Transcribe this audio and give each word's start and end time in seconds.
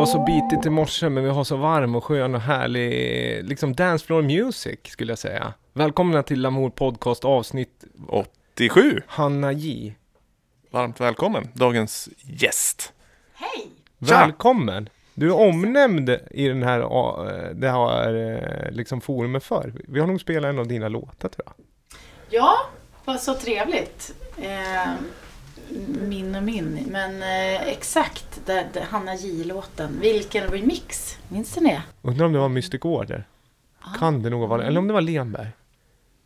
var 0.00 0.06
så 0.06 0.18
bitigt 0.18 0.66
i 0.66 0.70
morse, 0.70 1.08
men 1.08 1.24
vi 1.24 1.30
har 1.30 1.44
så 1.44 1.56
varm 1.56 1.94
och 1.94 2.04
skön 2.04 2.34
och 2.34 2.40
härlig, 2.40 3.44
liksom 3.44 3.74
dance 3.74 4.06
floor 4.06 4.22
music 4.22 4.78
skulle 4.84 5.12
jag 5.12 5.18
säga. 5.18 5.54
Välkomna 5.72 6.22
till 6.22 6.40
Lamour 6.40 6.70
Podcast 6.70 7.24
avsnitt 7.24 7.84
87. 8.08 9.02
Hanna 9.06 9.52
J. 9.52 9.94
Varmt 10.70 11.00
välkommen, 11.00 11.48
dagens 11.54 12.08
gäst. 12.18 12.92
Hej! 13.34 13.66
Tja! 14.06 14.20
Välkommen! 14.20 14.88
Du 15.14 15.28
är 15.28 15.36
omnämnd 15.36 16.10
i 16.30 16.48
den 16.48 16.62
här, 16.62 16.80
eh, 16.80 17.50
det 17.54 17.70
här 17.70 18.14
eh, 18.14 18.70
liksom 18.70 19.00
forumet 19.00 19.44
för. 19.44 19.74
Vi 19.88 20.00
har 20.00 20.06
nog 20.06 20.20
spelat 20.20 20.48
en 20.48 20.58
av 20.58 20.66
dina 20.66 20.88
låtar 20.88 21.28
tror 21.28 21.46
jag. 21.46 21.54
Ja, 22.30 22.56
vad 23.04 23.20
så 23.20 23.34
trevligt. 23.34 24.14
Eh, 24.36 24.92
min 26.08 26.34
och 26.34 26.42
min. 26.42 26.86
Men 26.90 27.22
eh, 27.22 27.68
exakt, 27.68 28.40
det, 28.46 28.66
det, 28.72 28.80
Hanna 28.90 29.14
J-låten. 29.14 29.98
Vilken 30.00 30.48
remix. 30.48 31.18
Minns 31.28 31.60
ni 31.60 31.70
det? 31.70 31.82
Undrar 32.02 32.26
om 32.26 32.32
det 32.32 32.38
var 32.38 32.48
Mystic 32.48 32.84
Order? 32.84 33.24
Kan 33.98 34.22
det 34.22 34.30
nog 34.30 34.48
vara 34.48 34.64
Eller 34.64 34.78
om 34.78 34.86
det 34.86 34.92
var 34.92 35.00
Lenberg? 35.00 35.48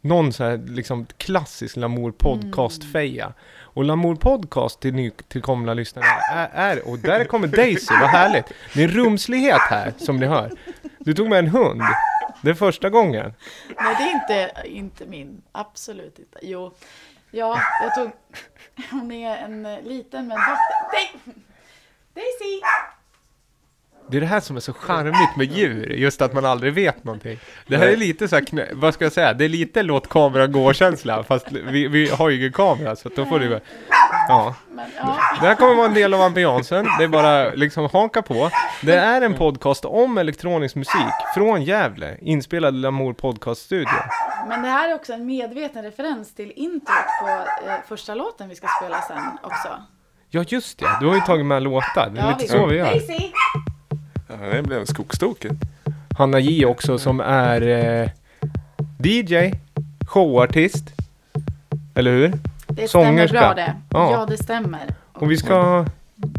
Någon 0.00 0.32
så 0.32 0.44
här 0.44 0.56
liksom 0.68 1.06
klassisk 1.16 1.76
Lamour 1.76 2.10
podcast-feja. 2.10 3.32
Och 3.60 3.84
Lamour 3.84 4.14
podcast 4.14 4.80
till 4.80 4.94
nytillkomna 4.94 5.74
lyssnare 5.74 6.06
är, 6.32 6.48
är, 6.52 6.88
och 6.88 6.98
där 6.98 7.24
kommer 7.24 7.48
Daisy, 7.48 7.94
vad 8.00 8.10
härligt. 8.10 8.44
Det 8.74 8.84
är 8.84 8.88
rumslighet 8.88 9.60
här 9.60 9.92
som 9.98 10.16
ni 10.16 10.26
hör. 10.26 10.50
Du 10.98 11.14
tog 11.14 11.28
med 11.28 11.38
en 11.38 11.48
hund. 11.48 11.82
Det 12.42 12.50
är 12.50 12.54
första 12.54 12.90
gången. 12.90 13.32
Nej, 13.80 13.96
det 13.98 14.02
är 14.02 14.10
inte, 14.10 14.68
inte 14.68 15.06
min. 15.06 15.42
Absolut 15.52 16.18
inte. 16.18 16.38
Jo, 16.42 16.74
ja, 17.34 17.60
jag 17.80 17.94
tog... 17.94 18.10
Hon 18.90 19.12
är 19.12 19.36
en 19.36 19.66
eh, 19.66 19.82
liten 19.82 20.28
men 20.28 20.38
vacker... 20.38 21.32
Daisy! 22.14 22.60
Det 24.08 24.16
är 24.16 24.20
det 24.20 24.26
här 24.26 24.40
som 24.40 24.56
är 24.56 24.60
så 24.60 24.72
charmigt 24.72 25.36
med 25.36 25.52
djur, 25.52 25.90
just 25.90 26.22
att 26.22 26.32
man 26.32 26.44
aldrig 26.44 26.72
vet 26.72 27.04
någonting. 27.04 27.38
Det 27.66 27.76
här 27.76 27.86
är 27.86 27.96
lite 27.96 28.28
så 28.28 28.36
här, 28.36 28.44
knä, 28.44 28.68
vad 28.72 28.94
ska 28.94 29.04
jag 29.04 29.12
säga, 29.12 29.32
det 29.32 29.44
är 29.44 29.48
lite 29.48 29.82
låt 29.82 30.08
kameran 30.08 30.52
gå-känsla, 30.52 31.24
fast 31.24 31.52
vi, 31.52 31.88
vi 31.88 32.10
har 32.10 32.28
ju 32.28 32.36
ingen 32.38 32.52
kamera 32.52 32.96
så 32.96 33.08
då 33.16 33.24
får 33.24 33.38
du 33.38 33.60
Ja. 34.28 34.54
Men, 34.70 34.86
ja. 34.96 35.18
Det 35.40 35.46
här 35.46 35.54
kommer 35.54 35.74
vara 35.74 35.86
en 35.86 35.94
del 35.94 36.14
av 36.14 36.20
ambiansen, 36.20 36.86
det 36.98 37.04
är 37.04 37.08
bara 37.08 37.50
liksom 37.50 37.88
haka 37.92 38.22
på. 38.22 38.50
Det 38.82 38.94
är 38.94 39.20
en 39.20 39.34
podcast 39.34 39.84
om 39.84 40.18
elektronisk 40.18 40.74
musik 40.74 41.14
från 41.34 41.62
Gävle, 41.62 42.16
inspelad 42.20 42.74
i 42.74 42.78
Lamour 42.78 43.12
Podcast 43.12 43.62
Studio. 43.62 43.98
Men 44.48 44.62
det 44.62 44.68
här 44.68 44.90
är 44.90 44.94
också 44.94 45.12
en 45.12 45.26
medveten 45.26 45.82
referens 45.82 46.34
till 46.34 46.52
introt 46.56 47.06
på 47.22 47.28
eh, 47.68 47.74
första 47.88 48.14
låten 48.14 48.48
vi 48.48 48.54
ska 48.54 48.66
spela 48.80 49.00
sen 49.02 49.22
också. 49.42 49.68
Ja 50.30 50.44
just 50.48 50.78
det, 50.78 50.86
du 51.00 51.06
har 51.06 51.14
ju 51.14 51.20
tagit 51.20 51.46
med 51.46 51.62
låtar, 51.62 52.10
det 52.14 52.20
är 52.20 52.28
lite 52.38 52.52
så 52.52 52.66
vi 52.66 52.76
gör. 52.76 52.84
Daisy! 52.86 53.30
Ja, 54.28 54.34
det 54.52 54.62
blev 54.62 54.80
en 54.80 54.86
skogstokig. 54.86 55.50
Hanna 56.18 56.38
J 56.40 56.66
också 56.66 56.98
som 56.98 57.20
är 57.20 57.60
eh, 58.02 58.08
DJ, 58.98 59.52
showartist, 60.08 60.84
eller 61.94 62.10
hur? 62.10 62.32
Det 62.68 62.88
Sångerska. 62.88 63.28
stämmer 63.38 63.54
bra 63.54 63.54
det. 63.54 63.74
Ja. 63.90 64.10
Ja, 64.12 64.26
det 64.26 64.36
stämmer. 64.36 64.94
Och 65.12 65.30
vi 65.30 65.36
ska 65.36 65.86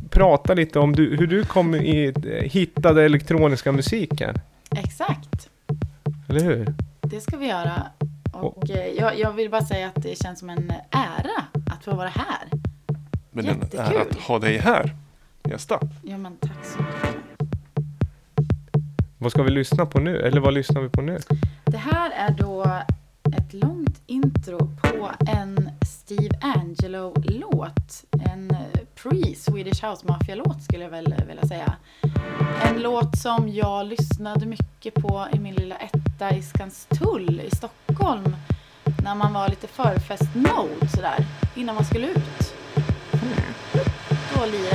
prata 0.09 0.53
lite 0.53 0.79
om 0.79 0.95
du, 0.95 1.15
hur 1.17 1.27
du 1.27 1.45
kom 1.45 1.75
i, 1.75 2.13
hittade 2.51 3.03
elektroniska 3.05 3.71
musiken. 3.71 4.35
Exakt. 4.77 5.49
Eller 6.29 6.39
hur? 6.43 6.73
Det 7.15 7.21
ska 7.21 7.37
vi 7.37 7.47
göra. 7.47 7.87
Och 8.31 8.69
eh, 8.69 8.87
jag, 8.87 9.19
jag 9.19 9.31
vill 9.31 9.49
bara 9.49 9.65
säga 9.65 9.87
att 9.87 10.03
det 10.03 10.17
känns 10.17 10.39
som 10.39 10.49
en 10.49 10.71
ära 10.91 11.45
att 11.71 11.83
få 11.83 11.95
vara 11.95 12.09
här. 12.09 12.49
Men 13.31 13.45
en 13.45 13.61
ära 13.73 14.01
att 14.01 14.15
ha 14.15 14.39
dig 14.39 14.57
här. 14.57 14.95
Gästa. 15.49 15.79
Ja, 16.03 16.17
men 16.17 16.37
tack 16.37 16.65
så 16.65 16.77
mycket. 16.77 17.49
Vad 19.17 19.31
ska 19.31 19.43
vi 19.43 19.51
lyssna 19.51 19.85
på 19.85 19.99
nu? 19.99 20.19
Eller 20.19 20.41
vad 20.41 20.53
lyssnar 20.53 20.81
vi 20.81 20.89
på 20.89 21.01
nu? 21.01 21.19
Det 21.65 21.77
här 21.77 22.11
är 22.11 22.31
då 22.31 22.63
ett 23.37 23.53
långt 23.53 24.01
intro 24.05 24.57
på 24.81 25.11
en 25.27 25.69
Steve 26.05 26.39
Angelo-låt. 26.41 28.05
En 28.31 28.51
eh, 28.51 28.57
pre-Swedish 28.95 29.89
House 29.89 30.07
Mafia-låt 30.07 30.63
skulle 30.63 30.83
jag 30.83 30.91
väl 30.91 31.15
vilja 31.27 31.47
säga. 31.47 31.73
En 32.63 32.81
låt 32.81 33.17
som 33.17 33.49
jag 33.49 33.85
lyssnade 33.85 34.45
mycket 34.45 34.93
på 34.93 35.27
i 35.33 35.39
min 35.39 35.55
lilla 35.55 35.75
etta 35.75 36.35
i 36.35 36.41
Skanstull 36.41 37.41
i 37.41 37.55
Stockholm. 37.55 38.35
När 39.03 39.15
man 39.15 39.33
var 39.33 39.49
lite 39.49 39.67
förfest-mode 39.67 40.89
sådär, 40.95 41.25
innan 41.55 41.75
man 41.75 41.85
skulle 41.85 42.07
ut. 42.07 42.53
Då 44.35 44.45
lirades 44.45 44.74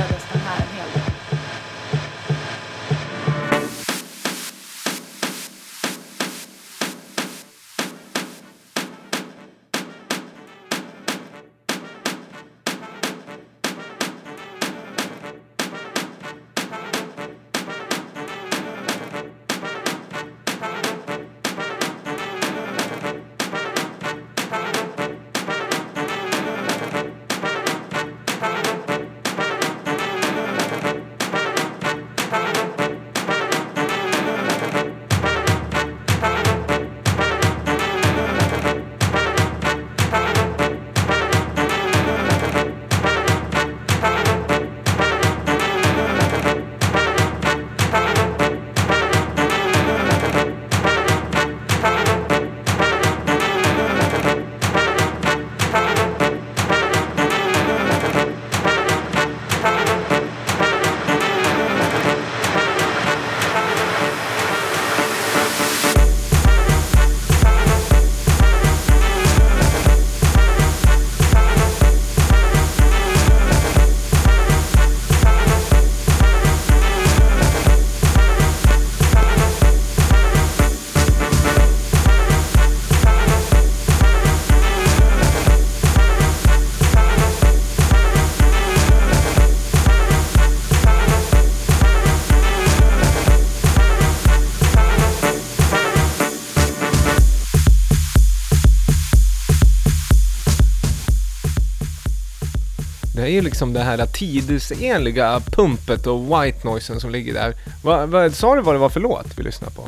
ju 103.31 103.41
liksom 103.41 103.73
det 103.73 103.79
här 103.79 104.05
tidsenliga 104.05 105.39
pumpet 105.39 106.07
och 106.07 106.19
white 106.25 106.67
noisen 106.67 106.99
som 106.99 107.09
ligger 107.11 107.33
där. 107.33 107.53
Vad 107.83 108.09
vad- 108.09 108.33
sa 108.35 108.55
du 108.55 108.61
vad 108.61 108.75
det 108.75 108.79
var 108.79 108.89
för 108.89 108.99
låt 108.99 109.37
vi 109.37 109.43
lyssnade 109.43 109.73
på? 109.75 109.83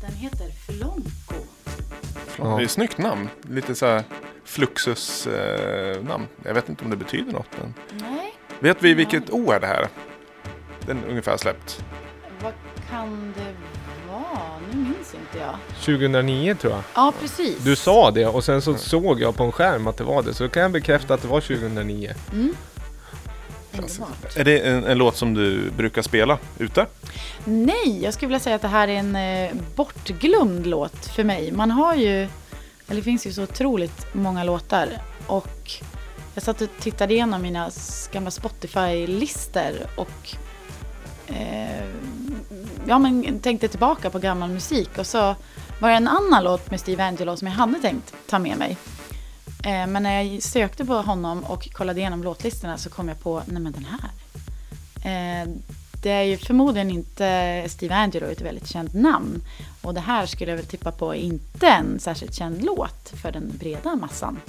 Den 0.00 0.12
heter 0.16 0.46
Flonko. 0.66 1.34
Ja. 2.38 2.44
Det 2.44 2.62
är 2.62 2.64
ett 2.64 2.70
snyggt 2.70 2.98
namn. 2.98 3.28
Lite 3.50 3.74
så 3.74 3.86
här 3.86 4.02
Fluxus 4.44 5.26
eh, 5.26 6.02
namn. 6.02 6.26
Jag 6.44 6.54
vet 6.54 6.68
inte 6.68 6.84
om 6.84 6.90
det 6.90 6.96
betyder 6.96 7.32
något. 7.32 7.46
Men... 7.60 7.74
Nej, 8.10 8.34
Vet 8.60 8.82
vi 8.82 8.94
vilket 8.94 9.30
år 9.30 9.58
det 9.60 9.66
här? 9.66 9.88
Den 10.86 11.04
är 11.04 11.08
ungefär 11.08 11.36
släppt. 11.36 11.84
vad 12.42 12.52
kan 12.90 13.34
det 13.36 13.54
vara? 14.12 14.58
Nu 14.72 14.76
minns 14.78 15.14
inte 15.14 15.38
jag. 15.38 15.56
2009 15.84 16.54
tror 16.54 16.72
jag. 16.72 16.82
Ja, 16.94 17.12
precis. 17.20 17.58
Du 17.58 17.76
sa 17.76 18.10
det 18.10 18.26
och 18.26 18.44
sen 18.44 18.62
så 18.62 18.74
såg 18.74 19.20
jag 19.20 19.36
på 19.36 19.44
en 19.44 19.52
skärm 19.52 19.86
att 19.86 19.96
det 19.96 20.04
var 20.04 20.22
det. 20.22 20.34
Så 20.34 20.42
då 20.44 20.48
kan 20.50 20.62
jag 20.62 20.70
bekräfta 20.72 21.14
att 21.14 21.22
det 21.22 21.28
var 21.28 21.40
2009. 21.40 22.14
Mm. 22.32 22.54
Är 24.36 24.44
det 24.44 24.58
en, 24.58 24.84
en 24.84 24.98
låt 24.98 25.16
som 25.16 25.34
du 25.34 25.70
brukar 25.70 26.02
spela 26.02 26.38
ute? 26.58 26.86
Nej, 27.44 28.00
jag 28.02 28.14
skulle 28.14 28.28
vilja 28.28 28.40
säga 28.40 28.56
att 28.56 28.62
det 28.62 28.68
här 28.68 28.88
är 28.88 28.94
en 28.94 29.16
eh, 29.16 29.50
bortglömd 29.76 30.66
låt 30.66 31.06
för 31.06 31.24
mig. 31.24 31.52
Man 31.52 31.70
har 31.70 31.94
ju, 31.94 32.16
eller 32.88 32.96
det 32.96 33.02
finns 33.02 33.26
ju 33.26 33.32
så 33.32 33.42
otroligt 33.42 34.14
många 34.14 34.44
låtar. 34.44 34.88
Och 35.26 35.72
jag 36.34 36.42
satt 36.42 36.60
och 36.60 36.68
tittade 36.80 37.14
igenom 37.14 37.42
mina 37.42 37.70
gamla 38.12 38.30
Spotify-listor 38.30 39.72
och 39.96 40.34
eh, 41.26 41.88
ja, 42.86 42.98
men 42.98 43.40
tänkte 43.40 43.68
tillbaka 43.68 44.10
på 44.10 44.18
gammal 44.18 44.50
musik 44.50 44.98
och 44.98 45.06
så 45.06 45.34
var 45.80 45.88
det 45.88 45.96
en 45.96 46.08
annan 46.08 46.44
låt 46.44 46.70
med 46.70 46.80
Steve 46.80 47.04
Angelo 47.04 47.36
som 47.36 47.48
jag 47.48 47.54
hade 47.54 47.78
tänkt 47.80 48.14
ta 48.26 48.38
med 48.38 48.58
mig. 48.58 48.76
Eh, 49.64 49.86
men 49.86 50.02
när 50.02 50.22
jag 50.22 50.42
sökte 50.42 50.84
på 50.84 50.94
honom 50.94 51.44
och 51.44 51.72
kollade 51.72 52.00
igenom 52.00 52.24
låtlistorna 52.24 52.78
så 52.78 52.90
kom 52.90 53.08
jag 53.08 53.20
på, 53.20 53.42
nej 53.46 53.62
men 53.62 53.72
den 53.72 53.84
här. 53.84 54.10
Eh, 55.04 55.48
det 56.02 56.10
är 56.10 56.22
ju 56.22 56.36
förmodligen 56.36 56.90
inte 56.90 57.64
Steve 57.68 57.94
Angelo, 57.94 58.26
ett 58.26 58.40
väldigt 58.40 58.68
känt 58.68 58.94
namn. 58.94 59.42
Och 59.82 59.94
det 59.94 60.00
här 60.00 60.26
skulle 60.26 60.50
jag 60.50 60.56
väl 60.56 60.66
tippa 60.66 60.92
på 60.92 61.14
är 61.14 61.18
inte 61.18 61.66
en 61.66 62.00
särskilt 62.00 62.34
känd 62.34 62.64
låt 62.64 63.12
för 63.22 63.32
den 63.32 63.52
breda 63.58 63.96
massan. 63.96 64.40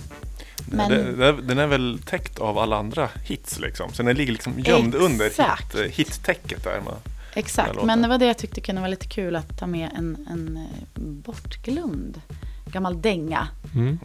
Men... 0.65 0.91
Den, 1.19 1.47
den 1.47 1.59
är 1.59 1.67
väl 1.67 1.99
täckt 2.05 2.39
av 2.39 2.57
alla 2.57 2.77
andra 2.77 3.09
hits 3.23 3.59
liksom. 3.59 3.93
Så 3.93 4.03
den 4.03 4.15
ligger 4.15 4.31
liksom 4.31 4.59
gömd 4.59 4.95
under 4.95 5.25
hit, 5.25 5.75
eh, 5.75 5.91
hittäcket 5.91 6.63
där. 6.63 6.81
Med 6.81 6.93
Exakt, 7.33 7.83
men 7.83 8.01
det 8.01 8.07
var 8.07 8.17
det 8.17 8.25
jag 8.25 8.37
tyckte 8.37 8.61
kunde 8.61 8.81
vara 8.81 8.91
lite 8.91 9.07
kul 9.07 9.35
att 9.35 9.59
ta 9.59 9.67
med 9.67 9.89
en, 9.97 10.27
en 10.29 10.57
eh, 10.57 11.01
bortglömd 11.01 12.21
gammal 12.65 13.01
dänga. 13.01 13.47
Mm. 13.75 13.99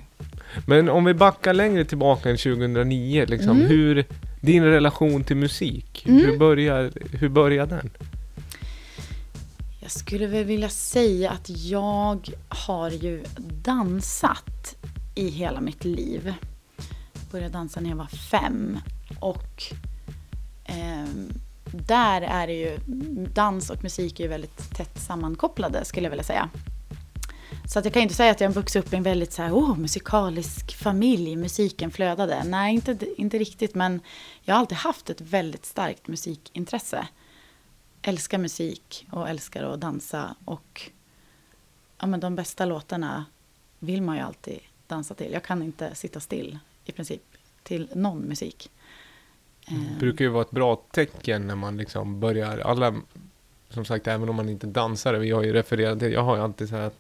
Men 0.67 0.89
om 0.89 1.05
vi 1.05 1.15
backar 1.15 1.55
längre 1.55 1.85
tillbaka 1.85 2.31
än 2.31 2.37
2009, 2.37 3.25
liksom, 3.29 3.57
mm. 3.57 3.69
hur, 3.69 4.05
din 4.47 4.65
relation 4.65 5.25
till 5.25 5.37
musik, 5.37 6.07
mm. 6.07 6.25
hur, 6.25 6.39
börjar, 6.39 6.93
hur 7.13 7.29
börjar 7.29 7.67
den? 7.67 7.91
Jag 9.81 9.91
skulle 9.91 10.27
väl 10.27 10.45
vilja 10.45 10.69
säga 10.69 11.31
att 11.31 11.51
jag 11.51 12.29
har 12.49 12.91
ju 12.91 13.25
dansat 13.63 14.77
i 15.15 15.29
hela 15.29 15.61
mitt 15.61 15.85
liv. 15.85 16.35
Jag 17.13 17.31
började 17.31 17.53
dansa 17.53 17.81
när 17.81 17.91
jag 17.91 17.97
var 17.97 18.07
fem 18.07 18.79
och 19.21 19.63
eh, 20.65 21.09
där 21.71 22.23
är 22.23 22.47
det 22.47 22.53
ju, 22.53 22.79
dans 23.35 23.71
och 23.71 23.83
musik 23.83 24.21
är 24.21 24.25
ju 24.25 24.31
väldigt 24.31 24.75
tätt 24.75 24.99
sammankopplade 24.99 25.85
skulle 25.85 26.05
jag 26.05 26.11
vilja 26.11 26.25
säga. 26.25 26.49
Så 27.69 27.79
att 27.79 27.85
jag 27.85 27.95
kan 27.95 28.03
inte 28.03 28.15
säga 28.15 28.31
att 28.31 28.41
jag 28.41 28.51
vuxit 28.51 28.87
upp 28.87 28.93
i 28.93 28.97
en 28.97 29.03
väldigt 29.03 29.33
så 29.33 29.43
här, 29.43 29.53
oh, 29.53 29.79
musikalisk 29.79 30.77
familj, 30.77 31.37
musiken 31.37 31.91
flödade. 31.91 32.45
Nej, 32.45 32.75
inte, 32.75 32.99
inte 33.17 33.39
riktigt, 33.39 33.75
men 33.75 34.01
jag 34.43 34.55
har 34.55 34.61
alltid 34.61 34.79
haft 34.79 35.11
ett 35.11 35.21
väldigt 35.21 35.67
starkt 35.67 36.09
musikintresse. 36.09 37.09
Älskar 38.03 38.39
musik 38.39 39.07
och 39.11 39.29
älskar 39.29 39.63
att 39.65 39.81
dansa 39.81 40.37
och 40.45 40.91
ja, 41.99 42.07
men 42.07 42.21
de 42.21 42.35
bästa 42.35 42.65
låtarna 42.65 43.25
vill 43.79 44.03
man 44.03 44.17
ju 44.17 44.23
alltid 44.23 44.59
dansa 44.87 45.15
till. 45.15 45.33
Jag 45.33 45.43
kan 45.43 45.63
inte 45.63 45.95
sitta 45.95 46.21
still 46.21 46.59
i 46.85 46.93
princip 46.93 47.23
till 47.63 47.89
någon 47.95 48.19
musik. 48.19 48.71
Det 49.69 49.99
brukar 49.99 50.25
ju 50.25 50.31
vara 50.31 50.43
ett 50.43 50.51
bra 50.51 50.77
tecken 50.91 51.47
när 51.47 51.57
man 51.57 51.77
liksom 51.77 52.21
börjar, 52.21 52.59
alla 52.59 52.95
som 53.69 53.85
sagt, 53.85 54.07
även 54.07 54.29
om 54.29 54.37
man 54.37 54.49
inte 54.49 54.67
dansar, 54.67 55.15
vi 55.15 55.31
har 55.31 55.43
ju 55.43 55.53
refererat 55.53 55.99
till, 55.99 56.13
jag 56.13 56.23
har 56.23 56.37
ju 56.37 56.43
alltid 56.43 56.69
så 56.69 56.77
här 56.77 56.87
att 56.87 56.99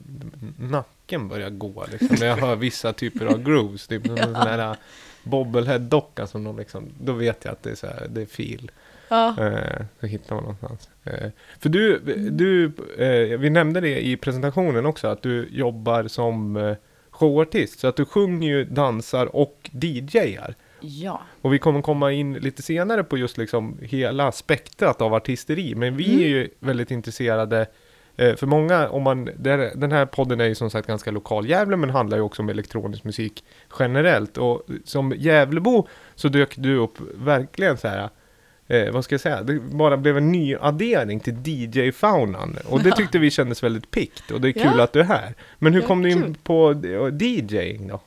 nacken 0.58 1.28
börjar 1.28 1.50
gå 1.50 1.86
liksom, 1.92 2.16
när 2.20 2.26
jag 2.26 2.36
hör 2.36 2.56
vissa 2.56 2.92
typer 2.92 3.26
av 3.26 3.42
grooves, 3.42 3.86
typ 3.86 4.06
ja. 4.06 4.16
en 4.16 4.34
sån 4.34 4.34
här 4.34 4.70
äh, 4.70 4.76
bobblehead-docka 5.22 6.26
som 6.26 6.44
de 6.44 6.58
liksom, 6.58 6.88
då 7.00 7.12
vet 7.12 7.44
jag 7.44 7.52
att 7.52 7.62
det 7.62 7.70
är 7.70 7.74
så 7.74 7.86
här, 7.86 8.06
det 8.08 8.22
är 8.22 8.26
fil. 8.26 8.70
Ja. 9.08 9.28
Eh, 9.40 9.84
så 10.00 10.06
hittar 10.06 10.34
man 10.34 10.44
någonstans. 10.44 10.88
Eh, 11.04 11.30
för 11.58 11.68
du, 11.68 11.98
du 12.30 12.64
eh, 12.98 13.38
vi 13.38 13.50
nämnde 13.50 13.80
det 13.80 14.06
i 14.06 14.16
presentationen 14.16 14.86
också, 14.86 15.08
att 15.08 15.22
du 15.22 15.48
jobbar 15.50 16.08
som 16.08 16.56
eh, 16.56 16.76
showartist, 17.10 17.78
så 17.78 17.88
att 17.88 17.96
du 17.96 18.04
sjunger 18.04 18.48
ju, 18.48 18.64
dansar 18.64 19.36
och 19.36 19.70
DJar. 19.72 20.54
Ja. 20.80 21.22
Och 21.42 21.54
vi 21.54 21.58
kommer 21.58 21.82
komma 21.82 22.12
in 22.12 22.34
lite 22.34 22.62
senare 22.62 23.04
på 23.04 23.18
just 23.18 23.38
liksom 23.38 23.78
hela 23.82 24.32
spektrat 24.32 25.02
av 25.02 25.14
artisteri. 25.14 25.74
Men 25.74 25.96
vi 25.96 26.08
mm. 26.08 26.20
är 26.20 26.28
ju 26.28 26.48
väldigt 26.60 26.90
intresserade 26.90 27.66
eh, 28.16 28.36
för 28.36 28.46
många, 28.46 28.88
om 28.88 29.02
man, 29.02 29.30
den 29.74 29.92
här 29.92 30.06
podden 30.06 30.40
är 30.40 30.44
ju 30.44 30.54
som 30.54 30.70
sagt 30.70 30.88
ganska 30.88 31.10
lokal 31.10 31.48
Gävle, 31.48 31.76
men 31.76 31.90
handlar 31.90 32.16
ju 32.16 32.22
också 32.22 32.42
om 32.42 32.48
elektronisk 32.48 33.04
musik 33.04 33.44
generellt. 33.78 34.38
Och 34.38 34.62
som 34.84 35.12
Gävlebo 35.16 35.88
så 36.14 36.28
dök 36.28 36.56
du 36.56 36.76
upp 36.76 36.98
verkligen 37.14 37.76
så 37.76 37.88
här, 37.88 38.10
eh, 38.66 38.92
vad 38.92 39.04
ska 39.04 39.14
jag 39.14 39.20
säga, 39.20 39.42
det 39.42 39.60
bara 39.60 39.96
blev 39.96 40.16
en 40.16 40.32
ny 40.32 40.56
addering 40.56 41.20
till 41.20 41.34
DJ-faunan. 41.44 42.56
Och 42.68 42.82
det 42.82 42.90
tyckte 42.90 43.18
vi 43.18 43.30
kändes 43.30 43.62
väldigt 43.62 43.90
pikt 43.90 44.30
och 44.30 44.40
det 44.40 44.48
är 44.48 44.52
kul 44.52 44.72
ja. 44.76 44.82
att 44.82 44.92
du 44.92 45.00
är 45.00 45.04
här. 45.04 45.34
Men 45.58 45.74
hur 45.74 45.82
kom 45.82 46.02
du 46.02 46.10
in 46.10 46.34
på 46.34 46.72
DJing 47.20 47.88
då? 47.88 48.00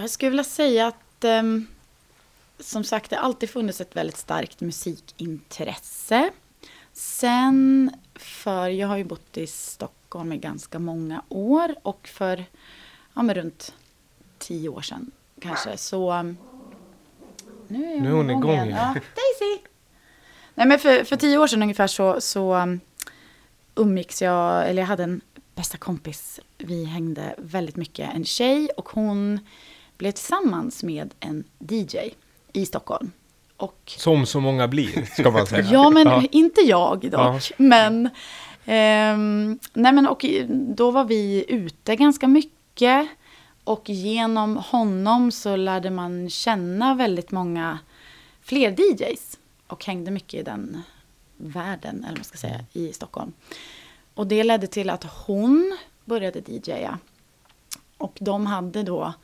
Jag 0.00 0.10
skulle 0.10 0.30
vilja 0.30 0.44
säga 0.44 0.86
att 0.86 1.24
um, 1.24 1.66
som 2.60 2.84
sagt 2.84 3.10
det 3.10 3.16
har 3.16 3.22
alltid 3.22 3.50
funnits 3.50 3.80
ett 3.80 3.96
väldigt 3.96 4.16
starkt 4.16 4.60
musikintresse. 4.60 6.30
Sen 6.92 7.90
för, 8.14 8.68
jag 8.68 8.88
har 8.88 8.96
ju 8.96 9.04
bott 9.04 9.36
i 9.36 9.46
Stockholm 9.46 10.32
i 10.32 10.36
ganska 10.36 10.78
många 10.78 11.22
år 11.28 11.74
och 11.82 12.08
för 12.08 12.44
ja, 13.14 13.22
men 13.22 13.34
runt 13.34 13.74
tio 14.38 14.68
år 14.68 14.82
sedan 14.82 15.10
kanske 15.40 15.76
så 15.76 16.22
nu 17.68 17.92
är, 17.92 18.00
nu 18.00 18.08
är 18.08 18.12
hon 18.12 18.30
igång 18.30 18.50
igen. 18.50 18.68
Ja, 18.68 18.94
Daisy! 18.94 19.62
Nej 20.54 20.66
men 20.66 20.78
för, 20.78 21.04
för 21.04 21.16
tio 21.16 21.38
år 21.38 21.46
sedan 21.46 21.62
ungefär 21.62 21.86
så, 21.86 22.20
så 22.20 22.54
um, 22.54 22.80
umgicks 23.74 24.22
jag, 24.22 24.68
eller 24.68 24.82
jag 24.82 24.86
hade 24.86 25.02
en 25.02 25.20
bästa 25.54 25.78
kompis. 25.78 26.40
Vi 26.58 26.84
hängde 26.84 27.34
väldigt 27.38 27.76
mycket, 27.76 28.14
en 28.14 28.24
tjej 28.24 28.68
och 28.76 28.88
hon 28.88 29.40
blev 29.98 30.12
tillsammans 30.12 30.82
med 30.82 31.14
en 31.20 31.44
DJ 31.58 31.98
i 32.52 32.66
Stockholm. 32.66 33.12
Och, 33.56 33.94
Som 33.96 34.26
så 34.26 34.40
många 34.40 34.68
blir, 34.68 35.04
ska 35.04 35.30
man 35.30 35.46
säga. 35.46 35.62
ja, 35.72 35.90
men 35.90 36.06
ja. 36.06 36.24
inte 36.30 36.60
jag 36.60 37.10
dock. 37.10 37.12
Ja. 37.12 37.40
Men, 37.56 38.06
um, 38.66 39.58
nej 39.72 39.92
men 39.92 40.06
och 40.06 40.24
då 40.48 40.90
var 40.90 41.04
vi 41.04 41.44
ute 41.48 41.96
ganska 41.96 42.28
mycket. 42.28 43.08
Och 43.64 43.90
genom 43.90 44.56
honom 44.56 45.32
så 45.32 45.56
lärde 45.56 45.90
man 45.90 46.30
känna 46.30 46.94
väldigt 46.94 47.30
många 47.30 47.78
fler 48.42 48.70
DJs. 48.70 49.38
Och 49.66 49.84
hängde 49.84 50.10
mycket 50.10 50.40
i 50.40 50.42
den 50.42 50.82
världen, 51.36 51.96
eller 51.96 52.08
vad 52.08 52.18
man 52.18 52.24
ska 52.24 52.38
säga, 52.38 52.64
i 52.72 52.92
Stockholm. 52.92 53.32
Och 54.14 54.26
det 54.26 54.44
ledde 54.44 54.66
till 54.66 54.90
att 54.90 55.04
hon 55.04 55.78
började 56.04 56.40
DJa. 56.46 56.98
Och 57.98 58.18
de 58.20 58.46
hade 58.46 58.82
då 58.82 59.14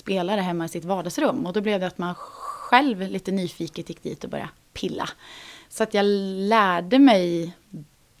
spelare 0.00 0.40
hemma 0.40 0.64
i 0.64 0.68
sitt 0.68 0.84
vardagsrum. 0.84 1.46
Och 1.46 1.52
då 1.52 1.60
blev 1.60 1.80
det 1.80 1.86
att 1.86 1.98
man 1.98 2.14
själv 2.14 3.00
lite 3.00 3.32
nyfiket 3.32 3.88
gick 3.88 4.02
dit 4.02 4.24
och 4.24 4.30
började 4.30 4.50
pilla. 4.72 5.08
Så 5.68 5.82
att 5.82 5.94
jag 5.94 6.04
lärde 6.48 6.98
mig 6.98 7.52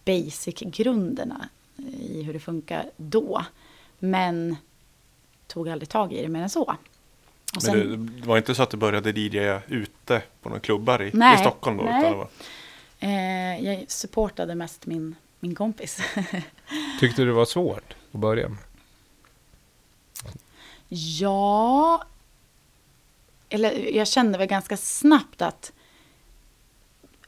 basic-grunderna 0.04 1.48
i 2.00 2.22
hur 2.22 2.32
det 2.32 2.40
funkar 2.40 2.90
då. 2.96 3.44
Men 3.98 4.56
tog 5.46 5.68
aldrig 5.68 5.88
tag 5.88 6.12
i 6.12 6.22
det 6.22 6.28
mer 6.28 6.42
än 6.42 6.50
så. 6.50 6.76
Och 7.56 7.62
sen, 7.62 7.78
Men 7.78 8.20
det 8.20 8.26
var 8.26 8.36
inte 8.36 8.54
så 8.54 8.62
att 8.62 8.70
du 8.70 8.76
började 8.76 9.10
DJa 9.10 9.62
ute 9.68 10.22
på 10.42 10.48
några 10.48 10.60
klubbar 10.60 11.02
i, 11.02 11.10
nej, 11.14 11.34
i 11.34 11.38
Stockholm 11.38 11.76
då? 11.76 11.84
Nej. 11.84 12.10
Utan 12.10 12.28
eh, 13.10 13.64
jag 13.64 13.90
supportade 13.90 14.54
mest 14.54 14.86
min, 14.86 15.14
min 15.40 15.54
kompis. 15.54 16.00
Tyckte 17.00 17.22
du 17.22 17.26
det 17.26 17.32
var 17.32 17.44
svårt 17.44 17.94
att 18.12 18.20
börja 18.20 18.48
med? 18.48 18.58
Ja, 20.92 22.04
eller 23.48 23.96
jag 23.96 24.08
kände 24.08 24.38
väl 24.38 24.46
ganska 24.46 24.76
snabbt 24.76 25.42
att, 25.42 25.72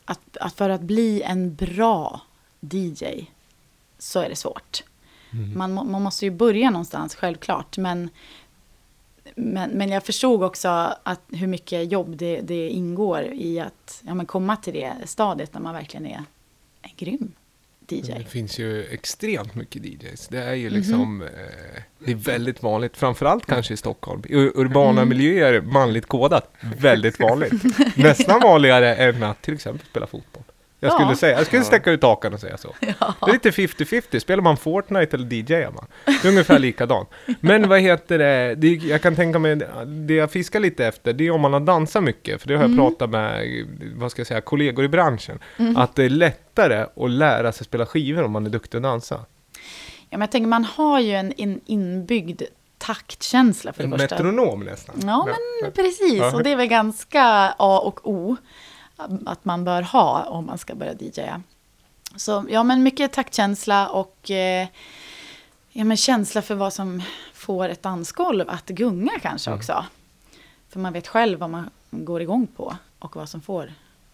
att, 0.04 0.36
att 0.36 0.54
för 0.54 0.70
att 0.70 0.80
bli 0.80 1.22
en 1.22 1.54
bra 1.54 2.20
DJ 2.60 3.04
så 3.98 4.20
är 4.20 4.28
det 4.28 4.36
svårt. 4.36 4.82
Mm. 5.32 5.58
Man, 5.58 5.74
man 5.90 6.02
måste 6.02 6.24
ju 6.24 6.30
börja 6.30 6.70
någonstans, 6.70 7.14
självklart. 7.14 7.78
Men, 7.78 8.10
men, 9.34 9.70
men 9.70 9.90
jag 9.90 10.04
förstod 10.04 10.42
också 10.42 10.68
att 11.02 11.20
hur 11.28 11.46
mycket 11.46 11.92
jobb 11.92 12.16
det, 12.16 12.40
det 12.40 12.68
ingår 12.68 13.22
i 13.32 13.60
att 13.60 14.02
ja, 14.06 14.14
men 14.14 14.26
komma 14.26 14.56
till 14.56 14.74
det 14.74 14.94
stadiet 15.04 15.54
när 15.54 15.60
man 15.60 15.74
verkligen 15.74 16.06
är, 16.06 16.24
är 16.82 16.92
grym. 16.96 17.32
DJ. 17.92 18.12
Det 18.18 18.24
finns 18.24 18.58
ju 18.58 18.84
extremt 18.84 19.54
mycket 19.54 19.84
DJs. 19.84 20.28
Det 20.28 20.42
är 20.42 20.54
ju 20.54 20.70
liksom, 20.70 20.94
mm 20.94 21.28
-hmm. 21.28 21.76
eh, 21.76 21.82
det 21.98 22.10
är 22.10 22.16
väldigt 22.16 22.62
vanligt, 22.62 22.96
framförallt 22.96 23.46
kanske 23.46 23.74
i 23.74 23.76
Stockholm. 23.76 24.22
I 24.28 24.34
urbana 24.34 25.02
mm. 25.02 25.08
miljöer, 25.08 25.60
manligt 25.60 26.06
kodat, 26.06 26.54
väldigt 26.78 27.20
vanligt. 27.20 27.52
Nästan 27.96 28.40
vanligare 28.40 28.94
än 28.94 29.22
att 29.22 29.42
till 29.42 29.54
exempel 29.54 29.86
spela 29.86 30.06
fotboll. 30.06 30.42
Jag 30.82 30.92
skulle, 30.92 31.08
ja. 31.08 31.16
säga, 31.16 31.38
jag 31.38 31.46
skulle 31.46 31.64
sträcka 31.64 31.90
ut 31.90 32.02
hakan 32.02 32.34
och 32.34 32.40
säga 32.40 32.56
så. 32.56 32.74
Ja. 33.00 33.14
Det 33.20 33.30
är 33.30 33.32
lite 33.32 33.50
50-50. 33.50 34.18
Spelar 34.18 34.42
man 34.42 34.56
Fortnite 34.56 35.16
eller 35.16 35.32
DJar 35.32 35.70
man? 35.70 35.86
Det 36.04 36.24
är 36.24 36.28
ungefär 36.28 36.58
likadant. 36.68 37.08
Men 37.40 37.68
vad 37.68 37.80
heter 37.80 38.18
det, 38.18 38.54
det, 38.54 38.68
jag 38.68 39.02
kan 39.02 39.16
tänka 39.16 39.38
mig, 39.38 39.56
det 39.86 40.14
jag 40.14 40.30
fiskar 40.30 40.60
lite 40.60 40.86
efter, 40.86 41.12
det 41.12 41.26
är 41.26 41.30
om 41.30 41.40
man 41.40 41.52
har 41.52 41.60
dansat 41.60 42.02
mycket. 42.02 42.40
För 42.40 42.48
det 42.48 42.54
har 42.54 42.62
jag 42.62 42.72
mm. 42.72 42.78
pratat 42.78 43.10
med, 43.10 43.46
vad 43.96 44.10
ska 44.10 44.20
jag 44.20 44.26
säga, 44.26 44.40
kollegor 44.40 44.84
i 44.84 44.88
branschen. 44.88 45.38
Mm. 45.56 45.76
Att 45.76 45.94
det 45.94 46.04
är 46.04 46.10
lättare 46.10 46.86
att 46.96 47.10
lära 47.10 47.52
sig 47.52 47.64
spela 47.64 47.86
skivor 47.86 48.22
om 48.22 48.32
man 48.32 48.46
är 48.46 48.50
duktig 48.50 48.78
att 48.78 48.82
dansa. 48.82 49.14
Ja, 49.14 49.24
men 50.10 50.20
jag 50.20 50.30
tänker 50.30 50.48
man 50.48 50.64
har 50.64 51.00
ju 51.00 51.12
en, 51.12 51.32
en 51.36 51.60
inbyggd 51.66 52.42
taktkänsla 52.78 53.72
för 53.72 53.82
det 53.82 53.86
en 53.86 53.98
första. 53.98 54.14
metronom 54.14 54.60
nästan. 54.60 54.94
Ja, 55.02 55.28
men 55.62 55.72
precis. 55.72 56.22
Och 56.34 56.42
det 56.42 56.50
är 56.50 56.56
väl 56.56 56.66
ganska 56.66 57.54
A 57.58 57.78
och 57.78 58.08
O 58.08 58.36
att 59.26 59.44
man 59.44 59.64
bör 59.64 59.82
ha 59.82 60.24
om 60.24 60.46
man 60.46 60.58
ska 60.58 60.74
börja 60.74 60.94
DJa. 60.94 61.42
Så 62.16 62.46
ja, 62.48 62.62
men 62.62 62.82
mycket 62.82 63.12
taktkänsla 63.12 63.88
och 63.88 64.30
eh, 64.30 64.68
ja, 65.72 65.84
men 65.84 65.96
känsla 65.96 66.42
för 66.42 66.54
vad 66.54 66.72
som 66.72 67.02
får 67.34 67.68
ett 67.68 67.82
dansgolv 67.82 68.50
att 68.50 68.66
gunga 68.66 69.12
kanske 69.22 69.50
mm. 69.50 69.58
också. 69.58 69.84
För 70.68 70.80
man 70.80 70.92
vet 70.92 71.08
själv 71.08 71.38
vad 71.38 71.50
man 71.50 71.70
går 71.90 72.22
igång 72.22 72.46
på 72.46 72.76
och 72.98 73.16
vad 73.16 73.28
som 73.28 73.40
får 73.40 73.72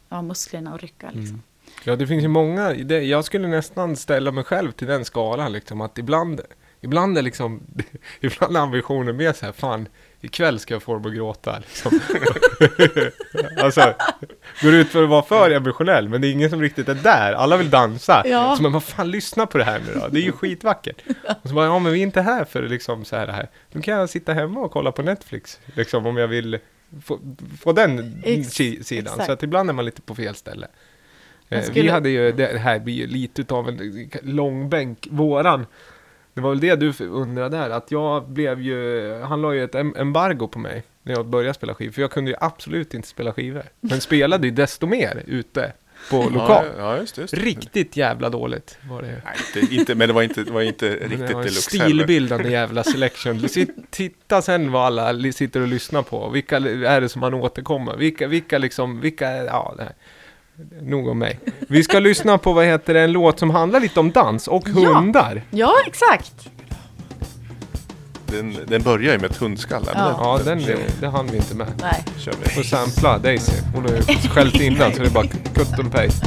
ja, 0.09 0.23
musklerna 0.23 0.75
att 0.75 0.81
rycka. 0.81 1.07
Liksom. 1.07 1.29
Mm. 1.29 1.43
Ja, 1.85 1.97
det 1.97 2.07
finns 2.07 2.25
ju 2.25 2.29
många. 2.29 2.73
Det, 2.73 3.03
jag 3.03 3.25
skulle 3.25 3.49
nästan 3.49 3.97
ställa 3.97 4.33
mig 4.33 4.45
själv 4.45 4.73
till 4.73 4.87
den 4.87 5.05
skalan, 5.05 5.53
liksom, 5.53 5.81
att 5.81 5.99
ibland, 5.99 6.41
ibland 6.81 7.19
är 7.19 7.23
liksom, 7.23 7.61
ibland 8.21 8.57
är 8.57 8.61
ambitionen 8.61 9.17
mer 9.17 9.33
så 9.33 9.47
här, 9.47 9.53
fan, 9.53 9.89
ikväll 10.21 10.59
ska 10.59 10.75
jag 10.75 11.07
att 11.07 11.15
gråta. 11.15 11.59
Liksom. 11.59 12.01
alltså, 13.63 13.95
går 14.63 14.75
ut 14.75 14.89
för 14.89 15.03
att 15.03 15.09
vara 15.09 15.23
för 15.23 15.51
emotionell, 15.51 16.09
men 16.09 16.21
det 16.21 16.29
är 16.29 16.33
ingen 16.33 16.51
som 16.51 16.63
riktigt 16.63 16.89
är 16.89 16.95
där. 16.95 17.33
Alla 17.33 17.57
vill 17.57 17.71
dansa. 17.71 18.23
Ja. 18.27 18.57
Så 18.57 18.63
man, 18.63 18.73
vad 18.73 18.85
fan, 18.85 19.11
lyssna 19.11 19.47
på 19.47 19.59
det 19.59 19.65
här 19.65 19.81
nu 19.87 20.01
då. 20.01 20.09
Det 20.09 20.19
är 20.19 20.23
ju 20.23 20.33
skitvackert. 20.33 21.03
Och 21.43 21.49
så 21.49 21.55
bara, 21.55 21.67
ja 21.67 21.79
men 21.79 21.93
vi 21.93 21.99
är 21.99 22.03
inte 22.03 22.21
här 22.21 22.45
för 22.45 22.63
liksom 22.63 23.05
så 23.05 23.17
här, 23.17 23.27
här. 23.27 23.49
Nu 23.73 23.81
kan 23.81 23.95
jag 23.95 24.11
sitta 24.11 24.33
hemma 24.33 24.61
och 24.61 24.71
kolla 24.71 24.93
på 24.93 25.03
Netflix, 25.03 25.61
liksom 25.75 26.07
om 26.07 26.17
jag 26.17 26.29
vill 26.29 26.59
få, 27.05 27.19
få 27.61 27.73
den 27.73 28.23
Ex 28.25 28.49
sidan. 28.49 28.83
Exakt. 28.99 29.27
Så 29.27 29.33
att 29.33 29.43
ibland 29.43 29.71
är 29.71 29.75
man 29.75 29.85
lite 29.85 30.03
på 30.03 30.15
fel 30.15 30.35
ställe. 30.35 30.67
Eh, 31.49 31.63
skulle... 31.63 31.83
Vi 31.83 31.89
hade 31.89 32.09
ju, 32.09 32.33
det 32.33 32.59
här 32.59 32.79
blir 32.79 32.95
ju 32.95 33.07
lite 33.07 33.55
av 33.55 33.69
en 33.69 34.11
långbänk, 34.23 35.09
våran. 35.11 35.67
Det 36.39 36.43
var 36.43 36.51
väl 36.51 36.61
det 36.61 36.77
du 36.77 37.05
undrade 37.05 37.57
där, 37.57 37.71
att 37.71 37.91
jag 37.91 38.29
blev 38.29 38.61
ju, 38.61 39.13
han 39.23 39.43
la 39.43 39.55
ju 39.55 39.65
ett 39.65 39.75
embargo 39.75 40.49
på 40.49 40.59
mig 40.59 40.83
när 41.03 41.15
jag 41.15 41.27
började 41.27 41.55
spela 41.55 41.75
skivor, 41.75 41.93
för 41.93 42.03
jag 42.03 42.11
kunde 42.11 42.31
ju 42.31 42.37
absolut 42.41 42.95
inte 42.95 43.09
spela 43.09 43.33
skivor. 43.33 43.63
Men 43.81 44.01
spelade 44.01 44.47
ju 44.47 44.51
desto 44.51 44.87
mer 44.87 45.23
ute 45.27 45.73
på 46.11 46.23
lokal. 46.23 46.67
Ja, 46.79 46.97
just 46.97 47.15
det, 47.15 47.21
just 47.21 47.35
det. 47.35 47.41
Riktigt 47.41 47.97
jävla 47.97 48.31
dåligt 48.31 48.79
var 48.89 49.03
det. 49.03 49.09
Nej, 49.09 49.35
inte, 49.57 49.75
inte, 49.75 49.95
men 49.95 50.09
det 50.09 50.15
var 50.15 50.23
inte, 50.23 50.45
det 50.45 50.51
var 50.51 50.63
inte 50.63 50.91
riktigt 50.91 51.29
deluxe 51.29 51.61
Stilbildande 51.61 52.51
jävla 52.51 52.85
selection. 52.85 53.49
Titta 53.91 54.43
sen 54.43 54.73
vad 54.73 54.99
alla 54.99 55.33
sitter 55.33 55.61
och 55.61 55.69
lyssnar 55.69 56.03
på. 56.03 56.29
Vilka 56.29 56.57
är 56.57 57.01
det 57.01 57.09
som 57.09 57.21
man 57.21 57.35
återkommer? 57.35 57.97
Vilka, 57.97 58.27
vilka 58.27 58.59
liksom, 58.59 59.01
vilka, 59.01 59.45
ja 59.45 59.75
det 59.77 59.83
här. 59.83 59.93
Nog 60.83 61.09
om 61.09 61.19
mig. 61.19 61.41
Vi 61.69 61.85
ska 61.85 61.99
lyssna 61.99 62.39
på, 62.39 62.53
vad 62.53 62.65
heter 62.65 62.95
det, 62.95 63.01
en 63.01 63.13
låt 63.13 63.39
som 63.39 63.51
handlar 63.51 63.81
lite 63.81 64.01
om 64.01 64.11
dans 64.11 64.49
och 64.49 64.69
hundar. 64.69 65.43
Ja, 65.51 65.75
exakt. 65.87 66.49
Den, 68.27 68.57
den 68.67 68.83
börjar 68.83 69.13
ju 69.13 69.19
med 69.19 69.31
ett 69.31 69.37
hundskall. 69.37 69.85
Ja, 69.95 70.17
ja 70.19 70.41
den, 70.45 70.59
det, 70.59 70.77
det 71.01 71.09
hann 71.09 71.27
vi 71.27 71.37
inte 71.37 71.55
med. 71.55 71.67
Nej. 71.83 72.05
Kör 72.19 72.35
vi. 72.43 72.49
Får 72.49 72.63
sampla 72.63 73.19
Daisy. 73.19 73.53
Hon 73.75 73.85
har 73.85 73.91
ju 73.91 74.03
skällt 74.03 74.55
innan 74.55 74.93
så 74.93 74.99
det 74.99 75.09
är 75.09 75.11
bara 75.11 75.27
cut 75.27 75.79
and 75.79 75.93
paste. 75.93 76.27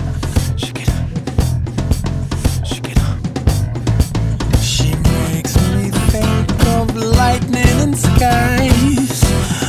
lightning 7.21 7.81
and 7.81 7.95
skies. 7.95 9.21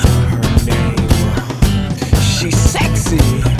Her 0.02 0.66
name, 0.66 1.08
she's 2.38 2.56
sexy. 2.56 3.51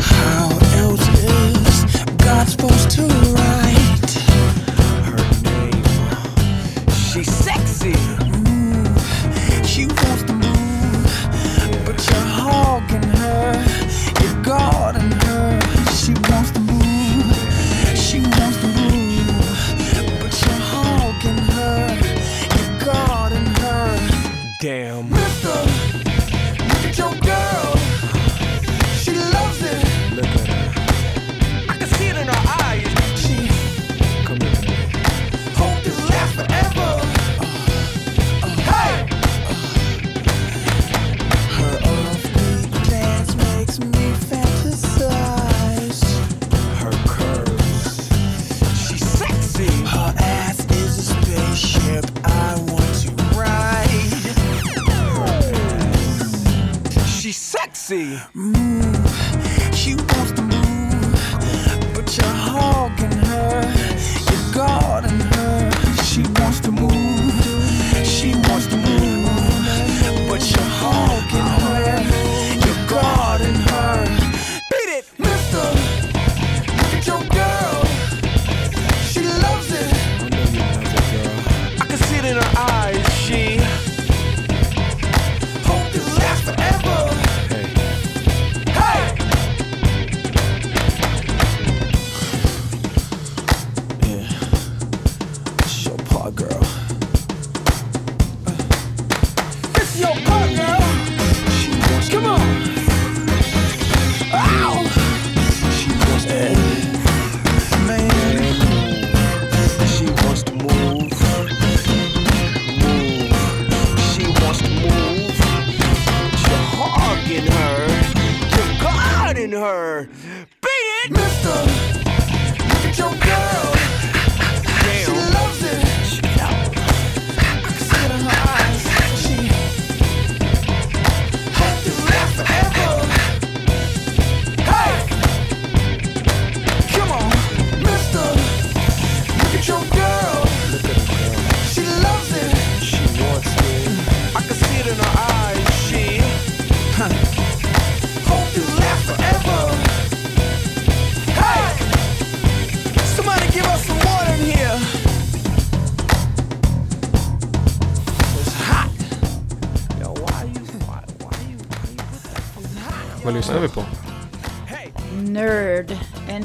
See. 58.03 58.19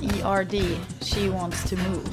Nerd, 0.02 0.62
She 1.02 1.30
Wants 1.30 1.70
To 1.70 1.76
Move. 1.76 2.10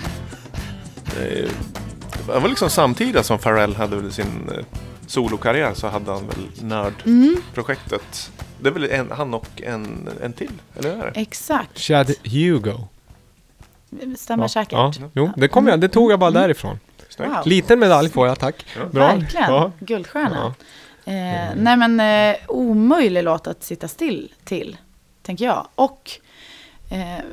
Det 2.27 2.41
var 2.41 2.49
liksom 2.49 2.71
samtida 2.71 3.23
som 3.23 3.39
Pharrell 3.39 3.77
hade 3.77 4.13
sin 4.13 4.51
eh, 4.59 4.65
solokarriär 5.07 5.75
så 5.75 5.89
hade 5.89 6.13
han 6.13 6.27
väl 6.27 6.65
Nörd-projektet. 6.65 8.31
Mm. 8.31 8.47
Det 8.61 8.69
är 8.69 8.73
väl 8.73 8.85
en, 8.85 9.11
han 9.11 9.35
och 9.35 9.63
en, 9.63 10.09
en 10.23 10.33
till, 10.33 10.51
eller 10.79 10.97
hur 10.97 11.05
är 11.05 11.11
det? 11.15 11.21
Exakt. 11.21 11.79
Chad 11.79 12.15
Hugo. 12.25 12.79
Stämmer 14.17 14.45
ja, 14.45 14.49
säkert. 14.49 14.73
Ja, 14.73 14.93
jo, 15.13 15.31
det, 15.37 15.49
kom 15.49 15.67
jag, 15.67 15.81
det 15.81 15.89
tog 15.89 16.13
jag 16.13 16.19
bara 16.19 16.31
mm. 16.31 16.43
därifrån. 16.43 16.79
Wow. 17.19 17.29
Liten 17.45 17.79
medalj 17.79 18.11
får 18.11 18.29
jag, 18.29 18.39
tack. 18.39 18.67
Ja. 18.77 18.87
Bra. 18.87 19.07
Verkligen, 19.07 19.53
ja. 19.53 19.73
guldstjärna. 19.79 20.55
Eh, 21.05 21.55
nej 21.57 21.77
men 21.77 22.01
eh, 22.01 22.37
omöjlig 22.49 23.25
låt 23.25 23.47
att 23.47 23.65
sitta 23.65 23.89
still 23.89 24.33
till. 24.45 24.77
tänker 25.23 25.45
jag. 25.45 25.67
Och 25.75 26.11
eh, 26.91 27.25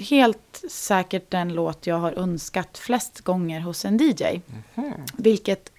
helt 0.00 0.62
säkert 0.70 1.30
den 1.30 1.52
låt 1.54 1.86
jag 1.86 1.96
har 1.98 2.12
önskat 2.12 2.78
flest 2.78 3.20
gånger 3.20 3.60
hos 3.60 3.84
en 3.84 3.96
DJ. 3.98 4.40
Vilket 5.16 5.72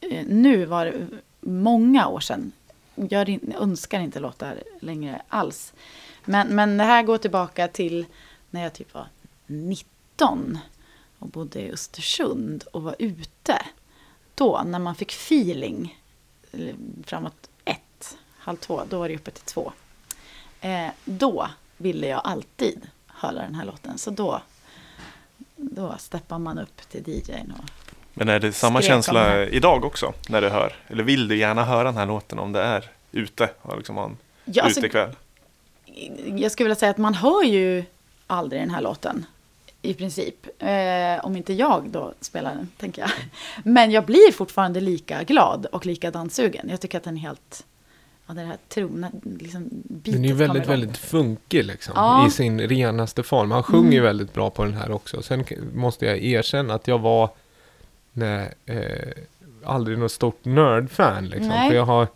eh, 0.00 0.26
nu 0.26 0.64
var 0.64 0.94
många 1.40 2.08
år 2.08 2.20
sedan. 2.20 2.52
Jag 2.94 3.28
in- 3.28 3.54
önskar 3.60 4.00
inte 4.00 4.20
låtar 4.20 4.62
längre 4.80 5.22
alls. 5.28 5.72
Men, 6.24 6.54
men 6.54 6.76
det 6.76 6.84
här 6.84 7.02
går 7.02 7.18
tillbaka 7.18 7.68
till 7.68 8.06
när 8.50 8.62
jag 8.62 8.72
typ 8.72 8.94
var 8.94 9.06
19 9.46 10.58
och 11.18 11.28
bodde 11.28 11.60
i 11.60 11.72
Östersund 11.72 12.64
och 12.72 12.82
var 12.82 12.96
ute. 12.98 13.62
Då, 14.34 14.62
när 14.66 14.78
man 14.78 14.94
fick 14.94 15.12
feeling 15.12 15.98
eh, 16.52 16.74
framåt 17.04 17.48
ett, 17.64 18.16
halv 18.38 18.56
två, 18.56 18.82
då 18.88 18.98
var 18.98 19.08
det 19.08 19.14
uppe 19.14 19.30
till 19.30 19.44
två. 19.44 19.72
Eh, 20.60 20.88
då 21.04 21.48
ville 21.76 22.06
jag 22.06 22.20
alltid 22.24 22.88
höra 23.06 23.42
den 23.42 23.54
här 23.54 23.64
låten. 23.64 23.98
Så 23.98 24.10
då, 24.10 24.42
då 25.56 25.94
steppar 25.98 26.38
man 26.38 26.58
upp 26.58 26.88
till 26.90 27.08
DJn. 27.08 27.52
Och, 27.58 27.94
Men 28.14 28.28
är 28.28 28.40
det 28.40 28.52
samma 28.52 28.82
känsla 28.82 29.46
idag 29.46 29.84
också 29.84 30.14
när 30.28 30.40
du 30.40 30.48
hör? 30.48 30.72
Eller 30.88 31.02
vill 31.02 31.28
du 31.28 31.36
gärna 31.36 31.64
höra 31.64 31.84
den 31.84 31.96
här 31.96 32.06
låten 32.06 32.38
om 32.38 32.52
det 32.52 32.62
är 32.62 32.90
ute 33.12 33.50
och 33.62 33.76
liksom 33.76 33.98
en 33.98 34.16
ja, 34.44 34.62
alltså, 34.62 34.80
utekväll? 34.80 35.10
jag 36.36 36.52
skulle 36.52 36.64
vilja 36.64 36.76
säga 36.76 36.90
att 36.90 36.98
man 36.98 37.14
hör 37.14 37.42
ju 37.42 37.84
aldrig 38.26 38.62
den 38.62 38.70
här 38.70 38.80
låten. 38.80 39.26
I 39.82 39.94
princip. 39.94 40.62
Eh, 40.62 41.24
om 41.24 41.36
inte 41.36 41.52
jag 41.52 41.90
då 41.90 42.12
spelar 42.20 42.54
den, 42.54 42.68
tänker 42.76 43.02
jag. 43.02 43.10
Men 43.64 43.90
jag 43.90 44.04
blir 44.04 44.32
fortfarande 44.32 44.80
lika 44.80 45.22
glad 45.22 45.66
och 45.66 45.86
lika 45.86 46.10
danssugen. 46.10 46.68
Jag 46.70 46.80
tycker 46.80 46.98
att 46.98 47.04
den 47.04 47.16
är 47.16 47.20
helt... 47.20 47.64
Ja, 48.28 48.34
det 48.34 48.40
här 48.40 48.56
trona, 48.68 49.10
liksom, 49.40 49.68
Den 49.84 50.24
är 50.24 50.28
ju 50.28 50.34
väldigt, 50.34 50.66
väldigt 50.66 50.96
funkig 50.96 51.64
liksom. 51.64 51.92
Ja. 51.96 52.26
I 52.26 52.30
sin 52.30 52.60
renaste 52.60 53.22
form. 53.22 53.50
Han 53.50 53.62
sjunger 53.62 53.92
ju 53.92 53.98
Mm. 53.98 54.04
väldigt 54.04 54.32
bra 54.34 54.50
på 54.50 54.64
den 54.64 54.74
här 54.74 54.90
också. 54.90 55.22
Sen 55.22 55.44
måste 55.74 56.06
jag 56.06 56.18
erkänna 56.24 56.74
att 56.74 56.88
jag 56.88 56.98
var 56.98 57.30
nej, 58.12 58.54
eh, 58.66 59.22
aldrig 59.64 59.98
något 59.98 60.12
stort 60.12 60.44
nörd-fan 60.44 61.28
liksom. 61.28 61.48
Nej. 61.48 61.70
För 61.70 61.76
jag 61.76 61.84
har 61.84 62.06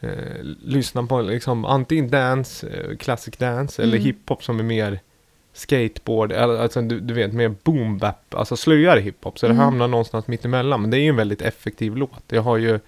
eh, 0.00 0.42
lyssnat 0.62 1.08
på 1.08 1.20
liksom 1.22 1.64
antingen 1.64 2.10
dance, 2.10 2.68
eh, 2.68 2.96
classic 2.96 3.36
dance 3.36 3.82
eller 3.82 3.96
Mm. 3.96 4.04
hiphop 4.06 4.44
som 4.44 4.58
är 4.58 4.62
mer 4.64 5.00
skateboard, 5.52 6.32
eller, 6.32 6.58
alltså 6.58 6.82
du, 6.82 7.00
du 7.00 7.14
vet 7.14 7.32
mer 7.32 7.54
boom 7.62 7.98
bap, 7.98 8.34
alltså 8.34 8.56
slöjare 8.56 9.00
hiphop. 9.00 9.38
Så 9.38 9.46
det 9.46 9.52
Mm. 9.52 9.64
hamnar 9.64 9.88
någonstans 9.88 10.26
mitt 10.26 10.44
emellan. 10.44 10.80
Men 10.80 10.90
det 10.90 10.98
är 10.98 11.00
ju 11.00 11.08
en 11.08 11.16
väldigt 11.16 11.42
effektiv 11.42 11.96
låt. 11.96 12.22
Jag 12.28 12.42
har 12.42 12.56
ju 12.56 12.80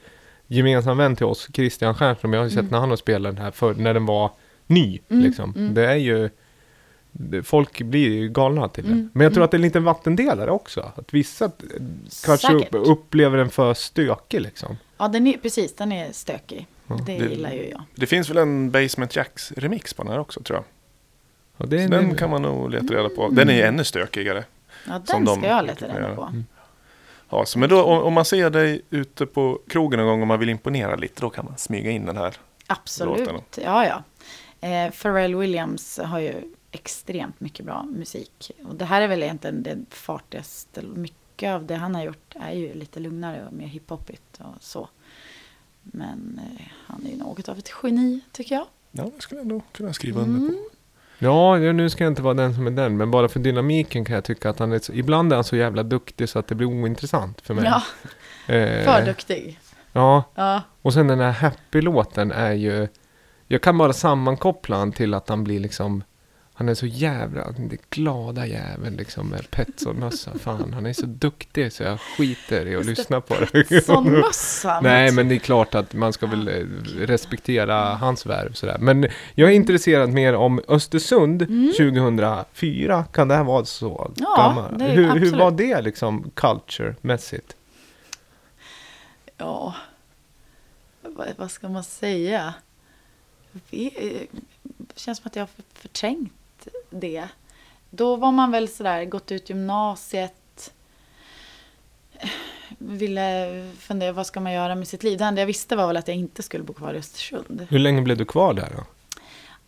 gemensam 0.47 0.97
vän 0.99 1.17
till 1.17 1.27
oss, 1.27 1.49
Christian 1.53 1.95
Stjernström, 1.95 2.33
jag 2.33 2.41
har 2.41 2.45
ju 2.45 2.51
sett 2.51 2.59
Mm. 2.59 2.71
när 2.71 2.79
han 2.79 2.89
har 2.91 2.97
spelat 2.97 3.35
den 3.37 3.45
här 3.45 3.51
för 3.51 3.75
när 3.75 3.95
den 3.95 4.07
var 4.07 4.31
ny. 4.67 4.99
Mm, 5.09 5.23
Liksom. 5.25 5.55
mm. 5.57 5.75
Det 5.75 5.87
är 5.87 5.97
ju, 5.97 6.31
folk 7.43 7.83
blir 7.83 8.09
ju 8.09 8.29
galna 8.29 8.69
till 8.69 8.85
det. 8.85 8.93
Mm, 8.93 9.11
Men 9.13 9.25
jag 9.25 9.33
tror 9.33 9.41
mm. 9.41 9.45
att 9.45 9.51
det 9.51 9.55
är 9.55 9.59
en 9.59 9.63
liten 9.63 9.85
vattendelare 9.85 10.51
också. 10.51 10.93
Att 10.97 11.15
vissa 11.15 11.51
kanske 12.25 12.53
upp, 12.55 12.69
upplever 12.73 13.39
den 13.39 13.51
för 13.51 13.75
stökig 13.75 14.41
liksom. 14.41 14.77
Ja, 14.99 15.09
den 15.09 15.27
är, 15.27 15.37
precis. 15.37 15.75
Den 15.77 15.93
är 15.93 16.13
stökig. 16.13 16.67
Ja. 16.87 16.95
Det 17.07 17.19
Det- 17.19 17.25
gillar 17.29 17.53
ju 17.53 17.69
jag. 17.71 17.83
Det 17.95 18.07
finns 18.07 18.31
väl 18.31 18.37
en 18.37 18.71
Basement 18.71 19.17
Jacks 19.17 19.53
remix 19.53 19.95
på 19.95 20.03
den 20.03 20.13
här 20.13 20.19
också 20.19 20.41
tror 20.43 20.57
jag. 20.57 20.65
Och 21.57 21.69
det 21.69 21.77
är 21.83 21.85
Så 21.87 21.91
den 21.93 22.09
det- 22.09 22.15
kan 22.17 22.31
man 22.31 22.43
nog 22.43 22.71
leta 22.71 22.95
reda 22.95 23.09
på. 23.09 23.29
Den 23.29 23.49
är 23.49 23.55
ju 23.55 23.63
ännu 23.63 23.85
stökigare. 23.85 24.45
Ja, 24.89 24.93
Som 24.93 25.05
den 25.07 25.25
de 25.25 25.41
ska 25.41 25.49
jag 25.49 25.67
leta 25.67 25.87
reda 25.87 26.15
på. 26.15 26.33
Ja, 27.29 27.47
så 27.47 27.59
men 27.59 27.69
då, 27.69 27.83
om, 27.83 28.13
man 28.13 28.25
ser 28.25 28.51
dig 28.51 28.83
ute 28.91 29.27
på 29.27 29.61
krogen 29.69 29.99
någon 29.99 30.09
gång 30.09 30.21
och 30.21 30.27
man 30.27 30.39
vill 30.39 30.49
imponera 30.49 30.97
lite, 30.97 31.21
då 31.21 31.31
kan 31.31 31.45
man 31.45 31.59
smyga 31.59 31.91
in 31.91 32.07
den 32.07 32.17
här. 32.17 32.37
Absolut. 32.67 33.19
låtarna. 33.19 33.41
Ja, 33.57 33.87
ja. 33.87 34.03
Eh, 34.69 34.91
Pharrell 34.91 35.35
Williams 35.35 35.99
har 35.99 36.19
ju 36.19 36.35
extremt 36.71 37.41
mycket 37.41 37.67
bra 37.67 37.83
musik. 37.83 38.51
Och 38.65 38.75
det 38.75 38.85
här 38.85 39.01
är 39.01 39.09
väl 39.09 39.23
egentligen 39.23 39.63
det 39.63 39.77
fartigaste. 39.91 40.83
Mycket 40.83 41.51
av 41.51 41.67
det 41.67 41.75
han 41.75 41.95
har 41.95 42.03
gjort 42.03 42.35
är 42.35 42.53
ju 42.53 42.75
lite 42.75 43.01
lugnare 43.01 43.47
och 43.47 43.53
mer 43.53 43.67
hiphopigt 43.67 44.41
och 44.41 44.63
så. 44.63 44.89
Men 45.83 46.41
eh, 46.45 46.67
han 46.87 47.07
är 47.07 47.11
ju 47.11 47.17
något 47.17 47.49
av 47.49 47.59
ett 47.59 47.73
geni, 47.83 48.21
tycker 48.33 48.55
jag. 48.55 48.67
Ja, 48.91 49.11
det 49.15 49.23
skulle 49.23 49.41
jag 49.41 49.47
nog 49.47 49.63
kunna 49.73 49.93
skriva 49.93 50.21
under 50.21 50.39
på. 50.39 50.55
Mm. 50.55 50.69
Ja, 51.19 51.57
nu 51.59 51.91
ska 51.91 52.05
jag 52.05 52.11
inte 52.11 52.23
vara 52.23 52.35
den 52.35 52.55
som 52.55 52.67
är 52.67 52.71
den, 52.71 52.97
men 52.97 53.11
bara 53.11 53.29
för 53.29 53.41
dynamiken 53.41 54.05
kan 54.05 54.15
jag 54.15 54.25
tycka 54.25 54.51
att 54.51 54.59
han 54.59 54.73
är 54.73 54.79
så, 54.79 54.93
ibland 54.93 55.33
är 55.33 55.37
han 55.37 55.45
så 55.45 55.57
jävla 55.57 55.83
duktig 55.83 56.29
så 56.29 56.39
att 56.39 56.47
det 56.49 56.55
blir 56.55 56.67
ointressant 56.67 57.41
för 57.41 57.55
mig. 57.55 57.65
Ja, 57.65 57.83
Eh, 58.55 58.85
för 58.85 59.07
duktig. 59.07 59.59
Ja, 59.93 60.25
Ja, 60.35 60.63
och 60.83 60.93
sen 60.93 61.07
den 61.07 61.21
här 61.21 61.31
Happy-låten 61.31 62.33
är 62.33 62.53
ju, 62.53 62.89
jag 63.47 63.63
kan 63.63 63.79
bara 63.79 63.93
sammankoppla 63.93 64.77
han 64.77 64.93
till 64.93 65.15
att 65.15 65.29
han 65.29 65.45
blir 65.45 65.61
liksom, 65.61 66.03
han 66.59 66.69
är 66.69 66.75
så 66.75 66.87
jävla, 66.87 67.51
den 67.51 67.79
glada 67.91 68.47
jäveln 68.47 68.97
liksom 68.97 69.29
med 69.29 69.51
Petson-mössa. 69.51 70.39
Fan, 70.39 70.73
han 70.73 70.87
är 70.87 70.93
så 70.93 71.07
duktig 71.07 71.73
så 71.73 71.83
jag 71.83 72.01
skiter 72.01 72.67
i 72.67 72.77
att 72.77 72.87
lyssna 72.87 73.21
på 73.21 73.35
det. 73.53 73.85
sån 73.85 74.11
mössa. 74.21 74.81
Nej, 74.81 75.13
men 75.13 75.29
det 75.29 75.35
är 75.35 75.39
klart 75.39 75.75
att 75.75 75.95
man 75.95 76.13
ska 76.13 76.27
väl 76.27 76.49
eh, 76.49 76.55
respektera 77.07 77.95
hans 77.95 78.27
värv 78.27 78.53
sådär. 78.53 78.77
Men 78.81 79.07
jag 79.35 79.51
är 79.51 79.55
intresserad 79.55 80.11
mer 80.11 80.35
om 80.35 80.61
Östersund 80.69 81.43
Mm. 81.43 81.73
2004. 81.79 83.05
Kan 83.13 83.29
det 83.29 83.35
här 83.35 83.45
vara 83.45 83.65
så 83.65 84.13
Ja, 84.17 84.35
gammalt? 84.37 84.83
Hur, 84.97 85.11
hur 85.21 85.39
var 85.39 85.51
det 85.51 85.81
liksom 85.83 86.31
culture-mässigt? 86.35 87.57
Ja, 89.39 89.75
vad, 91.37 91.51
ska 91.51 91.69
man 91.69 91.85
säga? 91.85 92.55
Det 93.71 93.91
känns 94.95 95.19
som 95.19 95.27
att 95.27 95.37
jag 95.37 95.43
har 95.43 95.47
för- 95.47 95.89
det. 96.91 97.29
Då 97.91 98.17
var 98.17 98.33
man 98.33 98.51
väl 98.51 98.69
sådär, 98.69 99.05
gått 99.05 99.33
ut 99.33 99.49
gymnasiet. 99.49 100.73
Ville 102.79 103.73
fundera, 103.79 104.13
vad 104.13 104.27
ska 104.27 104.41
man 104.41 104.53
göra 104.53 104.75
med 104.75 104.89
sitt 104.89 105.03
liv? 105.03 105.19
Det 105.19 105.25
enda 105.25 105.43
jag 105.43 105.47
visste 105.47 105.77
var 105.77 105.87
väl 105.87 105.97
att 105.97 106.09
jag 106.09 106.17
inte 106.17 106.43
skulle 106.43 106.65
bo 106.65 106.73
kvar 106.73 106.95
i 106.95 106.99
Östersund. 106.99 107.67
Hur 107.71 107.79
länge 107.79 108.03
blev 108.03 108.17
du 108.17 108.25
kvar 108.25 108.55
där 108.55 108.73
då? 108.77 108.85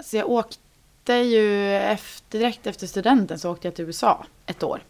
Så 0.04 0.16
jag 0.16 0.30
åkte 0.30 1.12
ju 1.12 1.76
efter, 1.76 2.38
direkt 2.38 2.66
efter 2.66 2.86
studenten 2.86 3.38
så 3.38 3.50
åkte 3.50 3.68
jag 3.68 3.74
till 3.74 3.84
USA 3.84 4.26
ett 4.46 4.62
år. 4.62 4.82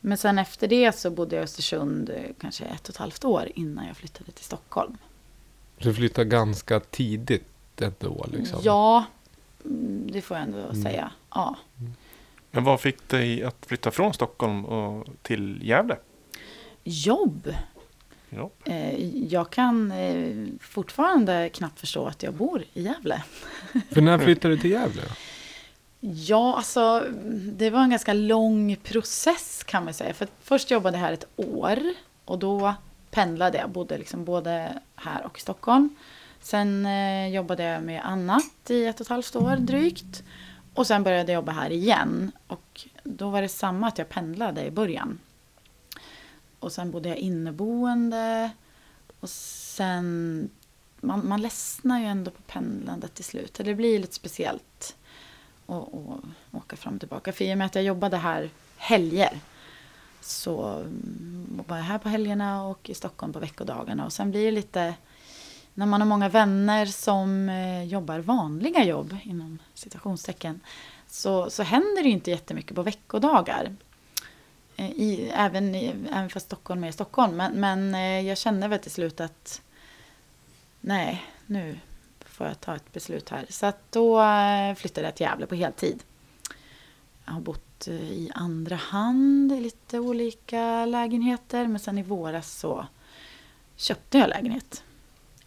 Men 0.00 0.18
sen 0.18 0.38
efter 0.38 0.68
det 0.68 0.92
så 0.92 1.10
bodde 1.10 1.36
jag 1.36 1.42
i 1.42 1.44
Östersund 1.44 2.10
eh, 2.10 2.16
kanske 2.40 2.64
ett 2.64 2.88
och 2.88 2.94
ett 2.94 2.96
halvt 2.96 3.24
år 3.24 3.48
innan 3.54 3.86
jag 3.86 3.96
flyttade 3.96 4.32
till 4.32 4.44
Stockholm. 4.44 4.96
Så 5.78 5.88
du 5.88 5.94
flyttade 5.94 6.24
ganska 6.24 6.80
tidigt 6.80 7.44
ändå 7.80 8.26
liksom? 8.32 8.60
Ja, 8.62 9.04
det 10.12 10.20
får 10.22 10.36
jag 10.36 10.44
ändå 10.46 10.58
Mm. 10.58 10.82
säga. 10.82 11.10
Ja. 11.34 11.56
Men 12.50 12.64
vad 12.64 12.80
fick 12.80 13.08
dig 13.08 13.44
att 13.44 13.66
flytta 13.66 13.90
från 13.90 14.14
Stockholm 14.14 14.64
och 14.64 15.06
till 15.22 15.58
Gävle? 15.62 15.96
Jobb. 16.84 17.54
Ja. 18.30 18.50
Eh, 18.64 19.06
Jag 19.32 19.50
kan 19.50 19.92
eh, 19.92 20.46
fortfarande 20.60 21.48
knappt 21.48 21.80
förstå 21.80 22.06
att 22.06 22.22
jag 22.22 22.34
bor 22.34 22.64
i 22.74 22.82
Gävle. 22.82 23.22
För 23.90 24.00
när 24.00 24.18
flyttade 24.18 24.54
du 24.54 24.60
till 24.60 24.70
Gävle? 24.70 25.02
Ja, 26.00 26.56
alltså 26.56 27.04
det 27.52 27.70
var 27.70 27.80
en 27.82 27.90
ganska 27.90 28.12
lång 28.12 28.76
process 28.76 29.62
kan 29.66 29.84
man 29.84 29.94
säga. 29.94 30.14
För 30.14 30.28
först 30.42 30.70
jobbade 30.70 30.96
jag 30.96 31.04
här 31.04 31.12
ett 31.12 31.26
år 31.36 31.78
och 32.24 32.38
då 32.38 32.74
pendlade 33.10 33.58
jag. 33.58 33.70
Bodde 33.70 33.98
liksom 33.98 34.24
både 34.24 34.78
här 34.94 35.24
och 35.24 35.38
i 35.38 35.40
Stockholm. 35.40 35.88
Sen 36.40 36.86
eh, 36.86 37.28
jobbade 37.28 37.62
jag 37.62 37.82
med 37.82 38.04
annat 38.04 38.70
i 38.70 38.84
ett 38.84 39.00
och 39.00 39.04
ett 39.04 39.08
halvt 39.08 39.36
år 39.36 39.56
drygt. 39.56 40.22
Och 40.74 40.86
sen 40.86 41.02
började 41.02 41.32
jag 41.32 41.38
jobba 41.38 41.52
här 41.52 41.70
igen. 41.70 42.32
Och 42.46 42.86
då 43.04 43.30
var 43.30 43.42
det 43.42 43.48
samma 43.48 43.88
att 43.88 43.98
jag 43.98 44.08
pendlade 44.08 44.64
i 44.64 44.70
början. 44.70 45.18
Och 46.58 46.72
sen 46.72 46.90
bodde 46.90 47.08
jag 47.08 47.18
inneboende. 47.18 48.50
Och 49.20 49.30
sen... 49.30 50.48
Man, 51.00 51.28
man 51.28 51.42
ledsnar 51.42 52.00
ju 52.00 52.06
ändå 52.06 52.30
på 52.30 52.42
pendlandet 52.42 53.14
till 53.14 53.24
slut. 53.24 53.54
Det 53.54 53.74
blir 53.74 53.98
lite 53.98 54.14
speciellt 54.14 54.96
att 55.66 55.88
åka 56.52 56.76
fram 56.76 56.94
och 56.94 57.00
tillbaka. 57.00 57.32
För 57.32 57.44
i 57.44 57.54
och 57.54 57.58
med 57.58 57.66
att 57.66 57.74
jag 57.74 57.84
jobbade 57.84 58.16
här 58.16 58.50
helger 58.76 59.40
så 60.20 60.64
mm, 60.64 61.62
var 61.66 61.76
jag 61.76 61.84
här 61.84 61.98
på 61.98 62.08
helgerna 62.08 62.66
och 62.66 62.90
i 62.90 62.94
Stockholm 62.94 63.32
på 63.32 63.38
veckodagarna. 63.38 64.04
Och 64.04 64.12
sen 64.12 64.30
blir 64.30 64.44
det 64.44 64.50
lite, 64.50 64.94
när 65.74 65.86
man 65.86 66.00
har 66.00 66.08
många 66.08 66.28
vänner 66.28 66.86
som 66.86 67.48
eh, 67.48 67.84
jobbar 67.84 68.18
vanliga 68.18 68.84
jobb 68.84 69.16
inom 69.22 69.58
citationstecken 69.74 70.60
så, 71.06 71.50
så 71.50 71.62
händer 71.62 72.02
det 72.02 72.08
ju 72.08 72.14
inte 72.14 72.30
jättemycket 72.30 72.74
på 72.74 72.82
veckodagar. 72.82 73.76
Eh, 74.76 74.90
I, 74.90 75.30
även, 75.34 75.74
i, 75.74 75.94
även 76.12 76.30
fast 76.30 76.46
Stockholm 76.46 76.84
är 76.84 76.92
Stockholm. 76.92 77.36
Men, 77.36 77.60
men 77.60 77.94
eh, 77.94 78.28
jag 78.28 78.38
kände 78.38 78.68
väl 78.68 78.78
till 78.78 78.90
slut 78.90 79.20
att 79.20 79.62
nej, 80.80 81.24
nu 81.46 81.78
får 82.20 82.46
jag 82.46 82.60
ta 82.60 82.76
ett 82.76 82.92
beslut 82.92 83.28
här. 83.28 83.46
Så 83.48 83.66
att 83.66 83.92
då 83.92 84.24
flyttade 84.76 85.06
jag 85.06 85.14
till 85.14 85.24
Gävle 85.26 85.46
på 85.46 85.54
heltid. 85.54 86.02
Jag 87.24 87.32
har 87.32 87.40
bott 87.40 87.88
i 87.88 88.30
andra 88.34 88.76
hand 88.76 89.52
i 89.52 89.60
lite 89.60 89.98
olika 89.98 90.86
lägenheter. 90.86 91.66
Men 91.66 91.80
sen 91.80 91.98
i 91.98 92.02
våras 92.02 92.58
så 92.58 92.86
köpte 93.76 94.18
jag 94.18 94.28
lägenhet. 94.28 94.84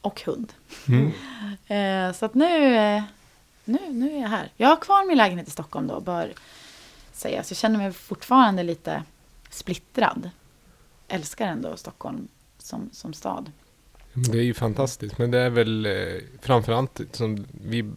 Och 0.04 0.22
hund. 0.22 0.54
Mm. 0.88 1.12
Eh, 1.68 2.14
Så 2.16 2.26
att 2.26 2.34
nu, 2.34 2.76
eh, 2.76 3.04
nu, 3.66 3.78
nu 3.90 4.12
är 4.18 4.22
jag 4.22 4.30
här. 4.30 4.52
Jag 4.58 4.68
har 4.70 4.76
kvar 4.76 5.08
min 5.08 5.18
lägenhet 5.18 5.48
i 5.48 5.52
Stockholm 5.52 5.88
då, 5.88 6.00
bör 6.00 6.34
sägas. 7.14 7.52
Jag 7.52 7.58
känner 7.58 7.78
mig 7.78 7.92
fortfarande 7.94 8.64
lite 8.64 9.04
splittrad. 9.50 10.30
Älskar 11.08 11.48
ändå 11.48 11.78
Stockholm 11.78 12.28
som, 12.58 12.90
som 12.94 13.14
stad. 13.14 13.52
Det 14.14 14.38
är 14.38 14.44
ju 14.44 14.54
fantastiskt, 14.54 15.18
men 15.18 15.32
det 15.32 15.40
är 15.40 15.50
väl 15.50 15.86
eh, 15.86 15.94
framförallt 16.42 17.02
som 17.12 17.46
vi, 17.68 17.92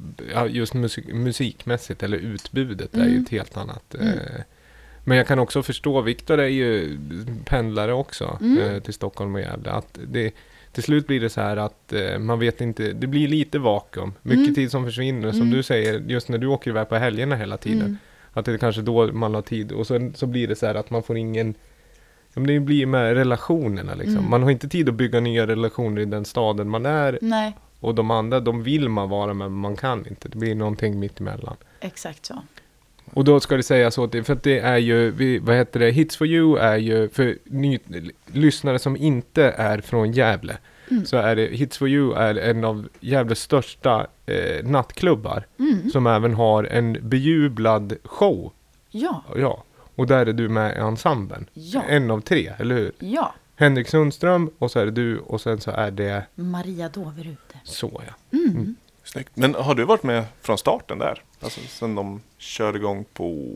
just 0.49 0.75
musik, 0.75 1.07
musikmässigt 1.09 2.03
eller 2.03 2.17
utbudet 2.19 2.95
är 2.95 2.99
ju 3.05 3.11
Mm. 3.11 3.23
ett 3.23 3.29
helt 3.29 3.57
annat. 3.57 3.95
Mm. 3.95 4.09
Eh, 4.19 4.41
men 5.05 5.17
jag 5.19 5.27
kan 5.27 5.39
också 5.39 5.63
förstå, 5.63 6.01
Viktor 6.01 6.39
är 6.41 6.47
ju 6.49 6.99
pendlare 7.45 7.93
också 7.93 8.39
Mm. 8.41 8.59
eh, 8.59 8.81
till 8.83 8.95
Stockholm 8.95 9.35
och 9.35 9.41
Gävle. 9.41 9.71
Att 9.71 9.99
det, 10.07 10.33
till 10.77 10.85
slut 10.85 11.07
blir 11.07 11.21
det 11.21 11.31
så 11.31 11.41
här 11.41 11.57
att 11.57 11.93
eh, 11.93 12.19
man 12.19 12.39
vet 12.39 12.61
inte, 12.61 12.93
det 12.93 13.07
blir 13.07 13.29
lite 13.29 13.59
vakuum. 13.59 14.13
Mycket 14.23 14.43
Mm. 14.43 14.55
tid 14.55 14.71
som 14.71 14.85
försvinner, 14.85 15.31
som 15.33 15.41
Mm. 15.41 15.51
du 15.55 15.63
säger, 15.63 15.99
just 16.01 16.29
när 16.29 16.39
du 16.39 16.47
åker 16.47 16.71
iväg 16.71 16.89
på 16.89 16.97
helgerna 16.97 17.37
hela 17.37 17.57
tiden. 17.57 17.81
Mm. 17.81 17.97
Att 18.33 18.45
det 18.45 18.53
är 18.53 18.59
kanske 18.59 18.83
då 18.83 19.13
man 19.13 19.35
har 19.35 19.43
tid 19.43 19.73
och 19.73 19.87
sen 19.87 20.15
så 20.15 20.27
blir 20.27 20.49
det 20.49 20.57
så 20.57 20.67
här 20.67 20.75
att 20.75 20.91
man 20.91 21.03
får 21.03 21.17
ingen 21.17 21.55
men 22.35 22.47
det 22.47 22.61
blir 22.61 22.87
med 22.87 23.15
relationerna 23.15 23.95
liksom. 23.95 24.17
Mm. 24.19 24.31
Man 24.31 24.43
har 24.43 24.51
inte 24.51 24.69
tid 24.69 24.89
att 24.89 24.95
bygga 24.95 25.21
nya 25.21 25.47
relationer 25.47 26.01
i 26.03 26.05
den 26.05 26.25
staden 26.25 26.69
man 26.69 26.87
är 26.87 27.19
Nej, 27.23 27.57
och 27.81 27.95
de 27.95 28.11
andra, 28.11 28.41
de 28.41 28.63
vill 28.63 28.89
man 28.89 29.09
vara 29.09 29.35
med, 29.35 29.51
men 29.51 29.61
man 29.61 29.77
kan 29.77 30.07
inte. 30.07 30.29
Det 30.29 30.39
blir 30.39 30.55
någonting 30.55 31.01
mitt 31.01 31.21
emellan. 31.21 31.57
exakt 31.81 32.27
så. 32.27 32.35
Och 33.15 33.25
då 33.25 33.41
ska 33.41 33.57
det 33.57 33.63
sägas 33.63 33.99
åt 33.99 34.13
det, 34.13 34.25
för 34.25 34.33
att 34.33 34.43
det 34.43 34.59
är 34.59 34.77
ju, 34.79 35.11
vi, 35.11 35.39
vad 35.39 35.57
heter 35.57 35.81
det, 35.81 35.91
Hits 35.91 36.17
for 36.17 36.27
you 36.27 36.59
är 36.59 36.77
ju, 36.77 37.09
för 37.09 37.39
ny, 37.45 37.79
lyssnare 38.27 38.79
som 38.79 38.97
inte 38.97 39.45
är 39.45 39.81
från 39.81 40.13
Gävle, 40.13 40.57
Mm. 40.91 41.07
så 41.07 41.17
är 41.17 41.37
det, 41.37 41.47
Hits 41.47 41.79
for 41.79 41.89
you 41.89 42.15
är 42.15 42.35
en 42.35 42.65
av 42.65 42.89
Gävles 43.01 43.41
största 43.41 44.07
eh, 44.27 44.65
nattklubbar, 44.65 45.47
Mm. 45.59 45.91
som 45.91 46.07
även 46.07 46.35
har 46.35 46.65
en 46.65 46.99
bejublad 47.03 47.97
show. 48.05 48.53
Ja, 48.91 49.25
Ja, 49.37 49.65
och 49.95 50.07
där 50.07 50.27
är 50.27 50.33
du 50.33 50.49
med 50.49 50.77
i 50.77 50.79
ensemblen. 50.79 51.47
ja, 51.55 51.83
En 51.89 52.11
av 52.11 52.21
tre, 52.21 52.53
eller 52.59 52.75
hur? 52.75 52.93
ja. 52.99 53.35
Henrik 53.57 53.89
Sundström, 53.89 54.51
och 54.59 54.71
så 54.71 54.79
är 54.79 54.85
det 54.85 54.91
du, 54.91 55.19
och 55.19 55.41
sen 55.41 55.61
så 55.61 55.71
är 55.71 55.91
det 55.91 56.23
Maria 56.35 56.89
Doverude. 56.89 57.37
så 57.65 58.03
ja. 58.07 58.39
Mm. 58.39 58.77
Mm. 59.07 59.25
Snyggt. 59.25 59.37
Men 59.37 59.55
har 59.55 59.75
du 59.75 59.85
varit 59.85 60.03
med 60.03 60.25
från 60.43 60.59
starten 60.59 60.99
där? 60.99 61.23
Alltså 61.41 61.61
sen 61.69 61.95
de 61.95 62.21
körde 62.39 62.79
igång 62.79 63.05
på, 63.13 63.55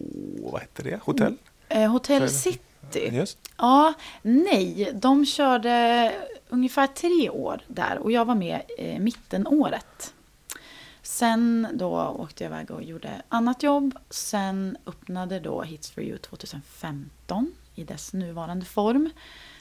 vad 0.52 0.60
hette 0.60 0.82
det, 0.82 1.00
hotell? 1.02 1.36
Eh, 1.68 1.90
Hotel 1.90 2.18
Så 2.18 2.22
är 2.22 2.52
det. 2.52 2.58
City. 2.92 3.16
Just. 3.16 3.38
Ja, 3.56 3.92
nej. 4.22 4.90
De 4.94 5.26
körde 5.26 6.12
ungefär 6.48 6.86
tre 6.86 7.30
år 7.30 7.60
där 7.66 7.98
och 7.98 8.12
jag 8.12 8.24
var 8.24 8.34
med 8.34 8.62
eh, 8.78 8.98
mittenåret. 9.00 10.14
Sen 11.02 11.68
då 11.72 12.16
åkte 12.18 12.44
jag 12.44 12.50
iväg 12.50 12.70
och 12.70 12.82
gjorde 12.82 13.22
annat 13.28 13.62
jobb. 13.62 13.94
Sen 14.10 14.76
öppnade 14.86 15.40
då 15.40 15.62
Hits 15.62 15.90
for 15.90 16.02
you 16.04 16.18
2015 16.18 17.52
i 17.74 17.84
dess 17.84 18.12
nuvarande 18.12 18.66
form. 18.66 19.10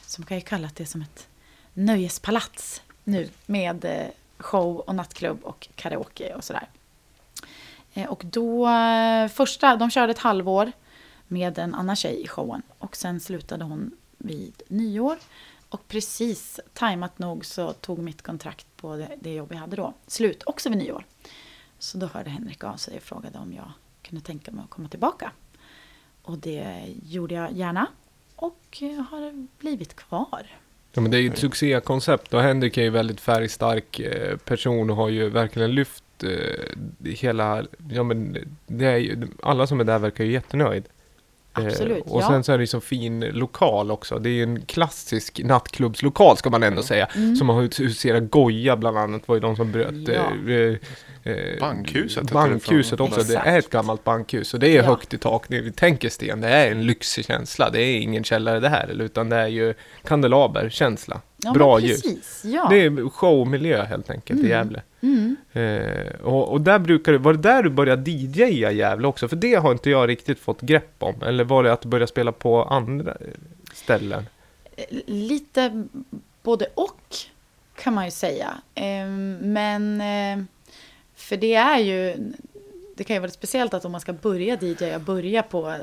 Som 0.05 0.25
kan 0.25 0.37
ju 0.37 0.41
kalla 0.41 0.69
det 0.75 0.85
som 0.85 1.01
ett 1.01 1.27
nöjespalats 1.73 2.81
nu 3.03 3.29
med 3.45 3.85
eh, 3.85 4.07
show 4.39 4.77
och 4.77 4.95
nattklubb 4.95 5.43
och 5.43 5.69
karaoke 5.75 6.35
och 6.35 6.43
sådär. 6.43 6.69
Eh, 7.93 8.09
och 8.09 8.21
då, 8.25 8.67
eh, 8.67 9.27
första, 9.27 9.75
de 9.75 9.89
körde 9.89 10.11
ett 10.11 10.19
halvår 10.19 10.71
med 11.27 11.57
en 11.59 11.75
annan 11.75 11.95
tjej 11.95 12.21
i 12.23 12.27
showen. 12.27 12.61
Och 12.77 12.95
sen 12.95 13.19
slutade 13.19 13.63
hon 13.63 13.91
vid 14.17 14.61
nyår. 14.67 15.17
Och 15.69 15.87
precis 15.87 16.59
tajmat 16.73 17.19
nog 17.19 17.45
så 17.45 17.73
tog 17.73 17.99
mitt 17.99 18.21
kontrakt 18.21 18.67
på 18.75 18.95
det, 18.95 19.11
det 19.21 19.33
jobb 19.33 19.51
jag 19.51 19.59
hade 19.59 19.75
då 19.75 19.93
slut 20.07 20.43
också 20.45 20.69
vid 20.69 20.77
nyår. 20.77 21.05
Så 21.79 21.97
då 21.97 22.05
hörde 22.05 22.29
Henrik 22.29 22.63
av 22.63 22.75
sig 22.75 22.97
och 22.97 23.03
frågade 23.03 23.37
om 23.37 23.53
jag 23.53 23.71
kunde 24.01 24.25
tänka 24.25 24.51
mig 24.51 24.63
att 24.63 24.69
komma 24.69 24.89
tillbaka. 24.89 25.31
Och 26.21 26.37
det 26.37 26.95
gjorde 27.03 27.35
jag 27.35 27.51
gärna. 27.51 27.87
Och 28.35 28.77
har 29.09 29.47
blivit 29.59 29.95
kvar. 29.95 30.47
Ja, 30.93 31.01
men 31.01 31.11
det 31.11 31.17
är 31.17 31.21
ju 31.21 31.29
ett 31.29 31.37
succékoncept 31.37 32.33
och 32.33 32.41
Henrik 32.41 32.77
är 32.77 32.81
ju 32.81 32.89
väldigt 32.89 33.21
färgstark 33.21 33.99
eh, 33.99 34.37
person 34.37 34.89
och 34.89 34.95
har 34.95 35.09
ju 35.09 35.29
verkligen 35.29 35.71
lyft 35.71 36.03
eh, 36.23 37.11
hela, 37.13 37.63
ja 37.89 38.03
men 38.03 38.37
det 38.67 38.85
är 38.85 38.97
ju, 38.97 39.27
alla 39.43 39.67
som 39.67 39.79
är 39.79 39.83
där 39.83 39.99
verkar 39.99 40.23
ju 40.23 40.31
jättenöjd. 40.31 40.83
Eh, 41.59 41.65
Absolut, 41.67 42.03
och 42.07 42.21
ja. 42.21 42.27
sen 42.27 42.43
så 42.43 42.51
är 42.51 42.57
det 42.57 42.63
ju 42.63 42.67
så 42.67 42.81
fin 42.81 43.19
lokal 43.19 43.91
också. 43.91 44.19
Det 44.19 44.29
är 44.29 44.33
ju 44.33 44.43
en 44.43 44.61
klassisk 44.65 45.41
nattklubbslokal 45.43 46.37
ska 46.37 46.49
man 46.49 46.63
ändå 46.63 46.81
säga. 46.83 47.05
Mm. 47.15 47.35
Som 47.35 47.49
har 47.49 47.61
hus- 47.61 47.79
huserat 47.79 48.31
Goja 48.31 48.77
bland 48.77 48.97
annat 48.97 49.27
var 49.27 49.35
ju 49.35 49.39
de 49.41 49.55
som 49.55 49.71
bröt 49.71 50.07
Ja. 50.07 50.13
eh, 50.13 50.55
eh, 50.55 50.77
eh, 51.33 51.59
Bankhuset 51.59 52.27
det 52.27 52.33
Bankhuset 52.33 52.99
också. 52.99 53.15
Det 53.23 53.33
Exakt. 53.33 53.47
är 53.47 53.59
ett 53.59 53.69
gammalt 53.69 54.03
bankhus 54.03 54.53
och 54.53 54.59
det 54.59 54.69
är 54.69 54.75
Ja. 54.75 54.83
högt 54.83 55.13
i 55.13 55.17
tak. 55.17 55.43
Det- 55.47 55.61
Vi 55.61 55.71
tänker 55.71 56.09
sten, 56.09 56.41
det 56.41 56.47
är 56.49 56.71
en 56.71 56.85
lyxig 56.85 57.25
känsla. 57.25 57.69
Det 57.69 57.81
är 57.81 57.99
ingen 58.01 58.23
källare 58.23 58.59
det 58.59 58.69
här 58.69 59.01
utan 59.01 59.29
det 59.29 59.35
är 59.35 59.47
ju 59.47 59.73
kandelaberkänsla. 60.07 61.21
Ja, 61.43 61.51
Bra 61.53 61.75
men 61.75 61.85
ljus. 61.85 62.01
precis. 62.01 62.41
Ja. 62.45 62.67
Det 62.69 62.75
är 62.85 63.09
showmiljö 63.09 63.83
helt 63.83 64.09
enkelt 64.09 64.39
i 64.39 64.43
Mm. 64.43 64.51
Gävle. 64.51 64.81
Mm. 65.01 65.35
Eh, 65.53 66.21
och, 66.21 66.51
och 66.51 66.61
där 66.61 66.79
brukar 66.79 67.11
det, 67.11 67.17
var 67.17 67.33
det 67.33 67.39
där 67.39 67.63
du 67.63 67.69
började 67.69 68.11
DJa 68.11 68.47
i 68.47 68.77
Gävle 68.77 69.07
också? 69.07 69.27
För 69.27 69.35
det 69.35 69.55
har 69.55 69.71
inte 69.71 69.89
jag 69.89 70.09
riktigt 70.09 70.39
fått 70.39 70.61
grepp 70.61 70.93
om. 70.99 71.15
Eller 71.23 71.43
var 71.43 71.63
det 71.63 71.73
att 71.73 71.81
du 71.81 71.87
började 71.89 72.07
spela 72.07 72.31
på 72.31 72.63
andra 72.63 73.11
eh, 73.11 73.27
ställen? 73.73 74.25
Lite 75.05 75.83
både 76.43 76.67
och 76.73 77.15
kan 77.75 77.93
man 77.93 78.05
ju 78.05 78.11
säga. 78.11 78.47
Ehm, 78.75 79.37
Men 79.41 80.01
eh, 80.01 80.45
för 81.15 81.37
det 81.37 81.55
är 81.55 81.77
ju, 81.79 82.15
det 82.99 83.03
kan 83.03 83.15
ju 83.15 83.19
vara 83.19 83.27
lite 83.27 83.37
speciellt 83.37 83.73
att 83.73 83.85
om 83.85 83.91
man 83.91 84.01
ska 84.01 84.13
börja 84.13 84.57
DJa, 84.61 84.99
börja 84.99 85.43
på 85.43 85.75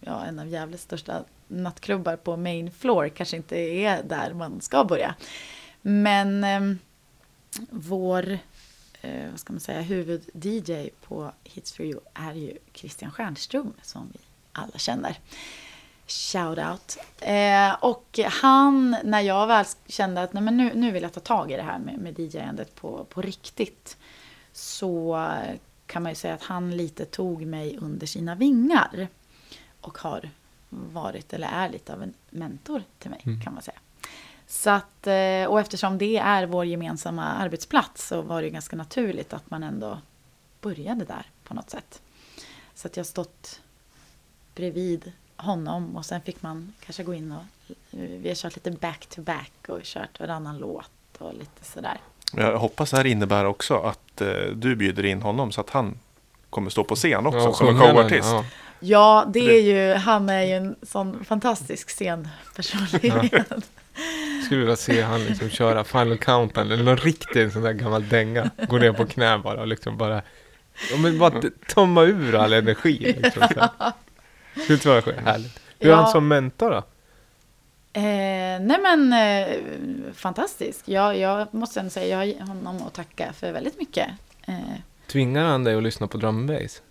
ja, 0.00 0.24
en 0.24 0.38
av 0.38 0.48
Gävles 0.48 0.82
största 0.82 1.24
nattklubbar 1.48 2.16
på 2.16 2.36
main 2.36 2.70
floor, 2.70 3.08
kanske 3.08 3.36
inte 3.36 3.56
är 3.58 4.02
där 4.02 4.32
man 4.32 4.60
ska 4.60 4.84
börja. 4.84 5.14
Men 5.82 6.44
eh, 6.44 6.76
vår, 7.70 8.38
eh, 9.00 9.30
vad 9.30 9.40
ska 9.40 9.52
man 9.52 9.60
säga, 9.60 9.80
huvud-DJ 9.80 10.90
på 11.02 11.32
Hits 11.44 11.72
for 11.72 11.86
you 11.86 12.00
är 12.14 12.34
ju 12.34 12.58
Christian 12.72 13.10
Stjernström 13.10 13.72
som 13.82 14.10
vi 14.12 14.20
alla 14.52 14.78
känner. 14.78 15.18
Shout 16.06 16.58
out. 16.58 16.98
Eh, 17.20 17.74
och 17.80 18.18
han, 18.24 18.96
när 19.04 19.20
jag 19.20 19.46
väl 19.46 19.64
kände 19.86 20.22
att 20.22 20.32
nej, 20.32 20.42
men 20.42 20.56
nu, 20.56 20.70
nu 20.74 20.90
vill 20.90 21.02
jag 21.02 21.12
ta 21.12 21.20
tag 21.20 21.52
i 21.52 21.56
det 21.56 21.62
här 21.62 21.78
med, 21.78 21.98
med 21.98 22.18
DJ-andet 22.18 22.74
på, 22.74 23.06
på 23.10 23.22
riktigt. 23.22 23.96
Så 24.52 25.26
kan 25.86 26.02
man 26.02 26.12
ju 26.12 26.16
säga 26.16 26.34
att 26.34 26.42
han 26.42 26.76
lite 26.76 27.04
tog 27.04 27.46
mig 27.46 27.78
under 27.78 28.06
sina 28.06 28.34
vingar. 28.34 29.08
Och 29.80 29.98
har 29.98 30.30
varit, 30.70 31.32
eller 31.32 31.48
är 31.48 31.68
lite 31.68 31.92
av 31.92 32.02
en 32.02 32.14
mentor 32.30 32.82
till 32.98 33.10
mig 33.10 33.20
Mm. 33.26 33.40
kan 33.40 33.54
man 33.54 33.62
säga. 33.62 33.78
Så 34.46 34.70
att, 34.70 35.06
eh, 35.06 35.44
och 35.44 35.60
eftersom 35.60 35.98
det 35.98 36.16
är 36.16 36.46
vår 36.46 36.64
gemensamma 36.64 37.24
arbetsplats 37.24 38.06
så 38.08 38.22
var 38.22 38.40
det 38.40 38.46
ju 38.46 38.52
ganska 38.52 38.76
naturligt 38.76 39.32
att 39.32 39.50
man 39.50 39.62
ändå 39.62 39.98
började 40.60 41.04
där 41.04 41.26
på 41.44 41.54
något 41.54 41.70
sätt. 41.70 42.02
Så 42.74 42.88
att 42.88 42.96
jag 42.96 43.04
har 43.04 43.06
stått 43.06 43.60
bredvid 44.54 45.12
honom 45.36 45.96
och 45.96 46.06
sen 46.06 46.20
fick 46.20 46.42
man 46.42 46.72
kanske 46.80 47.02
gå 47.04 47.14
in 47.14 47.32
och 47.32 47.74
vi 47.90 48.28
har 48.28 48.34
kört 48.34 48.54
lite 48.54 48.70
back 48.70 49.06
to 49.06 49.22
back 49.22 49.52
och 49.68 49.80
kört 49.82 50.20
varannan 50.20 50.58
låt 50.58 50.90
och 51.18 51.34
lite 51.34 51.64
sådär. 51.64 52.00
Jag 52.32 52.58
hoppas 52.58 52.90
det 52.90 52.96
här 52.96 53.06
innebär 53.06 53.44
också 53.44 53.76
att 53.78 54.20
eh, 54.20 54.28
du 54.54 54.76
bjuder 54.76 55.04
in 55.04 55.22
honom 55.22 55.52
så 55.52 55.60
att 55.60 55.70
han 55.70 55.98
kommer 56.50 56.70
stå 56.70 56.84
på 56.84 56.94
scen 56.94 57.26
också 57.26 57.38
Ja, 57.38 57.52
som 57.52 57.68
en 57.68 57.78
showartist. 57.80 58.28
ja. 58.28 58.44
Ja, 58.80 59.24
det 59.32 59.40
är 59.40 59.62
ju, 59.62 59.94
han 59.94 60.28
är 60.28 60.42
ju 60.42 60.52
en 60.52 60.76
sån 60.82 61.24
fantastisk 61.24 61.90
scenpersonlighet. 61.90 63.48
Skulle 64.44 64.60
vilja 64.60 64.76
se 64.76 65.02
han 65.02 65.24
liksom 65.24 65.48
köra 65.50 65.84
Final 65.84 66.18
Countdown 66.18 66.72
eller 66.72 66.84
någon 66.84 66.96
riktig 66.96 67.52
sån 67.52 67.62
där 67.62 67.72
gammal 67.72 68.08
dänga. 68.08 68.50
Gå 68.68 68.78
ner 68.78 68.92
på 68.92 69.06
knä 69.06 69.38
bara 69.38 69.60
och 69.60 69.66
liksom 69.66 69.96
bara... 69.96 70.22
Ja, 70.90 70.96
men 70.96 71.18
bara 71.18 71.42
tömma 71.74 72.02
ur 72.02 72.34
all 72.34 72.52
energi. 72.52 73.16
Liksom. 73.22 73.42
Skulle 74.62 74.74
inte 74.74 74.88
vara 74.88 75.00
härligt. 75.24 75.60
Hur 75.78 75.88
är 75.88 75.92
Ja. 75.94 75.96
han 76.02 76.10
som 76.12 76.28
mentor 76.28 76.70
då? 76.70 76.82
Eh, 77.96 78.60
nej 78.60 78.78
men 78.82 79.12
eh, 79.12 79.56
fantastisk. 80.14 80.88
Jag, 80.88 81.16
jag 81.18 81.54
måste 81.54 81.80
ändå 81.80 81.90
säga, 81.90 82.24
jag 82.24 82.38
har 82.40 82.46
honom 82.46 82.82
att 82.86 82.94
tacka 82.94 83.32
för 83.32 83.52
väldigt 83.52 83.78
mycket. 83.78 84.08
Eh, 84.46 84.54
Tvingar 85.06 85.44
han 85.44 85.64
dig 85.64 85.74
att 85.76 85.82
lyssna 85.82 86.06
på 86.06 86.18
drum 86.18 86.46
bass? 86.46 86.82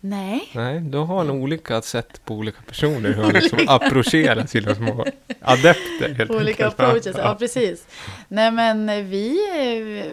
nej, 0.00 0.50
Nej, 0.54 0.80
då 0.80 1.04
har 1.04 1.16
han 1.18 1.30
olika 1.30 1.82
sätt 1.82 2.24
på 2.24 2.34
olika 2.34 2.62
personer 2.62 3.12
hur 3.12 3.22
han 3.22 3.32
liksom 3.32 3.58
approcherar 3.68 4.46
sina 4.46 4.74
små 4.74 5.04
adepter. 5.40 6.14
Helt 6.14 6.30
olika 6.30 6.66
enkelt. 6.66 6.80
approaches. 6.80 7.16
Ja, 7.18 7.34
precis. 7.38 7.86
Nej 8.28 8.50
men 8.50 8.88
eh, 8.88 9.02
vi 9.04 9.38
eh, 10.00 10.12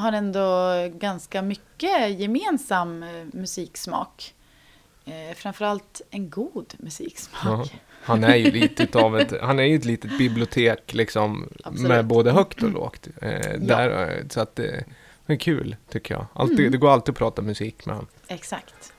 har 0.00 0.12
ändå 0.12 0.72
ganska 0.94 1.42
mycket 1.42 2.20
gemensam 2.20 3.02
eh, 3.02 3.08
musiksmak. 3.32 4.34
Eh, 5.04 5.34
framförallt 5.36 6.00
en 6.10 6.30
god 6.30 6.74
musiksmak. 6.78 7.74
Ja. 8.06 8.12
Han 8.12 8.24
är 8.24 8.36
ju 8.36 8.50
lite 8.50 8.82
utav 8.82 9.18
ett, 9.18 9.32
han 9.42 9.58
är 9.58 9.62
ju 9.64 9.76
ett 9.76 9.84
litet 9.84 10.18
bibliotek 10.18 10.94
liksom 10.94 11.48
Absolut. 11.64 11.88
med 11.88 12.06
både 12.06 12.30
högt 12.32 12.62
och 12.62 12.70
lågt. 12.70 13.08
Eh, 13.22 13.58
där, 13.58 14.10
eh, 14.18 14.28
så 14.28 14.40
att, 14.40 14.58
eh, 14.58 14.64
Det 15.26 15.32
är 15.32 15.38
kul, 15.38 15.76
tycker 15.90 16.14
jag. 16.14 16.26
Alltid, 16.32 16.58
Mm. 16.60 16.72
Det 16.72 16.78
går 16.78 16.90
alltid 16.90 17.12
att 17.12 17.18
prata 17.18 17.42
musik 17.42 17.86
med 17.86 17.96
han. 17.96 18.06
Exakt. 18.28 18.92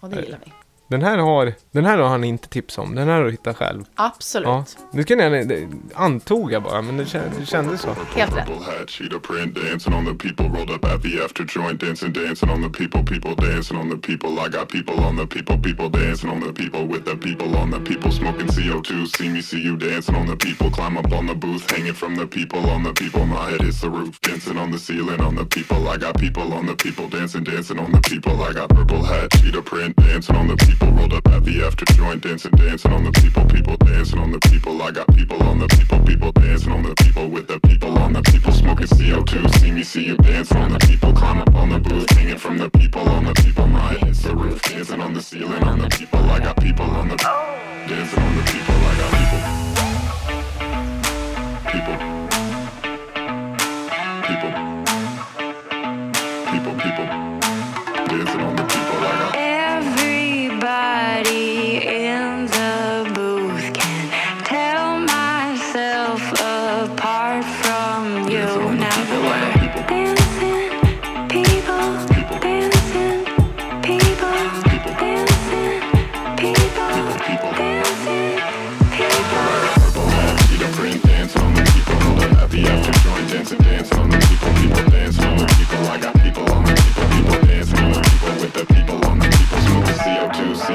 Och 0.00 0.10
det 0.10 0.20
gillar 0.22 0.38
vi. 0.44 0.52
Den 0.88 1.02
här 1.02 1.18
har, 1.18 1.52
den 1.72 1.84
här 1.84 1.98
har 1.98 2.08
han 2.08 2.24
inte 2.24 2.48
tips 2.48 2.78
om. 2.78 2.94
Den 2.94 3.08
här 3.08 3.16
har 3.16 3.24
du 3.24 3.30
hittat 3.30 3.56
själv. 3.56 3.84
Absolut. 3.94 4.46
Ja. 4.46 4.64
Det, 4.92 5.02
ska 5.02 5.14
jag, 5.14 5.48
det 5.48 5.68
antog 5.94 6.52
jag 6.52 6.62
bara, 6.62 6.82
men 6.82 6.96
det, 6.96 7.06
kän, 7.06 7.22
det 7.40 7.46
kändes 7.46 7.80
så. 7.80 7.88
Helt 8.14 8.36
rätt. 8.36 8.46
Purple 8.46 8.64
hat, 8.64 8.90
cheetah 8.90 9.18
print, 9.18 9.54
dancing 9.54 9.94
on 9.94 10.04
the 10.04 10.14
people, 10.14 10.48
rolled 10.48 10.70
up 10.70 10.84
at 10.84 11.02
the 11.02 11.24
after 11.24 11.44
joint, 11.56 11.80
dancing, 11.80 12.12
dancing 12.12 12.50
on 12.50 12.62
the 12.62 12.68
people, 12.78 13.02
people 13.02 13.34
dancing 13.34 13.78
on 13.78 13.88
the 13.90 13.96
people. 13.96 14.30
I 14.46 14.48
got 14.48 14.68
people 14.68 15.00
on 15.08 15.16
the 15.16 15.26
people, 15.26 15.58
people 15.58 15.88
dancing 15.88 16.30
on 16.30 16.40
the 16.40 16.52
people, 16.52 16.86
with 16.86 17.04
the 17.04 17.16
people 17.16 17.56
on 17.56 17.70
the 17.70 17.80
people, 17.80 18.10
smoking 18.10 18.48
CO2. 18.48 19.06
See 19.16 19.28
me, 19.28 19.40
see 19.42 19.62
you 19.62 19.76
dancing 19.76 20.14
on 20.16 20.26
the 20.26 20.36
people, 20.36 20.70
climb 20.70 20.98
up 20.98 21.12
on 21.12 21.26
the 21.26 21.34
booth, 21.34 21.70
hanging 21.70 21.94
from 21.94 22.14
the 22.16 22.26
people 22.26 22.60
on 22.70 22.82
the 22.82 22.92
people. 22.92 23.24
My 23.26 23.50
head 23.50 23.62
is 23.62 23.80
the 23.80 23.90
roof, 23.90 24.20
dancing 24.20 24.58
on 24.58 24.70
the 24.70 24.78
ceiling 24.78 25.20
on 25.20 25.34
the 25.34 25.46
people. 25.46 25.88
I 25.88 25.96
got 25.96 26.18
people 26.18 26.52
on 26.52 26.66
the 26.66 26.76
people, 26.76 27.08
dancing, 27.08 27.44
dancing 27.44 27.78
on 27.78 27.90
the 27.92 28.00
people. 28.00 28.42
I 28.42 28.52
got 28.52 28.68
purple 28.68 29.02
hat, 29.02 29.30
cheetah 29.32 29.62
print, 29.62 29.96
dancing 29.96 30.36
on 30.36 30.46
the 30.46 30.56
people, 30.56 30.73
rolled 30.80 31.12
up 31.12 31.26
at 31.28 31.44
the 31.44 31.62
after 31.64 31.84
joint, 31.94 32.22
dancing, 32.22 32.50
dancing 32.52 32.92
on 32.92 33.04
the 33.04 33.12
people, 33.12 33.44
people 33.46 33.76
dancing 33.76 34.18
on 34.18 34.30
the 34.32 34.38
people. 34.40 34.80
I 34.82 34.90
got 34.90 35.12
people 35.14 35.42
on 35.42 35.58
the 35.58 35.68
people, 35.68 36.00
people 36.00 36.32
dancing 36.32 36.72
on 36.72 36.82
the 36.82 36.94
people, 36.96 37.28
with 37.28 37.46
the 37.48 37.60
people 37.60 37.98
on 37.98 38.12
the 38.12 38.22
people, 38.22 38.52
smoking 38.52 38.86
CO2. 38.86 39.58
See 39.58 39.70
me, 39.70 39.82
see 39.82 40.04
you 40.04 40.16
dancing 40.16 40.56
on 40.56 40.72
the 40.72 40.78
people, 40.80 41.12
climb 41.12 41.40
up 41.40 41.54
on 41.54 41.68
the 41.70 41.78
booth, 41.78 42.10
hanging 42.10 42.38
from 42.38 42.58
the 42.58 42.70
people 42.70 43.08
on 43.08 43.24
the 43.24 43.34
people. 43.34 43.66
My 43.66 43.96
is 44.06 44.22
the 44.22 44.34
roof, 44.34 44.62
dancing 44.62 45.00
on 45.00 45.14
the 45.14 45.22
ceiling 45.22 45.62
on 45.64 45.78
the 45.78 45.88
people. 45.88 46.20
I 46.20 46.40
got 46.40 46.56
people 46.56 46.86
on 46.86 47.08
the 47.08 47.16
dancing 47.16 48.22
on 48.22 48.36
the 48.36 48.42
people. 48.42 48.74
I 48.74 48.96
got 48.96 49.10
people, 49.20 49.40
people, 51.72 51.96
people, 51.96 52.13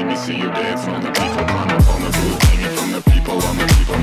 See 0.00 0.04
me, 0.04 0.16
see 0.16 0.36
you 0.38 0.50
dancing 0.50 0.94
on 0.94 1.02
the 1.02 1.10
people, 1.10 1.44
on 1.56 1.68
the 1.68 1.80
hanging 2.46 2.76
from 2.76 2.92
the 2.92 3.00
people 3.10 3.34
on 3.34 3.56
the 3.56 3.66
people. 3.66 3.96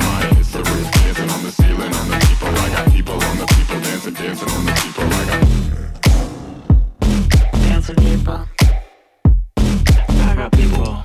Dancing 0.58 1.30
on 1.30 1.44
the 1.44 1.52
ceiling 1.52 1.94
on 1.94 2.08
the 2.10 2.18
people. 2.28 2.48
I 2.48 2.70
got 2.70 2.92
people 2.92 3.14
on 3.14 3.38
the 3.38 3.46
people, 3.48 3.80
dancing, 3.82 4.14
dancing 4.14 4.50
on 4.50 4.66
the 4.66 4.72
people. 4.74 5.04
I 5.04 5.26
got 5.26 5.42
Dancing 7.52 7.96
people. 7.96 8.48
I 9.58 10.36
got 10.36 10.52
people, 10.52 11.02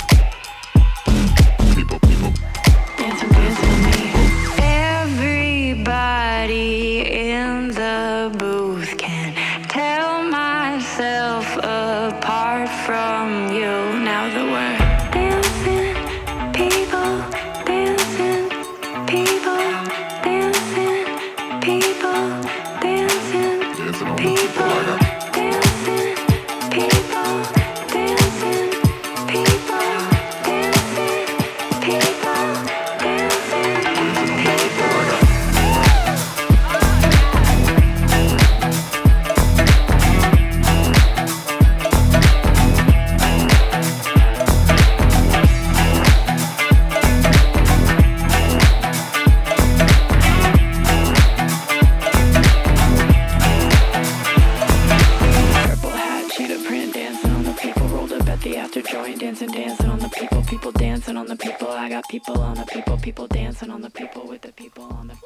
Dancing 63.63 63.75
on 63.75 63.91
the 63.91 63.91
people 63.91 64.33
with 64.33 64.47
the 64.47 64.53
people 64.53 64.83
on 64.83 65.09
the. 65.09 65.17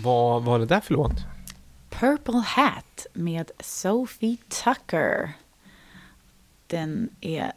Vad 0.00 0.42
var 0.42 0.58
det 0.58 0.66
där 0.66 0.80
för 0.80 0.94
låt? 0.94 1.12
Purple 1.90 2.42
Hat 2.46 3.06
med 3.12 3.50
Sophie 3.60 4.36
Tucker. 4.48 5.32
Den 6.66 7.08
är 7.20 7.52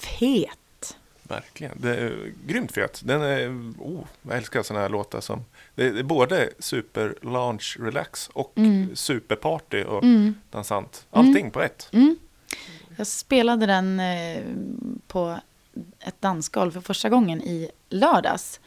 fet. 0.00 0.96
Verkligen. 1.22 1.80
Det 1.80 1.96
är 1.96 2.32
grymt 2.46 2.72
fet. 2.72 3.00
Den 3.04 3.22
är, 3.22 3.48
oh, 3.78 4.04
jag 4.22 4.36
älskar 4.36 4.62
sådana 4.62 4.82
här 4.82 4.88
låtar 4.88 5.20
som... 5.20 5.44
Det 5.74 5.86
är 5.86 6.02
både 6.02 6.50
super 6.58 7.14
lounge 7.22 7.76
relax 7.78 8.28
och 8.32 8.54
superparty 8.94 9.84
och 9.84 10.04
dansant. 10.50 11.06
Allting 11.10 11.50
på 11.50 11.62
ett. 11.62 11.90
Jag 12.96 13.06
spelade 13.06 13.66
den 13.66 14.00
eh, 14.00 14.42
på 15.06 15.38
ett 16.00 16.20
dansgolv 16.20 16.70
för 16.70 16.80
första 16.80 17.08
gången 17.08 17.42
i 17.42 17.70
lördags. 17.88 18.60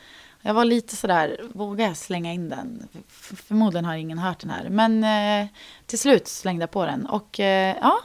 Jag 0.47 0.53
var 0.53 0.65
lite 0.65 0.95
sådär, 0.95 1.41
vågar 1.53 1.88
jag 1.88 1.97
slänga 1.97 2.34
in 2.34 2.49
den? 2.49 2.88
Förmodligen 3.08 3.86
har 3.86 3.95
ingen 3.95 4.17
hört 4.17 4.39
den 4.39 4.49
här. 4.49 4.69
Men 4.69 5.03
eh, 5.03 5.47
till 5.86 5.99
slut 5.99 6.27
slängde 6.27 6.63
jag 6.63 6.71
på 6.71 6.86
den. 6.86 7.05
Och 7.05 7.39
eh, 7.39 7.77
ja, 7.81 7.99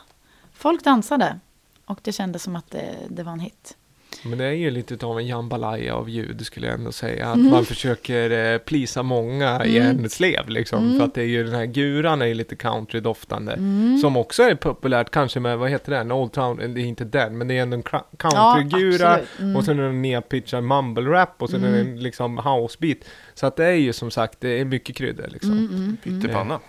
folk 0.52 0.84
dansade. 0.84 1.38
Och 1.84 2.00
det 2.02 2.12
kändes 2.12 2.42
som 2.42 2.56
att 2.56 2.70
det, 2.70 2.96
det 3.08 3.22
var 3.22 3.32
en 3.32 3.40
hit. 3.40 3.76
Men 4.24 4.38
det 4.38 4.44
är 4.44 4.52
ju 4.52 4.70
lite 4.70 5.06
av 5.06 5.18
en 5.18 5.26
jambalaya 5.26 5.94
av 5.94 6.10
ljud 6.10 6.46
skulle 6.46 6.66
jag 6.66 6.74
ändå 6.78 6.92
säga. 6.92 7.26
Att 7.28 7.36
Mm. 7.36 7.50
man 7.50 7.64
försöker 7.64 8.30
eh, 8.52 8.58
plisa 8.58 9.02
många 9.02 9.64
i 9.64 9.78
en 9.78 10.10
slev 10.10 10.48
liksom. 10.48 10.84
Mm. 10.84 10.98
För 10.98 11.04
att 11.06 11.14
det 11.14 11.20
är 11.22 11.26
ju 11.26 11.44
den 11.44 11.54
här 11.54 11.66
guran 11.66 12.22
är 12.22 12.26
ju 12.26 12.34
lite 12.34 12.56
countrydoftande. 12.56 13.52
Mm. 13.52 13.98
Som 13.98 14.16
också 14.16 14.42
är 14.42 14.54
populärt 14.54 15.10
kanske 15.10 15.40
med, 15.40 15.58
vad 15.58 15.70
heter 15.70 15.92
den? 15.92 16.12
Old 16.12 16.32
Town, 16.32 16.56
det 16.56 16.80
är 16.80 16.84
inte 16.84 17.04
den, 17.04 17.38
men 17.38 17.48
det 17.48 17.58
är 17.58 17.62
ändå 17.62 17.76
en 17.76 17.82
countrygura. 18.16 19.08
absolut. 19.10 19.28
Mm. 19.40 19.56
och 19.56 19.64
sen 19.64 19.78
är 19.78 19.82
det 19.82 19.88
en 19.88 20.02
nedpitchad 20.02 20.64
mumble 20.64 21.10
rap 21.10 21.42
och 21.42 21.50
sen 21.50 21.64
är 21.64 21.72
det 21.72 21.80
en 21.80 22.02
liksom 22.02 22.38
housebeat. 22.38 22.98
Så 23.34 23.46
att 23.46 23.56
det 23.56 23.64
är 23.66 23.72
ju 23.74 23.92
som 23.92 24.10
sagt, 24.10 24.40
det 24.40 24.60
är 24.60 24.64
mycket 24.64 24.96
kryddor 24.96 25.26
liksom. 25.28 25.52
Mm, 25.52 25.96
Pyttipanna. 26.02 26.60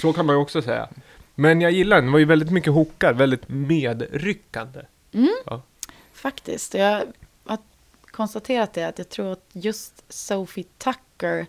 Så 0.00 0.12
kan 0.12 0.26
man 0.26 0.36
ju 0.36 0.40
också 0.42 0.62
säga. 0.62 0.88
Men 1.34 1.60
jag 1.60 1.72
gillar 1.72 1.96
den, 1.96 2.06
det 2.06 2.12
var 2.12 2.18
ju 2.18 2.24
väldigt 2.24 2.50
mycket 2.50 2.72
hookar, 2.72 3.12
väldigt 3.14 3.48
medryckande. 3.48 4.80
Faktiskt. 6.20 6.74
Jag 6.74 7.12
har 7.44 7.58
konstaterat 8.10 8.72
det, 8.72 8.84
att 8.84 8.98
jag 8.98 9.08
tror 9.08 9.32
att 9.32 9.46
just 9.52 10.12
Sophie 10.12 10.64
Tucker 10.78 11.46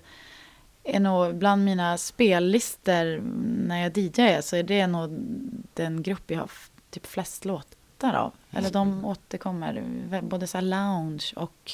är 0.84 1.00
nog 1.00 1.36
bland 1.36 1.66
mina 1.66 1.98
spellistor 1.98 3.22
när 3.68 3.82
jag 3.82 3.98
DJar 3.98 4.42
så 4.42 4.56
är 4.56 4.64
det 4.64 4.88
nog 4.88 5.10
den 5.74 6.04
grupp 6.04 6.32
jag 6.32 6.40
har 6.40 6.52
typ 6.90 7.08
flest 7.08 7.46
låtar 7.46 8.14
av. 8.14 8.34
Eller 8.52 8.70
de 8.70 9.06
återkommer, 9.06 9.84
både 10.22 10.48
så 10.48 10.62
lounge 10.62 11.34
och 11.36 11.72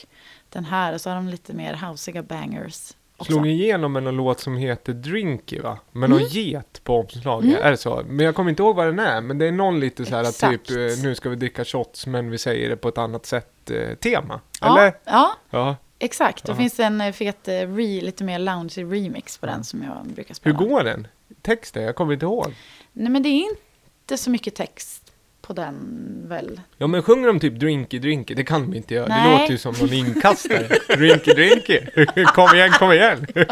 den 0.50 0.66
här. 0.66 0.94
Och 0.94 1.02
så 1.02 1.10
har 1.10 1.16
de 1.16 1.30
lite 1.30 1.54
mer 1.54 1.74
housiga 1.74 2.24
bangers 2.24 2.94
också. 3.18 3.32
Slog 3.32 3.48
igenom 3.48 3.94
med 3.94 4.04
någon 4.04 4.16
låt 4.16 4.40
som 4.40 4.58
heter 4.58 4.94
Drinky 4.94 5.60
va? 5.60 5.80
Med 5.92 6.10
någon 6.10 6.20
Mm. 6.20 6.30
get 6.32 6.82
på 6.84 7.00
omslaget, 7.00 7.60
är 7.60 7.72
det 7.72 7.78
så? 7.78 8.04
Men 8.08 8.26
jag 8.26 8.36
kommer 8.36 8.50
inte 8.50 8.64
ihåg 8.64 8.76
vad 8.76 8.86
den 8.88 9.00
är, 9.00 9.22
men 9.22 9.38
det 9.38 9.46
är 9.48 9.52
någon 9.52 9.80
lite 9.80 10.06
så 10.06 10.16
här 10.16 10.22
Exakt. 10.30 10.68
typ 10.68 11.04
nu 11.04 11.16
ska 11.16 11.30
vi 11.30 11.36
dricka 11.36 11.66
shots 11.66 12.08
men 12.08 12.30
vi 12.32 12.38
säger 12.38 12.70
det 12.70 12.78
på 12.78 12.88
ett 12.88 12.98
annat 12.98 13.26
sätt 13.26 13.70
eh, 13.72 13.96
tema. 13.96 14.42
ja, 14.62 14.80
Eller? 14.80 14.94
Ja, 15.06 15.32
Ja. 15.50 15.76
exakt. 16.00 16.46
Det 16.46 16.52
Ja. 16.52 16.56
finns 16.56 16.80
en 16.80 17.02
eh, 17.02 17.12
fet, 17.12 17.48
eh, 17.48 17.52
re, 17.54 18.02
lite 18.02 18.24
mer 18.24 18.40
lounge 18.40 18.74
remix 18.78 19.38
på 19.38 19.46
den 19.46 19.64
som 19.64 19.84
jag 19.84 20.06
brukar 20.14 20.30
Hur 20.30 20.36
spela. 20.36 20.56
går 20.58 20.84
den? 20.84 21.08
Texten? 21.42 21.84
Jag 21.84 21.96
kommer 21.96 22.14
inte 22.14 22.26
ihåg. 22.26 22.54
Nej, 22.94 23.10
men 23.12 23.24
det 23.24 23.30
är 23.30 23.50
inte 23.50 24.18
så 24.18 24.30
mycket 24.30 24.56
text 24.56 25.07
på 25.48 25.54
den 25.54 25.76
väl? 26.28 26.62
Ja 26.78 26.88
men 26.88 27.02
sjunger 27.04 27.28
de 27.28 27.40
typ 27.40 27.54
Drinky 27.60 28.00
Drinky? 28.00 28.34
Det 28.34 28.44
kan 28.44 28.62
de 28.72 28.78
inte 28.78 28.94
göra. 28.94 29.08
Det 29.08 29.14
Nej. 29.14 29.40
låter 29.40 29.52
ju 29.52 29.58
som 29.58 29.76
någon 29.80 29.94
inkastare. 29.94 30.68
drinky 30.98 31.34
Drinky! 31.34 31.80
kom 32.26 32.56
igen, 32.56 32.72
kom 32.72 32.92
igen! 32.92 33.28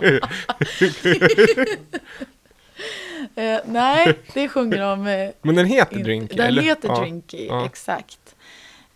Eh, 3.36 3.60
nej, 3.66 4.14
det 4.34 4.50
sjunger 4.50 4.78
de. 4.80 5.08
Eh, 5.08 5.30
Men 5.42 5.56
den 5.56 5.66
heter 5.66 5.98
in- 5.98 6.04
Drinky? 6.04 6.36
Den 6.36 6.46
eller? 6.48 6.62
heter 6.62 6.88
Ja, 6.90 7.00
Drinky, 7.00 7.46
ja. 7.48 7.66
exakt. 7.66 8.36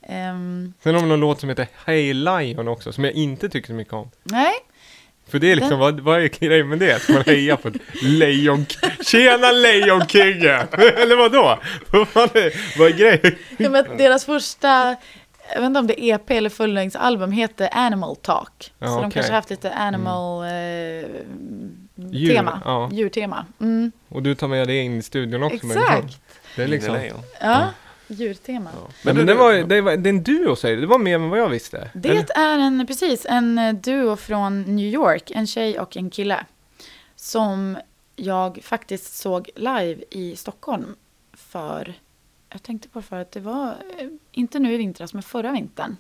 Ehm, 0.02 0.74
Sen 0.84 0.96
har 0.96 1.02
vi 1.02 1.08
någon 1.08 1.20
låt 1.20 1.40
som 1.40 1.50
heter 1.50 1.68
Hey 1.86 2.14
Lion 2.14 2.68
också, 2.68 2.92
som 2.94 3.04
jag 3.04 3.14
inte 3.14 3.50
tycker 3.50 3.68
så 3.68 3.74
mycket 3.74 3.94
om. 3.94 4.10
nej, 4.24 4.54
För 5.30 5.40
det 5.40 5.52
är 5.52 5.56
liksom, 5.56 5.80
vad, 5.80 6.00
vad 6.00 6.24
är 6.24 6.28
grejen 6.28 6.70
med 6.70 6.80
det? 6.80 7.02
Ska 7.02 7.14
man 7.14 7.24
heja 7.26 7.58
på 7.58 7.72
lejon... 8.02 8.66
Tjena 9.06 9.52
Lejonkingen! 9.52 10.68
Eller 10.98 11.16
vadå? 11.16 11.60
Vad 11.92 12.08
fan 12.08 12.30
är, 12.34 12.78
vad 12.80 12.88
är 12.88 12.94
grejen? 12.94 13.36
ja, 13.58 13.70
men 13.70 13.98
deras 13.98 14.26
första, 14.26 14.96
jag 15.54 15.60
vet 15.62 15.66
inte 15.68 15.80
om 15.80 15.88
det 15.88 16.04
är 16.04 16.16
EP 16.16 16.32
eller 16.32 16.50
fullängdsalbum, 16.50 17.32
heter 17.32 17.70
Animal 17.72 18.16
Talk. 18.16 18.74
Ja, 18.80 18.88
så 18.88 18.94
de 18.94 18.98
okej. 18.98 19.04
Mm. 19.04 19.12
kanske 19.12 19.34
haft 19.34 19.50
lite 19.50 19.74
animal 19.74 20.44
eh, 20.44 20.50
Djur, 22.12 22.36
tema, 22.36 22.62
ja. 22.66 22.90
djurtema. 22.94 23.46
Mm, 23.62 23.92
Och 24.10 24.24
du 24.24 24.36
tar 24.36 24.48
med 24.48 24.68
det 24.68 24.78
in 24.78 24.98
i 24.98 25.02
studion 25.02 25.44
också 25.44 25.56
exakt, 25.56 26.20
Det 26.56 26.64
är 26.64 26.68
liksom... 26.68 26.94
Lejon. 26.94 27.20
ja, 27.42 27.68
djurtema. 28.10 28.70
Ja. 28.74 28.88
Men, 29.04 29.16
men 29.16 29.26
det, 29.26 29.34
var, 29.34 29.54
det, 29.54 29.82
var, 29.82 29.98
det 29.98 30.10
är 30.10 30.14
en 30.14 30.24
duo 30.24 30.56
säger 30.56 30.76
du? 30.76 30.82
Det 30.82 30.88
var 30.88 31.00
mer 31.00 31.16
än 31.16 31.30
vad 31.30 31.40
jag 31.40 31.50
visste. 31.50 31.90
Det 31.94 32.10
Eller? 32.10 32.38
är 32.38 32.58
en, 32.58 32.88
precis, 32.88 33.26
en 33.30 33.58
eh, 33.58 33.74
duo 33.74 34.16
från 34.16 34.62
New 34.62 34.86
York, 34.86 35.32
en 35.32 35.48
tjej 35.48 35.80
och 35.80 35.98
en 35.98 36.10
kille. 36.10 36.46
Som 37.16 37.78
jag 38.16 38.60
faktiskt 38.64 39.18
såg 39.18 39.50
live 39.56 40.04
i 40.10 40.36
Stockholm 40.36 40.96
för, 41.34 41.94
jag 42.50 42.64
tänkte 42.64 42.90
på 42.90 43.00
det 43.00 43.06
förut, 43.06 43.32
det 43.32 43.40
var 43.40 43.68
eh, 43.98 44.08
inte 44.32 44.60
nu 44.60 44.74
i 44.74 44.78
vintras 44.78 45.14
men 45.14 45.24
förra 45.24 45.52
vintern. 45.52 45.98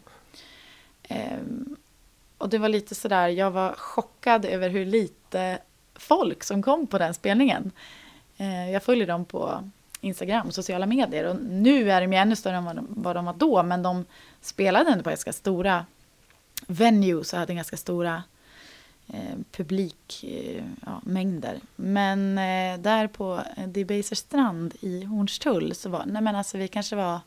Ehm, 1.03 1.75
och 2.37 2.49
det 2.49 2.57
var 2.57 2.69
lite 2.69 2.95
sådär, 2.95 3.27
jag 3.27 3.51
var 3.51 3.73
chockad 3.73 4.45
över 4.45 4.69
hur 4.69 4.85
lite 4.85 5.59
folk 5.95 6.43
som 6.43 6.63
kom 6.63 6.87
på 6.87 6.97
den 6.97 7.13
spelningen. 7.13 7.71
Eh, 8.37 8.71
jag 8.71 8.83
följer 8.83 9.07
dem 9.07 9.25
på 9.25 9.69
Instagram 10.01 10.47
och 10.47 10.53
sociala 10.53 10.85
medier 10.85 11.25
och 11.25 11.35
nu 11.41 11.91
är 11.91 12.01
de 12.01 12.13
ju 12.13 12.19
ännu 12.19 12.35
större 12.35 12.55
än 12.55 12.65
vad 12.65 12.75
de, 12.75 12.87
vad 12.89 13.15
de 13.15 13.25
var 13.25 13.33
då 13.33 13.63
men 13.63 13.83
de 13.83 14.05
spelade 14.41 14.91
ändå 14.91 15.03
på 15.03 15.09
ganska 15.09 15.33
stora 15.33 15.85
venues 16.67 17.33
och 17.33 17.39
hade 17.39 17.53
ganska 17.53 17.77
stora 17.77 18.23
eh, 19.07 19.35
publikmängder. 19.51 21.53
Eh, 21.53 21.55
ja, 21.55 21.59
men 21.75 22.37
eh, 22.37 22.79
där 22.79 23.07
på 23.07 23.41
Debaser 23.67 24.15
strand 24.15 24.73
i 24.79 25.03
Hornstull 25.03 25.75
så 25.75 25.89
var, 25.89 26.03
nej 26.05 26.21
men 26.21 26.35
alltså 26.35 26.57
vi 26.57 26.67
kanske 26.67 26.95
var, 26.95 27.19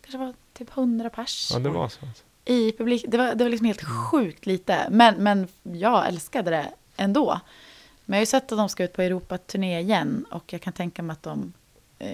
kanske 0.00 0.18
var 0.18 0.34
typ 0.52 0.76
100 0.76 1.10
pers 1.10 1.50
Ja, 1.52 1.58
det 1.58 1.68
var 1.68 1.88
så. 1.88 2.06
alltså. 2.06 2.24
i 2.46 2.72
publik. 2.72 3.04
Det 3.08 3.18
var, 3.18 3.34
det 3.34 3.44
var 3.44 3.50
liksom 3.50 3.66
helt 3.66 3.84
sjukt 3.84 4.46
lite. 4.46 4.86
Men, 4.90 5.14
men 5.14 5.48
jag 5.62 6.08
älskade 6.08 6.50
det 6.50 6.70
ändå. 6.96 7.40
Men 8.04 8.16
jag 8.16 8.18
har 8.18 8.22
ju 8.22 8.26
sett 8.26 8.52
att 8.52 8.58
de 8.58 8.68
ska 8.68 8.84
ut 8.84 8.92
på 8.92 9.02
Europaturné 9.02 9.80
igen. 9.80 10.26
Och 10.30 10.52
jag 10.52 10.60
kan 10.60 10.72
tänka 10.72 11.02
mig 11.02 11.12
att 11.12 11.22
de 11.22 11.52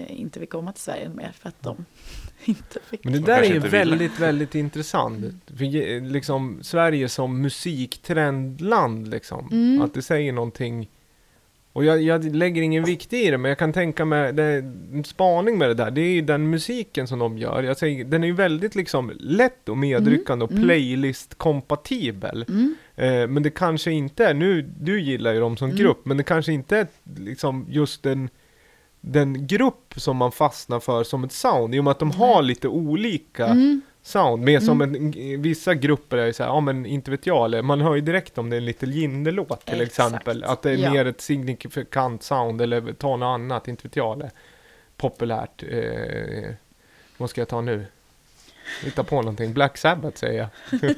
inte 0.07 0.39
vill 0.39 0.49
komma 0.49 0.71
till 0.71 0.81
Sverige 0.83 1.09
mer. 1.09 1.31
För 1.39 1.49
att 1.49 1.61
de 1.63 1.85
inte 2.45 2.79
fick. 2.89 3.03
Men 3.03 3.13
det 3.13 3.19
De 3.19 3.25
där 3.25 3.41
är 3.41 3.53
ju 3.53 3.59
väldigt, 3.59 4.19
väldigt 4.19 4.55
intressant. 4.55 5.25
För 5.57 5.65
ge- 5.65 5.99
liksom 5.99 6.59
Sverige 6.63 7.09
som 7.09 7.41
musiktrendland 7.41 9.07
liksom. 9.07 9.49
Mm. 9.51 9.81
Att 9.81 9.93
det 9.93 10.01
säger 10.01 10.33
någonting. 10.33 10.89
Och 11.73 11.85
jag, 11.85 12.01
jag 12.01 12.35
lägger 12.35 12.61
ingen 12.61 12.83
vikt 12.83 13.13
i 13.13 13.31
det, 13.31 13.37
men 13.37 13.49
jag 13.49 13.57
kan 13.57 13.73
tänka 13.73 14.05
mig, 14.05 14.33
det, 14.33 14.43
en 14.93 15.03
spaning 15.03 15.57
med 15.57 15.69
det 15.69 15.73
där, 15.73 15.91
det 15.91 16.01
är 16.01 16.09
ju 16.13 16.21
den 16.21 16.49
musiken 16.49 17.07
som 17.07 17.19
de 17.19 17.37
gör. 17.37 17.63
Jag 17.63 17.77
säger, 17.77 18.05
den 18.05 18.23
är 18.23 18.27
ju 18.27 18.33
väldigt 18.33 18.75
liksom 18.75 19.11
lätt 19.19 19.69
och 19.69 19.77
medryckande 19.77 20.45
och 20.45 20.51
Mm. 20.51 20.63
playlist-kompatibel. 20.63 22.45
Mm. 22.49 22.75
Eh, 22.95 23.27
men 23.27 23.43
det 23.43 23.49
kanske 23.49 23.91
inte 23.91 24.25
är, 24.25 24.33
nu, 24.33 24.61
du 24.79 25.01
gillar 25.01 25.33
ju 25.33 25.39
dem 25.39 25.57
som 25.57 25.67
Mm. 25.69 25.77
grupp, 25.77 26.05
men 26.05 26.17
det 26.17 26.23
kanske 26.23 26.53
inte 26.53 26.77
är 26.77 26.87
liksom 27.17 27.65
just 27.69 28.03
den, 28.03 28.29
den 29.05 29.47
grupp 29.47 29.93
som 29.95 30.17
man 30.17 30.31
fastnar 30.31 30.79
för 30.79 31.03
som 31.03 31.23
ett 31.23 31.31
sound, 31.31 31.75
i 31.75 31.79
och 31.79 31.83
med 31.83 31.91
att 31.91 31.99
de 31.99 32.11
har 32.11 32.41
lite 32.41 32.67
olika 32.67 33.45
Mm. 33.45 33.81
sound. 34.01 34.43
Mer 34.43 34.59
som 34.59 34.81
en, 34.81 35.11
vissa 35.41 35.73
grupper 35.75 36.17
är 36.17 36.31
så 36.31 36.43
här, 36.43 36.49
ja 36.49 36.59
men 36.59 36.85
inte 36.85 37.11
vet 37.11 37.27
jag, 37.27 37.45
eller 37.45 37.61
man 37.61 37.81
hör 37.81 37.95
ju 37.95 38.01
direkt 38.01 38.37
om 38.37 38.49
det 38.49 38.55
är 38.55 38.57
en 38.57 38.65
Little 38.65 38.91
Jinder-låt 38.93 39.65
till 39.65 39.81
Exakt. 39.81 40.09
exempel. 40.13 40.43
Att 40.43 40.61
det 40.61 40.71
är 40.71 40.75
Ja. 40.77 40.91
mer 40.91 41.05
ett 41.05 41.21
signifikant 41.21 42.23
sound, 42.23 42.61
eller 42.61 42.93
ta 42.93 43.17
något 43.17 43.25
annat, 43.27 43.67
inte 43.67 43.87
vet 43.87 43.95
jag, 43.95 44.13
eller 44.15 44.31
populärt. 44.97 45.63
Eh, 45.69 46.49
vad 47.17 47.29
ska 47.29 47.41
jag 47.41 47.47
ta 47.47 47.61
nu? 47.61 47.85
Hitta 48.83 49.03
på 49.03 49.15
någonting. 49.15 49.53
Black 49.53 49.77
Sabbath 49.77 50.17
säger 50.17 50.39
jag. 50.71 50.81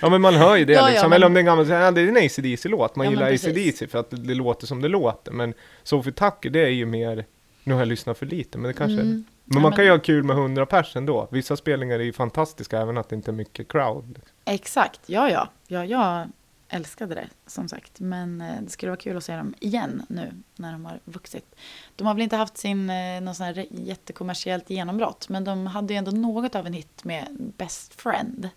ja 0.00 0.08
men 0.10 0.20
man 0.20 0.34
hör 0.34 0.56
ju 0.56 0.64
det 0.64 0.72
Ja, 0.72 0.80
ja, 0.80 0.88
liksom. 0.88 1.10
men- 1.10 1.16
Eller 1.16 1.26
om 1.26 1.34
det 1.34 1.38
är 1.38 1.40
en 1.40 1.46
gammal, 1.46 1.68
ja, 1.68 1.90
det 1.90 2.00
är 2.00 2.08
en 2.08 2.16
AC/DC-låt. 2.16 2.96
Man 2.96 3.04
Ja, 3.06 3.10
gillar. 3.10 3.32
AC/DC 3.32 3.86
för 3.86 3.98
att 3.98 4.10
det, 4.10 4.16
det 4.16 4.34
låter 4.34 4.66
som 4.66 4.82
det 4.82 4.88
låter. 4.88 5.32
Men 5.32 5.54
Sophie 5.82 6.12
Tucker 6.12 6.50
det 6.50 6.60
är 6.60 6.68
ju 6.68 6.86
mer, 6.86 7.24
nu 7.66 7.74
har 7.74 7.80
jag 7.80 7.88
lyssnat 7.88 8.18
för 8.18 8.26
lite, 8.26 8.58
men 8.58 8.68
det 8.68 8.74
kanske 8.74 9.00
Mm. 9.00 9.24
Men 9.44 9.62
man 9.62 9.72
kan 9.72 9.84
ju 9.84 9.90
ha 9.90 9.98
kul 9.98 10.24
med 10.24 10.36
100 10.36 10.66
pers 10.66 10.96
ändå. 10.96 11.28
Vissa 11.30 11.56
spelningar 11.56 11.98
är 11.98 12.04
ju 12.04 12.12
fantastiska 12.12 12.80
även 12.80 12.98
att 12.98 13.08
det 13.08 13.16
inte 13.16 13.30
är 13.30 13.32
mycket 13.32 13.68
crowd. 13.68 14.18
Exakt, 14.44 15.00
ja, 15.06 15.30
ja. 15.30 15.48
ja 15.66 15.84
jag 15.84 16.28
älskade 16.68 17.14
det 17.14 17.28
som 17.46 17.68
sagt. 17.68 18.00
Men 18.00 18.40
eh, 18.40 18.62
det 18.62 18.70
skulle 18.70 18.90
vara 18.90 19.00
kul 19.00 19.16
att 19.16 19.24
se 19.24 19.36
dem 19.36 19.54
igen 19.60 20.02
nu 20.08 20.32
när 20.56 20.72
de 20.72 20.84
har 20.84 21.00
vuxit. 21.04 21.54
De 21.96 22.06
har 22.06 22.14
väl 22.14 22.22
inte 22.22 22.36
haft 22.36 22.56
sin 22.56 22.90
eh, 22.90 23.20
någon 23.20 23.34
sån 23.34 23.46
här 23.46 23.66
jättekommersiellt 23.70 24.70
genombrott. 24.70 25.28
Men 25.28 25.44
de 25.44 25.66
hade 25.66 25.94
ju 25.94 25.98
ändå 25.98 26.10
något 26.10 26.54
av 26.54 26.66
en 26.66 26.72
hit 26.72 27.04
med 27.04 27.26
Best 27.56 28.00
Friend. 28.00 28.48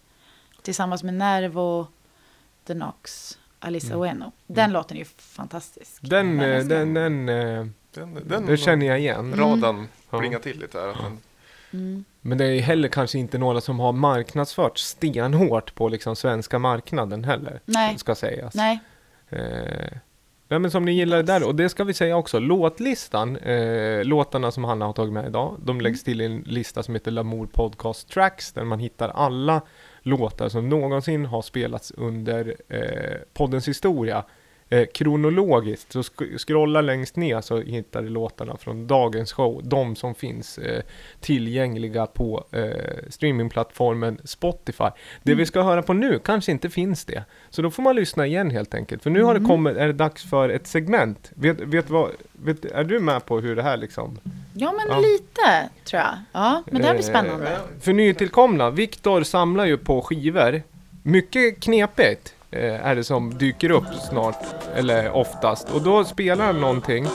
Tillsammans 0.62 1.04
med 1.04 1.13
Nervo, 1.13 1.88
The 2.67 2.74
Knox, 2.74 3.38
Alissa 3.60 3.95
Ueno. 3.95 4.32
Den 4.48 4.72
låten 4.72 4.98
är 4.98 5.02
ju 5.02 5.06
fantastisk. 5.17 5.98
Den, 6.02 6.39
Jag 6.39 6.60
eh, 6.60 6.65
den, 6.65 6.93
den, 6.93 7.74
Den, 7.93 8.19
den, 8.28 8.45
det 8.45 8.58
känner 8.58 8.86
jag 8.86 8.99
igen. 8.99 9.34
radan 9.38 9.88
Ja. 10.10 10.19
plingar 10.19 10.39
till 10.39 10.60
lite 10.60 10.80
här. 10.80 10.95
Men, 11.04 11.17
Mm. 11.73 12.04
Men 12.21 12.38
det 12.38 12.45
är 12.45 12.62
heller 12.62 12.88
kanske 12.88 13.19
inte 13.19 13.38
några 13.38 13.62
som 13.62 13.80
har 13.80 13.91
marknadsfört 13.91 14.78
stenhårt 14.78 15.75
på 15.75 15.89
liksom 15.89 16.15
svenska 16.15 16.60
marknaden 16.60 17.23
heller. 17.23 17.60
Nej. 17.65 17.97
Ska 17.97 18.15
sägas. 18.15 18.56
Nej, 18.56 18.80
Eh, 19.30 19.91
nej 20.47 20.60
men 20.60 20.71
som 20.71 20.86
ni 20.86 20.91
gillar 20.91 21.17
det 21.17 21.23
där, 21.23 21.47
och 21.47 21.56
det 21.56 21.69
ska 21.69 21.84
vi 21.84 21.93
säga 21.93 22.17
också, 22.17 22.39
låtlistan, 22.39 23.36
eh, 23.38 24.04
låtarna 24.04 24.52
som 24.52 24.63
Hanna 24.63 24.86
har 24.86 24.93
tagit 24.93 25.13
med 25.13 25.25
idag, 25.28 25.56
de 25.63 25.82
läggs 25.82 26.04
till 26.04 26.21
i 26.21 26.25
en 26.25 26.39
lista 26.45 26.84
som 26.84 26.95
heter 26.95 27.12
Lamour 27.12 27.45
Podcast 27.45 28.10
Tracks, 28.10 28.52
där 28.54 28.63
man 28.63 28.80
hittar 28.80 29.10
alla 29.10 29.62
låtar 30.02 30.49
som 30.49 30.69
någonsin 30.69 31.25
har 31.25 31.41
spelats 31.41 31.91
under 31.97 32.56
eh, 32.69 33.17
poddens 33.34 33.67
historia. 33.67 34.23
Eh, 34.72 34.86
kronologiskt, 34.94 35.92
så 35.92 36.02
sk- 36.02 36.38
scrolla 36.38 36.82
längst 36.82 37.16
ner 37.16 37.42
så 37.42 37.60
hittar 37.62 38.02
du 38.02 38.10
låtarna 38.10 38.58
från 38.58 38.88
dagens 38.88 39.34
show, 39.34 39.62
de 39.64 39.96
som 39.96 40.16
finns 40.16 40.58
eh, 40.58 40.82
tillgängliga 41.20 42.06
på 42.06 42.46
eh, 42.52 42.64
streamingplattformen 43.10 44.18
Spotify. 44.24 44.84
Det 45.24 45.36
vi 45.36 45.46
ska 45.46 45.62
höra 45.62 45.82
på 45.82 45.94
nu 45.94 46.20
kanske 46.20 46.52
inte 46.52 46.70
finns 46.70 47.06
det. 47.06 47.24
Så 47.50 47.62
då 47.62 47.72
får 47.72 47.84
man 47.84 47.96
lyssna 47.96 48.26
igen 48.28 48.52
helt 48.52 48.74
enkelt. 48.74 49.04
För 49.04 49.10
nu 49.10 49.24
har 49.24 49.40
det 49.40 49.46
kommit, 49.46 49.78
är 49.78 49.88
det 49.88 49.94
dags 49.94 50.30
för 50.30 50.50
ett 50.50 50.68
segment. 50.68 51.32
Vet, 51.36 51.60
vet 51.60 51.90
vad, 51.90 52.10
vet, 52.34 52.66
är 52.66 52.84
du 52.84 53.00
med 53.00 53.26
på 53.26 53.40
hur 53.40 53.56
det 53.56 53.64
här 53.64 53.78
liksom? 53.78 54.20
ja 54.54 54.72
men 54.72 54.88
Ja. 54.90 55.00
lite 55.00 55.70
tror 55.86 56.02
jag. 56.02 56.16
Ja, 56.32 56.64
men 56.72 56.82
det 56.82 56.88
här 56.88 56.94
blir 56.94 57.04
Eh, 57.06 57.10
spännande. 57.10 57.58
För 57.82 57.94
nytillkomna, 57.94 58.70
Viktor 58.70 59.24
samlar 59.24 59.66
ju 59.66 59.78
på 59.78 60.02
skivor. 60.02 60.62
Mycket 61.04 61.60
knepigt 61.60 62.34
är 62.52 62.96
det 62.96 63.04
som 63.04 63.38
dyker 63.38 63.72
upp 63.72 63.94
snart, 64.10 64.46
eller 64.76 65.12
oftast. 65.12 65.72
Och 65.72 65.82
då 65.82 66.04
spelar 66.04 66.46
han 66.46 66.62
någonting. 66.62 67.08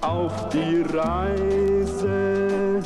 Auf 0.00 0.48
die 0.52 0.82
Reise. 0.82 2.82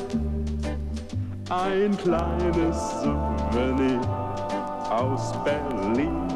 Ein 1.50 1.96
kleines 1.96 3.02
Souvenir 3.02 4.00
aus 4.90 5.34
Berlin. 5.44 6.28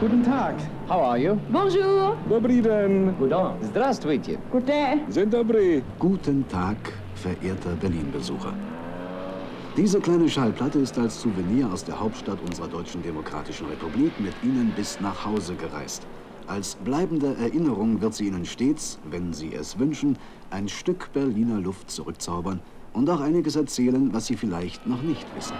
Guten 0.00 0.24
Tag. 0.24 0.73
How 0.87 1.01
are 1.01 1.17
you? 1.17 1.39
Bonjour. 1.51 2.15
Добрый 2.27 2.61
день. 2.61 3.13
Guten. 3.19 3.53
Здравствуйте. 3.61 4.39
Guten. 4.51 5.09
Dzień 5.09 5.29
dobry. 5.29 5.83
Guten 5.99 6.43
Tag, 6.47 6.77
verehrter 7.15 7.75
Berlin-Besucher. 7.81 8.53
Diese 9.77 9.99
kleine 10.01 10.27
Schallplatte 10.27 10.79
ist 10.79 10.97
als 10.97 11.21
Souvenir 11.21 11.69
aus 11.71 11.83
der 11.83 11.99
Hauptstadt 11.99 12.39
unserer 12.45 12.67
Deutschen 12.67 13.01
Demokratischen 13.03 13.67
Republik 13.67 14.11
mit 14.19 14.33
Ihnen 14.43 14.73
bis 14.75 14.99
nach 14.99 15.25
Hause 15.25 15.55
gereist. 15.55 16.05
Als 16.47 16.75
bleibende 16.75 17.35
Erinnerung 17.37 18.01
wird 18.01 18.15
sie 18.15 18.27
Ihnen 18.27 18.43
stets, 18.43 18.99
wenn 19.11 19.31
Sie 19.31 19.53
es 19.53 19.77
wünschen, 19.77 20.17
ein 20.49 20.67
Stück 20.67 21.13
Berliner 21.13 21.59
Luft 21.59 21.91
zurückzaubern 21.91 22.59
und 22.93 23.07
auch 23.09 23.21
einiges 23.21 23.55
erzählen, 23.55 24.11
was 24.11 24.25
Sie 24.25 24.35
vielleicht 24.35 24.87
noch 24.87 25.03
nicht 25.03 25.27
wissen. 25.35 25.55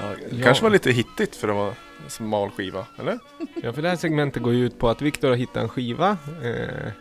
Ja, 0.00 0.14
det 0.30 0.42
kanske 0.42 0.62
var 0.64 0.70
lite 0.70 0.90
hittigt 0.90 1.36
för 1.36 1.48
att 1.48 1.54
vara 1.56 1.68
en 2.04 2.10
smal 2.10 2.50
skiva, 2.50 2.86
eller? 2.98 3.18
Ja, 3.62 3.72
för 3.72 3.82
det 3.82 3.88
här 3.88 3.96
segmentet 3.96 4.42
går 4.42 4.52
ju 4.54 4.66
ut 4.66 4.78
på 4.78 4.88
att 4.88 5.02
Viktor 5.02 5.28
har 5.28 5.36
hittat 5.36 5.56
en 5.62 5.68
skiva 5.68 6.16
eh, 6.44 6.92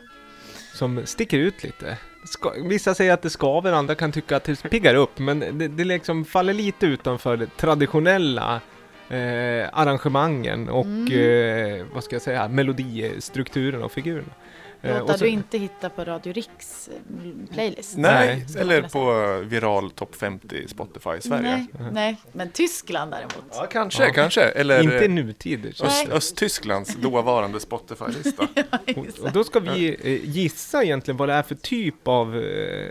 som 0.74 1.02
sticker 1.06 1.38
ut 1.38 1.64
lite. 1.64 1.98
Ska, 2.26 2.54
vissa 2.64 2.96
säger 2.96 3.14
att 3.14 3.22
det 3.22 3.30
skaver, 3.30 3.72
andra 3.74 3.96
kan 3.96 4.12
tycka 4.12 4.38
att 4.38 4.44
det 4.44 4.70
piggar 4.70 4.96
upp, 4.96 5.20
men 5.20 5.40
det, 5.40 5.68
det 5.68 5.84
liksom 5.84 6.26
faller 6.26 6.54
lite 6.54 6.86
utanför 6.86 7.38
det 7.38 7.58
traditionella 7.58 8.62
eh, 9.10 9.68
arrangemangen 9.74 10.70
och 10.70 10.86
Mm. 10.86 11.80
eh, 11.80 11.86
vad 11.94 12.04
ska 12.04 12.16
jag 12.16 12.22
säga, 12.22 12.48
melodistrukturen 12.48 13.84
och 13.84 13.92
figurerna. 13.92 14.34
Eh, 14.82 15.00
Låtar 15.00 15.14
så- 15.18 15.24
du 15.24 15.30
inte 15.30 15.58
hitta 15.58 15.90
på 15.90 16.04
Radio 16.04 16.34
Riks 16.34 16.88
eh, 16.88 17.54
playlist. 17.54 17.98
Nej, 17.98 18.46
Nej. 18.50 18.62
eller 18.62 18.82
på 18.82 19.14
viral 19.50 19.92
topp 19.92 20.16
50 20.16 20.68
Spotify 20.68 21.10
i 21.18 21.22
Sverige. 21.22 21.42
Nej, 21.42 21.68
nej, 21.92 22.18
men 22.32 22.50
Tyskland 22.52 23.12
däremot. 23.12 23.46
Ja, 23.52 23.66
kanske, 23.72 24.04
Ja. 24.06 24.14
kanske. 24.14 24.42
Eller 24.42 24.84
Inte 24.84 25.08
nutid. 25.08 25.66
Öst. 25.84 26.08
Östtysklands 26.10 26.96
dåvarande 26.96 27.60
Spotify-lista. 27.60 28.48
Och, 28.96 29.26
och 29.26 29.32
då 29.34 29.44
ska 29.44 29.60
vi 29.60 29.98
eh, 30.04 30.30
gissa 30.30 30.84
egentligen 30.84 31.18
vad 31.18 31.30
det 31.30 31.34
är 31.34 31.44
för 31.44 31.56
typ 31.56 32.08
av 32.08 32.36
eh, 32.38 32.88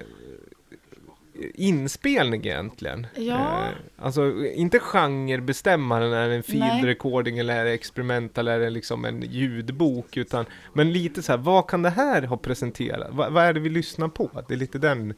inspelning 1.54 2.46
egentligen. 2.46 3.06
Ja. 3.16 3.64
Eh, 3.64 3.72
alltså 3.98 4.46
inte 4.46 4.78
genrebestämmaren, 4.78 6.12
är 6.12 6.28
det 6.28 6.34
en 6.34 6.42
field 6.42 6.60
Nej. 6.60 6.84
recording 6.84 7.38
eller 7.38 7.56
är 7.56 7.64
det 7.64 7.70
experimental 7.70 8.48
är 8.48 8.58
det 8.58 8.70
liksom 8.70 9.04
en 9.04 9.22
ljudbok 9.22 10.16
utan 10.16 10.46
men 10.72 10.92
lite 10.92 11.22
så 11.22 11.32
här, 11.32 11.38
vad 11.38 11.66
kan 11.66 11.82
det 11.82 11.90
här 11.90 12.22
ha 12.22 12.36
presenterat? 12.36 13.14
Va, 13.14 13.30
vad 13.30 13.44
är 13.44 13.52
det 13.52 13.60
vi 13.60 13.68
lyssnar 13.68 14.08
på? 14.08 14.30
Det 14.48 14.54
är 14.54 14.58
lite 14.58 14.78
den 14.78 15.14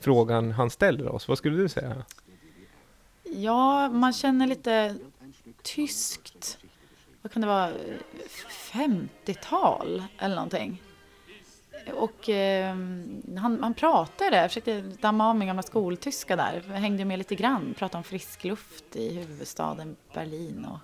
frågan 0.00 0.50
han 0.50 0.70
ställer 0.70 1.08
oss. 1.08 1.28
Vad 1.28 1.38
skulle 1.38 1.56
du 1.56 1.68
säga? 1.68 2.04
Ja, 3.24 3.88
man 3.88 4.12
känner 4.12 4.46
lite 4.46 4.96
tyskt. 5.62 6.58
Vad 7.22 7.32
kan 7.32 7.42
det 7.42 7.48
vara? 7.48 7.70
50-tal 8.72 10.02
eller 10.18 10.34
någonting. 10.34 10.82
Och 11.92 12.28
eh, 12.28 12.68
han, 13.38 13.58
han 13.62 13.74
pratade, 13.74 14.36
jag 14.36 14.50
försökte 14.50 14.80
damma 15.00 15.28
av 15.28 15.36
min 15.36 15.46
gamla 15.48 15.62
skoltyska 15.62 16.36
där. 16.36 16.62
Jag 16.68 16.74
hängde 16.74 17.04
med 17.04 17.18
lite 17.18 17.34
grann, 17.34 17.74
pratade 17.78 17.96
om 17.98 18.04
frisk 18.04 18.44
luft 18.44 18.96
i 18.96 19.14
huvudstaden 19.14 19.96
Berlin. 20.14 20.66
Och 20.70 20.78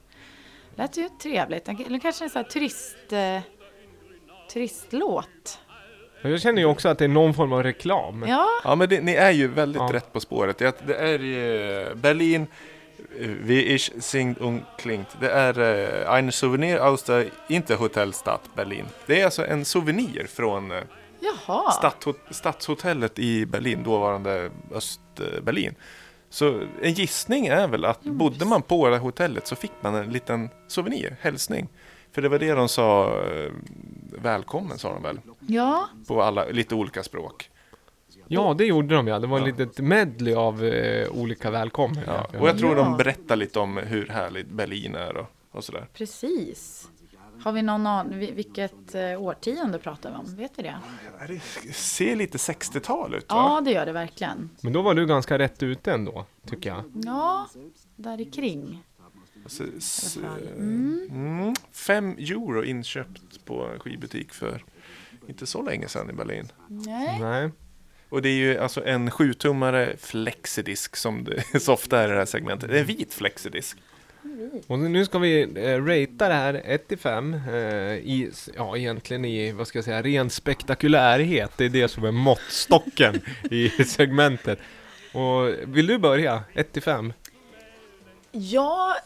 lät 0.78 0.96
ju 0.96 1.08
trevligt. 1.22 1.68
Eller 1.68 1.98
kanske 1.98 2.24
en 2.24 2.30
sån 2.30 2.42
här 2.42 2.50
turist, 2.50 3.12
eh, 3.12 3.40
turistlåt. 4.52 5.58
Jag 6.22 6.40
känner 6.40 6.62
ju 6.62 6.68
också 6.68 6.88
att 6.88 6.98
det 6.98 7.04
är 7.04 7.08
någon 7.08 7.34
form 7.34 7.52
av 7.52 7.62
reklam. 7.62 8.24
Ja, 8.28 8.46
Ja, 8.64 8.74
men 8.74 8.88
det, 8.88 9.00
ni 9.00 9.12
är 9.14 9.30
ju 9.30 9.48
väldigt 9.48 9.82
Ja. 9.82 9.90
rätt 9.92 10.12
på 10.12 10.20
spåret. 10.20 10.58
Det, 10.58 10.66
är- 10.82 10.86
det 10.86 10.96
är 10.96 11.94
Berlin, 11.94 12.46
wie 13.18 13.62
ich 13.62 13.92
singt 13.98 14.38
und 14.38 14.62
klingt. 14.78 15.08
Det 15.20 15.30
är 15.30 15.58
eh, 15.58 16.10
ein 16.10 16.32
Souvenir 16.32 16.80
aus 16.86 17.02
der 17.02 17.26
Interhotelstadt 17.48 18.54
Berlin. 18.54 18.86
Det 19.06 19.20
är 19.20 19.24
alltså 19.24 19.46
en 19.46 19.64
souvenir 19.64 20.26
från 20.26 20.70
eh, 20.70 20.82
jaha. 21.20 21.70
Stadshot 21.70 22.18
Stadshotellet 22.30 23.18
i 23.18 23.46
Berlin, 23.46 23.82
dåvarande 23.82 24.50
Östberlin. 24.74 25.74
Så 26.30 26.60
en 26.82 26.92
gissning 26.92 27.46
är 27.46 27.68
väl 27.68 27.84
att 27.84 28.02
bodde 28.02 28.44
man 28.44 28.62
på 28.62 28.88
det 28.88 28.94
här 28.94 29.02
hotellet 29.02 29.46
så 29.46 29.56
fick 29.56 29.72
man 29.80 29.94
en 29.94 30.12
liten 30.12 30.48
souvenir, 30.68 31.16
hälsning. 31.20 31.68
För 32.12 32.22
det 32.22 32.28
var 32.28 32.38
det 32.38 32.52
de 32.52 32.68
sa, 32.68 33.08
eh, 33.22 33.52
välkommen 34.22 34.78
sa 34.78 34.92
de 34.92 35.02
väl, 35.02 35.20
Ja, 35.46 35.88
på 36.08 36.22
alla, 36.22 36.44
lite 36.44 36.74
olika 36.74 37.02
språk. 37.02 37.50
Ja, 38.32 38.54
det 38.58 38.64
gjorde 38.64 38.94
de 38.94 39.06
ja. 39.06 39.18
Det 39.18 39.26
var 39.26 39.38
ett 39.48 39.58
litet 39.58 39.78
medley 39.78 40.34
av 40.34 40.64
eh, 40.64 41.08
olika 41.12 41.50
välkomna. 41.50 42.00
Ja. 42.06 42.26
Och 42.40 42.48
jag 42.48 42.58
tror 42.58 42.76
Ja. 42.76 42.84
de 42.84 42.96
berättar 42.96 43.36
lite 43.36 43.58
om 43.60 43.76
hur 43.76 44.06
härligt 44.08 44.48
Berlin 44.48 44.94
är 44.94 45.16
och, 45.16 45.26
och 45.50 45.64
sådär. 45.64 45.86
precis. 45.94 46.88
Har 47.42 47.52
vi 47.52 47.62
någon 47.62 47.86
aning, 47.86 48.18
vi- 48.18 48.30
vilket 48.32 48.94
eh, 48.94 49.22
årtionde 49.22 49.78
pratar 49.78 50.10
vi 50.10 50.16
om? 50.16 50.36
Vet 50.36 50.52
vi 50.56 50.62
det? 50.62 50.76
Det 51.28 51.72
ser 51.72 52.16
lite 52.16 52.38
60-tal 52.38 53.14
ut 53.14 53.22
va? 53.22 53.36
Ja, 53.36 53.60
det 53.64 53.70
gör 53.72 53.86
det 53.86 53.92
verkligen. 53.92 54.50
Men 54.60 54.72
då 54.72 54.82
var 54.82 54.94
du 54.94 55.06
ganska 55.06 55.38
rätt 55.38 55.62
ute 55.62 55.92
ändå, 55.92 56.24
tycker 56.46 56.70
jag. 56.70 56.82
Ja, 57.04 57.48
där 57.96 58.20
i 58.20 58.24
kring. 58.24 58.82
Alltså, 59.44 59.64
fall. 60.20 60.48
mm, 60.58 61.54
fem 61.72 62.10
euro 62.18 62.64
inköpt 62.64 63.44
på 63.44 63.68
skivbutik 63.80 64.32
för 64.32 64.64
inte 65.28 65.46
så 65.46 65.62
länge 65.62 65.88
sedan 65.88 66.10
i 66.10 66.12
Berlin. 66.12 66.48
Nej. 66.68 67.18
Nej. 67.20 67.50
Och 68.10 68.22
det 68.22 68.28
är 68.28 68.34
ju 68.34 68.58
alltså 68.58 68.84
en 68.84 69.10
7-tummare 69.10 69.96
flexidisk 69.96 70.96
som 70.96 71.24
det 71.24 71.60
så 71.60 71.72
ofta 71.72 72.00
är 72.00 72.08
i 72.08 72.10
det 72.10 72.18
här 72.18 72.26
segmentet. 72.26 72.70
Det 72.70 72.76
är 72.76 72.80
en 72.80 72.86
vit 72.86 73.14
flexidisk. 73.14 73.78
Och 74.66 74.78
nu 74.78 75.04
ska 75.04 75.18
vi 75.18 75.42
eh, 75.42 75.84
ratea 75.84 76.28
det 76.28 76.34
här 76.34 76.62
1 76.64 76.88
till 76.88 76.98
5 76.98 77.34
eh, 77.34 77.54
i, 77.94 78.30
ja 78.56 78.76
egentligen 78.76 79.24
i, 79.24 79.52
vad 79.52 79.66
ska 79.66 79.78
jag 79.78 79.84
säga, 79.84 80.02
ren 80.02 80.30
spektakulärhet. 80.30 81.52
Det 81.56 81.64
är 81.64 81.68
det 81.68 81.88
som 81.88 82.04
är 82.04 82.12
måttstocken 82.12 83.20
i 83.50 83.68
segmentet. 83.68 84.58
Och 85.12 85.48
vill 85.76 85.86
du 85.86 85.98
börja? 85.98 86.44
1 86.52 86.72
till 86.72 86.82
5? 86.82 87.12
Ja, 88.32 88.96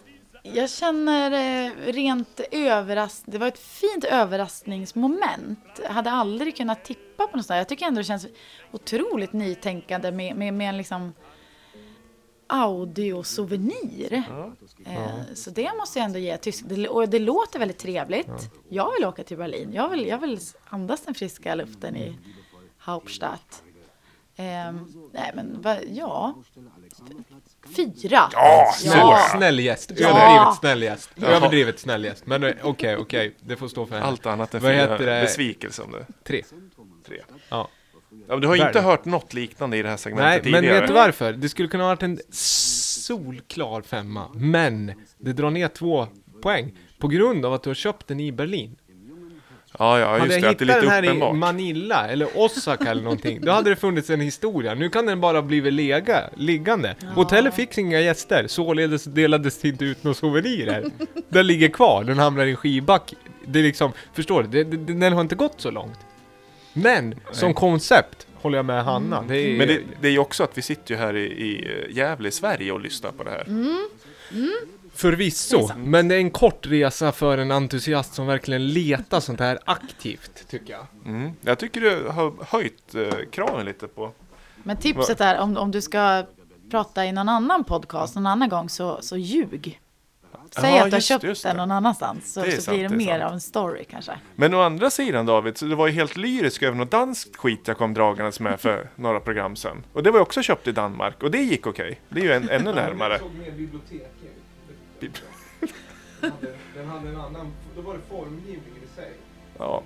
jag 0.47 0.71
känner 0.71 1.31
eh, 1.33 1.93
rent 1.93 2.41
överraskning. 2.51 3.33
Det 3.33 3.39
var 3.39 3.47
ett 3.47 3.59
fint 3.59 4.05
överraskningsmoment. 4.05 5.81
Jag 5.83 5.91
hade 5.91 6.11
aldrig 6.11 6.57
kunnat 6.57 6.85
tippa 6.85 7.27
på 7.27 7.37
något 7.37 7.47
sånt. 7.47 7.57
Jag 7.57 7.69
tycker 7.69 7.87
ändå 7.87 8.01
det 8.01 8.05
känns 8.05 8.27
otroligt 8.73 9.33
nytänkande 9.33 10.13
med, 10.13 10.37
med, 10.37 10.55
med 10.55 10.69
en 10.69 10.77
liksom 10.77 11.13
audiosouvenir. 12.47 14.23
Eh, 14.87 15.35
så 15.35 15.51
det 15.51 15.71
måste 15.77 15.99
jag 15.99 16.07
ändå 16.07 16.19
ge 16.19 16.37
tysk. 16.37 16.65
Det, 16.69 16.89
och 16.89 17.09
det 17.09 17.19
låter 17.19 17.59
väldigt 17.59 17.79
trevligt. 17.79 18.51
Jag 18.69 18.93
vill 18.93 19.05
åka 19.05 19.25
till 19.25 19.37
Berlin. 19.37 19.73
Jag 19.73 19.89
vill, 19.89 20.07
jag 20.07 20.19
vill 20.19 20.39
andas 20.65 21.01
den 21.05 21.15
friska 21.15 21.55
luften 21.55 21.97
i 21.97 22.19
Hauptstadt. 22.79 23.63
Ehm, 24.37 24.81
nej 25.13 25.31
men 25.35 25.63
va, 25.63 25.77
ja. 25.91 26.35
Fyra. 27.77 28.29
Ja, 28.33 28.73
Snäll, 28.79 28.99
Ja. 28.99 29.19
snäll 29.37 29.61
gäst. 29.61 29.93
Ja. 29.97 30.09
Överdrivet 30.09 30.59
snäll 30.59 30.83
gäst. 30.83 31.11
Överdrivet 31.23 31.79
snäll 31.79 32.05
gäst. 32.05 32.27
Men 32.27 32.45
eh, 32.45 32.53
okej, 32.63 32.97
okej. 32.97 33.37
Det 33.41 33.57
får 33.57 33.69
stå 33.69 33.87
för 33.87 33.95
henne. 33.95 34.07
Allt 34.07 34.27
annat 34.27 34.55
än 34.55 34.63
Vad 34.63 34.73
fyra 34.73 34.81
heter 34.81 35.07
det? 35.07 35.21
besvikelse 35.23 35.83
om 35.83 35.93
det. 35.93 36.07
Tre. 36.25 36.43
Tre. 37.07 37.21
Ja. 37.49 37.69
Ja, 38.11 38.33
men 38.35 38.41
du 38.41 38.47
har 38.49 38.55
ju 38.57 38.67
inte 38.67 38.81
hört 38.81 39.05
något 39.05 39.35
liknande 39.35 39.77
i 39.77 39.83
det 39.83 39.89
här 39.89 39.93
Nej, 39.95 39.99
segmentet 39.99 40.45
men 40.45 40.61
tidigare. 40.63 40.81
vet 40.81 40.89
du 40.89 40.95
varför? 40.95 41.33
Det 41.33 41.49
skulle 41.49 41.69
kunna 41.69 41.85
ha 41.85 41.89
varit 41.89 42.03
en 42.03 42.19
solklar 42.31 43.83
femma. 43.83 44.29
Men 44.35 44.93
det 45.19 45.33
drar 45.33 45.51
ner 45.51 45.69
två 45.69 46.07
poäng. 46.43 46.79
På 46.99 47.09
grund 47.09 47.47
av 47.47 47.53
att 47.53 47.63
du 47.63 47.71
har 47.71 47.75
köpt 47.75 48.07
den 48.07 48.21
i 48.21 48.33
Berlin. 48.33 48.77
Ja, 49.79 49.99
ja, 49.99 50.19
hade 50.19 50.25
just 50.25 50.35
jag 50.35 50.43
det. 50.43 50.49
Hittat 50.49 50.59
det 50.59 50.65
är 50.65 50.67
den 50.67 50.81
lite 50.81 50.93
här 50.95 51.05
i 51.05 51.07
uppenbart. 51.07 51.37
Manila 51.37 52.09
eller 52.09 52.29
Osaka 52.35 52.91
eller 52.91 53.03
någonting, 53.03 53.41
då 53.41 53.53
hade 53.53 53.71
det 53.71 53.77
funnits 53.77 54.11
en 54.11 54.21
historia. 54.21 54.75
Nu 54.75 54.89
kan 54.89 55.07
den 55.07 55.21
bara 55.21 55.43
bli 55.43 55.71
lega, 55.71 56.31
liggande. 56.37 56.97
Hotellet 57.15 57.55
fick 57.55 57.79
inga 57.79 58.01
gäster, 58.01 58.47
således 58.47 59.05
delades 59.05 59.59
det 59.59 59.69
inte 59.69 59.85
ut 59.85 60.05
några 60.05 60.15
souvenirer. 60.15 60.85
den 61.29 61.47
ligger 61.47 61.69
kvar, 61.69 62.05
den 62.05 62.19
hamnar 62.19 62.47
i 62.47 62.51
en 62.51 62.57
skivback. 62.57 63.15
Det 63.47 63.59
är 63.59 63.63
liksom, 63.63 63.93
förstår 64.13 64.43
du? 64.43 64.65
Det, 64.65 64.77
det, 64.77 64.93
den 64.93 65.13
har 65.13 65.21
inte 65.21 65.35
gått 65.35 65.61
så 65.61 65.71
långt. 65.71 65.99
Men 66.73 67.15
som 67.33 67.55
koncept 67.55 68.27
håller 68.35 68.59
jag 68.59 68.65
med 68.65 68.85
Hanna. 68.85 69.25
Det 69.29 69.37
är, 69.37 69.59
Men 69.59 69.69
det, 69.69 69.81
det 70.01 70.09
är 70.09 70.13
ju 70.13 70.19
också 70.19 70.45
att 70.45 70.59
vi 70.59 70.63
sitter 70.63 70.95
ju 70.95 71.01
här 71.01 71.17
i, 71.17 71.25
i 71.25 71.87
Gävle 71.91 72.29
i 72.29 72.33
Sverige 72.33 72.73
och 72.73 72.81
lyssnar 72.81 73.11
på 73.11 73.25
det 73.25 73.31
här. 73.31 73.45
Mm. 73.49 73.89
Förvisso, 74.95 75.71
men 75.77 76.09
det 76.09 76.15
är 76.15 76.19
en 76.19 76.31
kort 76.31 76.67
resa 76.67 77.13
för 77.13 77.39
en 77.39 77.51
entusiast 77.51 78.15
som 78.15 78.27
verkligen 78.27 78.69
letar 78.69 79.21
sånt 79.21 79.41
här 79.41 79.59
aktivt, 79.65 80.49
tycker 80.49 80.73
jag. 80.73 80.87
Mm. 81.07 81.33
Jag 81.41 81.59
tycker 81.59 81.81
du 81.81 82.09
har 82.09 82.33
höjt 82.47 82.95
eh, 82.95 83.09
kraven 83.31 83.67
lite 83.67 83.89
på... 83.89 84.13
Men 84.63 84.77
tipset 84.77 85.21
är 85.21 85.39
om, 85.39 85.57
om 85.57 85.71
du 85.71 85.83
ska 85.83 86.27
prata 86.71 87.07
i 87.07 87.13
någon 87.13 87.29
annan 87.29 87.65
podcast 87.65 88.15
någon 88.15 88.27
annan 88.27 88.49
gång 88.49 88.69
så, 88.69 88.99
så 89.03 89.17
ljug. 89.17 89.81
Säg 90.51 90.71
Ja, 90.77 90.85
att 90.85 90.91
du 90.91 90.97
har 90.97 91.01
köpt 91.01 91.25
just 91.25 91.43
den 91.43 91.57
det. 91.57 91.63
någon 91.63 91.71
annanstans 91.71 92.33
så, 92.33 92.43
Det 92.43 92.53
så 92.53 92.63
sant, 92.63 92.75
blir 92.77 92.89
det, 92.89 92.95
det 92.95 92.97
mer 92.97 93.19
sant. 93.19 93.23
av 93.23 93.33
en 93.33 93.41
story 93.41 93.85
kanske. 93.91 94.13
Men 94.35 94.55
å 94.55 94.61
andra 94.61 94.91
sidan 94.91 95.27
David, 95.27 95.59
så 95.59 95.65
det 95.65 95.75
var 95.75 95.87
ju 95.87 95.93
helt 95.93 96.17
lyrisk 96.17 96.63
över 96.63 96.77
något 96.77 96.91
danskt 96.91 97.37
skit 97.37 97.61
jag 97.65 97.77
kom 97.79 97.95
dragandes 97.95 98.41
med 98.41 98.61
för 98.61 98.91
några 98.97 99.21
program 99.21 99.57
sedan. 99.57 99.85
Och 99.93 100.03
det 100.03 100.11
var 100.11 100.19
ju 100.19 100.23
också 100.23 100.43
köpt 100.43 100.69
i 100.69 100.73
Danmark 100.73 101.23
och 101.23 101.31
det 101.31 101.39
gick 101.39 101.67
okej. 101.67 102.01
Det 102.09 102.21
är 102.21 102.25
ju 102.25 102.33
en, 102.33 102.49
ännu 102.49 102.73
närmare. 102.73 103.21
Den 106.75 106.87
hade 106.87 107.09
en 107.09 107.17
annan, 107.17 107.53
då 107.77 107.83
var 107.83 107.95
det 107.95 108.01
formgivningen 108.09 108.83
i 108.93 108.97
sig. 108.97 109.13
Ja. 109.59 109.83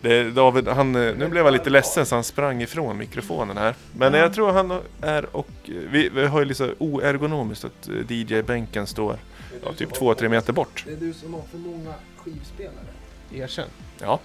Det, 0.00 0.30
David, 0.30 0.68
han, 0.68 0.94
eh, 0.94 1.16
nu 1.16 1.28
blev 1.28 1.44
jag 1.44 1.52
lite 1.52 1.70
ledsen 1.70 2.06
så 2.06 2.14
han 2.14 2.24
sprang 2.24 2.62
ifrån 2.62 2.98
mikrofonen 2.98 3.56
här. 3.56 3.74
Men 3.96 4.14
jag 4.14 4.34
tror 4.34 4.52
han 4.52 4.80
är 5.00 5.36
och... 5.36 5.48
Vi, 5.64 6.08
vi 6.08 6.26
har 6.26 6.38
ju 6.38 6.44
lite 6.44 6.74
oergonomiskt 6.78 7.64
att 7.64 7.88
eh, 7.88 8.12
DJ-bänken 8.12 8.86
står 8.86 9.16
ja, 9.64 9.72
typ 9.72 9.94
två, 9.94 10.14
tre 10.14 10.28
meter 10.28 10.52
bort. 10.52 10.84
Det 10.86 10.92
är 10.92 10.96
du 10.96 11.12
som 11.12 11.34
har 11.34 11.42
för 11.42 11.58
många 11.58 11.94
skivspelare. 12.16 12.86
Erkänn. 13.34 13.68
Ja. 14.00 14.20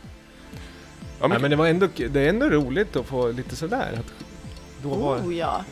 Ja, 1.19 1.27
Nej, 1.27 1.39
men 1.39 1.51
det 1.51 1.57
var 1.57 1.67
ändå, 1.67 1.87
det 1.95 2.21
är 2.21 2.29
ändå 2.29 2.49
roligt 2.49 2.95
att 2.95 3.05
få 3.05 3.31
lite 3.31 3.55
sådär. 3.55 3.99
Att 3.99 4.25
då 4.83 4.89
var, 4.89 5.17
Oh 5.17 5.35
ja, 5.35 5.65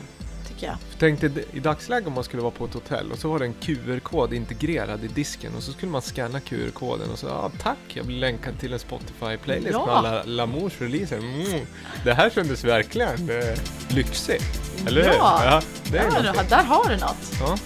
jag. 0.64 0.76
Tänk 0.98 1.20
dig 1.20 1.30
i 1.52 1.60
dagsläget 1.60 2.06
om 2.06 2.12
man 2.12 2.24
skulle 2.24 2.42
vara 2.42 2.50
på 2.52 2.64
ett 2.64 2.74
hotell 2.74 3.12
och 3.12 3.18
så 3.18 3.28
var 3.28 3.38
det 3.38 3.44
en 3.44 3.54
QR-kod 3.54 4.32
integrerad 4.32 5.04
i 5.04 5.08
disken 5.08 5.52
och 5.56 5.62
så 5.62 5.72
skulle 5.72 5.92
man 5.92 6.02
scanna 6.02 6.40
QR-koden 6.40 7.10
och 7.12 7.18
så 7.18 7.26
ja 7.26 7.50
tack, 7.62 7.78
jag 7.88 8.06
blir 8.06 8.16
länkad 8.16 8.58
till 8.60 8.72
en 8.72 8.78
Spotify-playlist 8.78 9.68
Ja. 9.72 9.86
med 9.86 9.94
alla 9.94 10.22
Lamours 10.22 10.72
releaser. 10.80 11.18
Mm. 11.18 11.66
Det 12.04 12.14
här 12.14 12.30
kändes 12.30 12.64
verkligen 12.64 13.30
eh, 13.30 13.58
lyxigt. 13.88 14.60
Eller 14.86 15.02
hur? 15.04 15.10
Ja. 15.12 15.62
det 15.92 15.98
är 15.98 16.04
Ja, 16.04 16.32
du- 16.42 16.48
där 16.48 16.62
har 16.64 16.88
du 16.88 16.96
något. 16.96 17.32
Ja. 17.40 17.56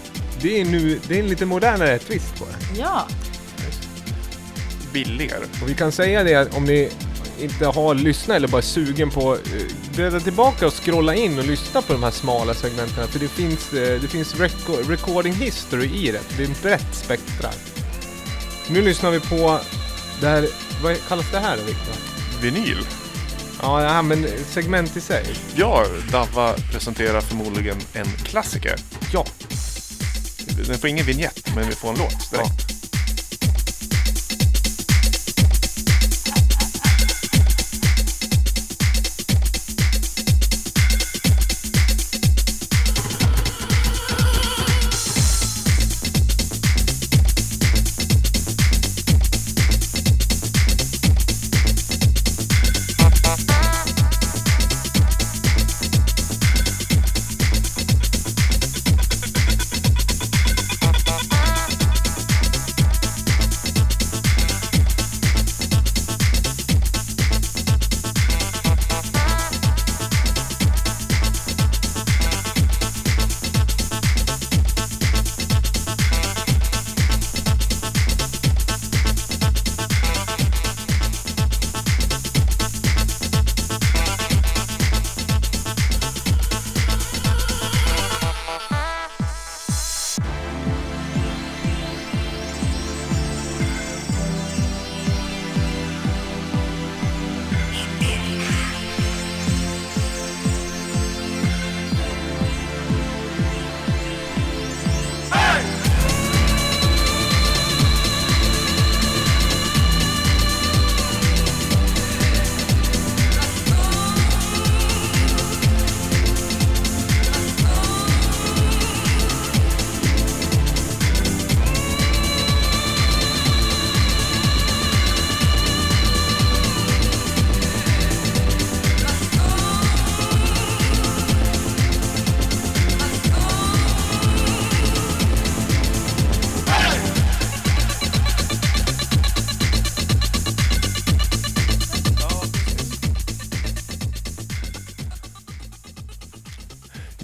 Det 0.40 0.61
är, 0.61 0.64
nu, 0.64 1.01
det 1.09 1.14
är 1.18 1.20
en 1.22 1.28
lite 1.28 1.46
modernare 1.46 1.99
twist 1.99 2.38
på 2.38 2.44
det. 2.44 2.80
Ja. 2.80 3.07
Billigare. 4.92 5.44
Och 5.62 5.68
vi 5.68 5.74
kan 5.74 5.92
säga 5.92 6.24
det 6.24 6.34
att 6.34 6.57
om 6.57 6.64
ni 6.64 6.90
inte 7.41 7.66
har 7.66 7.95
lyssnat 7.95 8.36
eller 8.36 8.49
bara 8.49 8.59
är 8.59 8.62
sugen 8.62 9.11
på 9.11 9.34
eh, 9.34 9.41
bläddra 9.95 10.20
tillbaka 10.20 10.66
och 10.66 10.74
scrolla 10.84 11.14
in 11.14 11.39
och 11.39 11.45
lyssna 11.45 11.82
på 11.82 11.93
de 11.93 12.03
här 12.03 12.11
smala 12.11 12.55
segmenten. 12.55 13.09
För 13.09 13.18
det 13.18 13.28
finns, 13.28 13.72
eh, 13.72 14.01
det 14.01 14.09
finns 14.09 14.34
reco- 14.34 14.89
recording 14.89 15.32
history 15.32 15.86
i 16.07 16.11
det. 16.12 16.20
Det 16.36 16.43
är 16.45 16.51
ett 16.51 16.62
brett 16.62 16.95
spektra. 16.95 17.51
Nu 18.70 18.82
lyssnar 18.82 19.11
vi 19.11 19.20
på 19.20 19.61
det 20.20 20.26
här, 20.26 20.49
vad 20.82 20.97
kallas 21.09 21.30
det 21.32 21.39
här 21.39 21.57
då 21.57 21.62
Viktor? 21.62 21.95
Vinyl. 22.43 22.86
Ja, 23.62 23.78
här 23.78 24.03
men 24.03 24.26
segment 24.51 24.97
i 24.97 25.01
sig. 25.01 25.26
Ja, 25.55 25.84
Davva 26.12 26.55
presenterar 26.72 27.20
förmodligen 27.20 27.76
en 27.93 28.07
klassiker. 28.24 28.76
Ja. 29.12 29.26
Den 30.66 30.78
får 30.78 30.91
ingen 30.91 31.07
vignett, 31.07 31.55
men 31.57 31.68
vi 31.68 31.74
får 31.74 31.89
en 31.89 31.99
låt 31.99 32.30
direkt. 32.30 32.78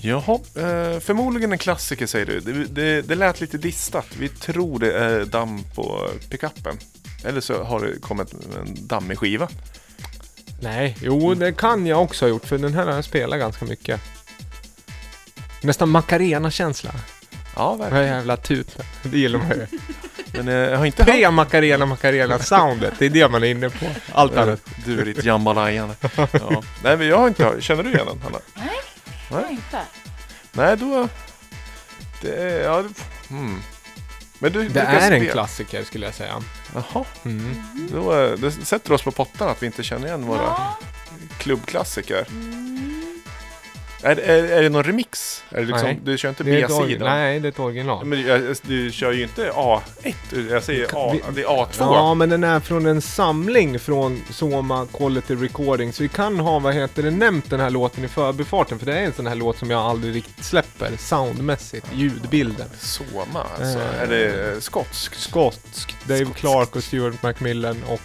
Jaha, 0.04 0.34
eh, 0.54 1.00
förmodligen 1.00 1.52
en 1.52 1.58
klassiker 1.58 2.06
säger 2.06 2.26
du. 2.26 2.40
Det, 2.40 2.52
det, 2.64 3.02
det 3.02 3.14
lät 3.14 3.40
lite 3.40 3.58
distat. 3.58 4.06
Vi 4.18 4.28
tror 4.28 4.78
det 4.78 4.92
är 4.98 5.24
damm 5.24 5.64
på 5.74 6.08
pickuppen. 6.30 6.78
Eller 7.24 7.40
så 7.40 7.62
har 7.62 7.80
det 7.80 8.00
kommit 8.00 8.32
en 8.32 8.86
dammig 8.86 9.18
skiva. 9.18 9.48
Nej, 10.60 10.96
jo 11.00 11.34
det 11.34 11.52
kan 11.52 11.86
jag 11.86 12.02
också 12.02 12.24
ha 12.24 12.30
gjort 12.30 12.44
för 12.46 12.58
den 12.58 12.74
här 12.74 12.86
har 12.86 12.92
jag 12.94 13.04
spelat 13.04 13.38
ganska 13.38 13.64
mycket. 13.64 14.00
Nästan 15.62 15.88
Macarena-känsla. 15.88 16.90
Ja, 17.56 17.70
Den 17.70 17.80
här 17.82 17.90
verkligen. 17.90 18.16
jävla 18.16 18.36
tuten. 18.36 18.84
Det 19.02 19.18
gillar 19.18 19.38
man 19.38 19.48
ju. 19.50 19.66
Men 20.32 20.48
eh, 20.48 20.54
jag 20.54 20.78
har 20.78 20.86
inte 20.86 21.04
hört... 21.04 21.14
Pre-Macarena 21.14 21.86
Macarena-soundet. 21.86 22.94
Det 22.98 23.06
är 23.06 23.10
det 23.10 23.28
man 23.28 23.42
är 23.42 23.46
inne 23.48 23.70
på. 23.70 23.86
Allt 24.12 24.36
annat. 24.36 24.60
Du 24.86 25.00
är 25.00 25.04
ditt 25.04 25.24
jambalajande. 25.24 25.94
Ja. 26.16 26.62
Nej, 26.82 26.96
men 26.96 27.06
jag 27.06 27.18
har 27.18 27.28
inte 27.28 27.44
hört. 27.44 27.62
Känner 27.62 27.82
du 27.82 27.90
igen 27.92 28.06
den, 28.06 28.20
Hanna? 28.22 28.38
Nej, 28.54 28.68
har 29.34 29.42
jag 29.42 29.50
inte. 29.50 29.80
Nej, 30.52 30.76
då... 30.76 31.08
Det 32.22 32.34
är... 32.36 32.60
Ja, 32.64 32.82
det- 32.82 33.28
hmm. 33.34 33.62
Men 34.38 34.52
du 34.52 34.68
Det 34.68 34.80
är 34.80 35.10
en 35.12 35.20
spela- 35.20 35.32
klassiker 35.32 35.84
skulle 35.84 36.06
jag 36.06 36.14
säga. 36.14 36.42
Jaha, 36.74 37.04
Mm. 37.24 37.62
då, 37.92 38.14
eh, 38.14 38.32
det 38.38 38.50
sätter 38.52 38.92
oss 38.92 39.02
på 39.02 39.10
pottan 39.10 39.48
att 39.48 39.62
vi 39.62 39.66
inte 39.66 39.82
känner 39.82 40.06
igen 40.06 40.26
våra 40.26 40.38
Ja. 40.42 40.78
klubbklassiker. 41.38 42.26
Mm. 42.30 42.63
Är, 44.04 44.16
är, 44.16 44.44
är 44.44 44.62
det 44.62 44.68
någon 44.68 44.84
remix? 44.84 45.42
Är 45.50 45.60
det 45.60 45.66
liksom, 45.66 45.88
Nej. 45.88 46.00
du 46.04 46.18
kör 46.18 46.28
inte 46.28 46.44
B-sidan? 46.44 47.08
Nej, 47.08 47.40
det 47.40 47.48
är 47.48 47.50
ett 47.50 47.58
original. 47.58 48.04
Men 48.04 48.26
jag, 48.26 48.56
du 48.62 48.92
kör 48.92 49.12
ju 49.12 49.22
inte 49.22 49.50
A1, 49.50 50.50
jag 50.50 50.62
säger 50.62 50.88
A, 50.92 51.10
Vi- 51.12 51.22
det 51.34 51.42
är 51.42 51.46
A2. 51.46 51.66
Ja, 51.78 52.14
men 52.14 52.28
den 52.28 52.44
är 52.44 52.60
från 52.60 52.86
en 52.86 53.02
samling 53.02 53.78
från 53.78 54.22
Soma 54.30 54.86
Quality 54.96 55.34
Recording. 55.34 55.92
Så 55.92 56.02
vi 56.02 56.08
kan 56.08 56.40
ha, 56.40 56.58
vad 56.58 56.74
heter 56.74 57.02
det, 57.02 57.10
nämnt 57.10 57.50
den 57.50 57.60
här 57.60 57.70
låten 57.70 58.04
i 58.04 58.08
förbifarten. 58.08 58.78
För 58.78 58.86
det 58.86 58.98
är 58.98 59.02
en 59.04 59.12
sån 59.12 59.26
här 59.26 59.34
låt 59.34 59.58
som 59.58 59.70
jag 59.70 59.80
aldrig 59.80 60.14
riktigt 60.14 60.44
släpper 60.44 60.90
soundmässigt, 60.98 61.86
ljudbilden. 61.94 62.68
Soma, 62.78 63.46
alltså. 63.58 63.78
Eh. 63.78 64.02
Är 64.02 64.06
det 64.06 64.52
eh, 64.52 64.58
skotsk? 64.60 65.14
Skotsk, 65.14 65.94
Dave 66.04 66.26
Clark 66.34 66.76
och 66.76 66.84
Stuart 66.84 67.22
McMillan 67.22 67.76
och 67.88 68.00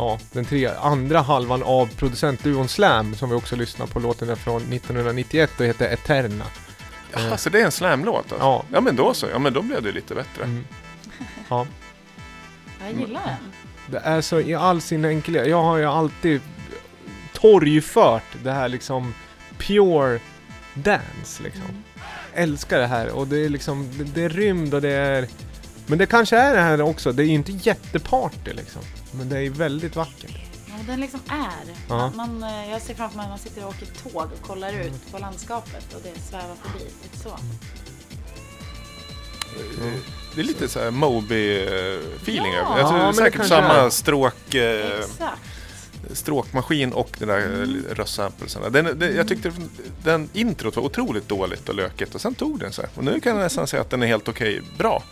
ja, 0.00 0.18
den 0.32 0.44
tre, 0.44 0.66
andra 0.66 1.20
halvan 1.20 1.62
av 1.62 1.86
producentduon 1.96 2.68
Slam 2.68 3.14
som 3.14 3.30
vi 3.30 3.34
också 3.34 3.56
lyssnar 3.56 3.86
på. 3.86 4.00
Låten 4.00 4.28
är 4.28 4.34
från 4.34 4.62
1991 4.72 5.50
och 5.60 5.66
heter 5.66 5.92
Eterna. 5.92 6.44
Ja, 7.12 7.36
så 7.36 7.50
det 7.50 7.60
är 7.60 7.64
en 7.64 7.72
slamlåt 7.72 8.16
alltså? 8.18 8.36
Ja. 8.38 8.64
Ja 8.72 8.80
men 8.80 8.96
då 8.96 9.14
så, 9.14 9.26
ja 9.32 9.38
men 9.38 9.52
då 9.52 9.62
blev 9.62 9.82
det 9.82 9.92
lite 9.92 10.14
bättre. 10.14 10.44
Mm. 10.44 10.64
Ja. 11.48 11.66
Jag 12.80 13.00
gillar 13.00 13.20
den. 13.26 13.52
Det 13.86 13.98
är 13.98 14.20
så 14.20 14.40
i 14.40 14.54
all 14.54 14.80
sin 14.80 15.04
enkelhet. 15.04 15.48
Jag 15.48 15.62
har 15.62 15.76
ju 15.78 15.84
alltid 15.84 16.40
torgfört 17.32 18.36
det 18.42 18.52
här 18.52 18.68
liksom 18.68 19.14
pure 19.58 20.20
dance 20.74 21.42
liksom. 21.42 21.84
Älskar 22.34 22.78
det 22.78 22.86
här 22.86 23.10
och 23.10 23.26
det 23.26 23.44
är 23.44 23.48
liksom, 23.48 23.88
det, 23.98 24.04
det 24.04 24.22
är 24.22 24.28
rymd 24.28 24.74
och 24.74 24.82
det 24.82 24.92
är... 24.92 25.28
Men 25.86 25.98
det 25.98 26.06
kanske 26.06 26.36
är 26.36 26.54
det 26.54 26.60
här 26.60 26.80
också, 26.80 27.12
det 27.12 27.22
är 27.22 27.26
ju 27.26 27.34
inte 27.34 27.52
jätteparty 27.52 28.52
liksom. 28.52 28.82
Men 29.12 29.28
det 29.28 29.38
är 29.38 29.50
väldigt 29.50 29.96
vackert. 29.96 30.36
Ja, 30.68 30.74
den 30.86 31.00
liksom 31.00 31.20
är. 31.28 31.76
Ja. 31.88 32.12
Man, 32.16 32.42
eh, 32.42 32.70
jag 32.70 32.82
ser 32.82 32.94
framför 32.94 33.16
mig 33.16 33.24
att 33.24 33.30
man 33.30 33.38
sitter 33.38 33.64
och 33.64 33.70
åker 33.70 33.86
tåg 33.86 34.28
och 34.40 34.46
kollar 34.46 34.72
ut 34.72 35.12
på 35.12 35.18
landskapet 35.18 35.94
och 35.94 36.00
det 36.02 36.20
svävar 36.20 36.54
förbi. 36.62 36.84
Lite 37.02 37.18
så. 37.18 37.38
Det 40.34 40.40
är 40.40 40.44
lite 40.44 40.68
så 40.68 40.80
här 40.80 40.90
Moby-feeling 40.90 42.52
Ja. 42.54 42.78
Jag 42.78 42.88
tror 42.88 43.00
Ja, 43.00 43.12
säkert 43.12 43.46
samma 43.46 43.74
är. 43.74 43.90
stråk, 43.90 44.54
eh, 44.54 44.98
Exakt. 44.98 45.42
stråkmaskin 46.12 46.92
och 46.92 47.16
den 47.18 47.28
där 47.28 47.38
mm. 47.46 47.84
röstsamplesarna. 47.90 48.68
Den, 48.70 48.98
den, 48.98 49.16
jag 49.16 49.28
tyckte 49.28 49.52
den 50.04 50.28
introt 50.32 50.76
var 50.76 50.82
otroligt 50.82 51.28
dåligt 51.28 51.68
och 51.68 51.74
lökigt 51.74 52.14
och 52.14 52.20
sen 52.20 52.34
tog 52.34 52.58
den 52.58 52.72
sig. 52.72 52.86
Och 52.94 53.04
nu 53.04 53.20
kan 53.20 53.32
jag 53.36 53.42
nästan 53.42 53.66
säga 53.66 53.82
att 53.82 53.90
den 53.90 54.02
är 54.02 54.06
helt 54.06 54.28
okej 54.28 54.62
bra. 54.78 55.02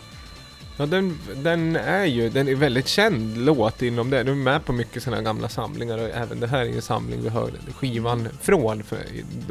Ja, 0.79 0.87
den, 0.87 1.18
den 1.37 1.76
är 1.76 2.05
ju 2.05 2.29
den 2.29 2.49
är 2.49 2.55
väldigt 2.55 2.89
känd 2.89 3.39
låt 3.39 3.83
inom 3.83 4.11
det. 4.11 4.22
Den 4.22 4.29
är 4.29 4.45
med 4.45 4.64
på 4.64 4.72
mycket 4.72 5.03
sådana 5.03 5.22
gamla 5.22 5.49
samlingar 5.49 5.99
och 5.99 6.09
även 6.09 6.41
det 6.41 6.47
här 6.47 6.61
är 6.61 6.74
en 6.74 6.83
samling 6.83 7.22
vi 7.22 7.29
hör 7.29 7.51
skivan 7.74 8.29
från, 8.41 8.83
för, 8.83 8.99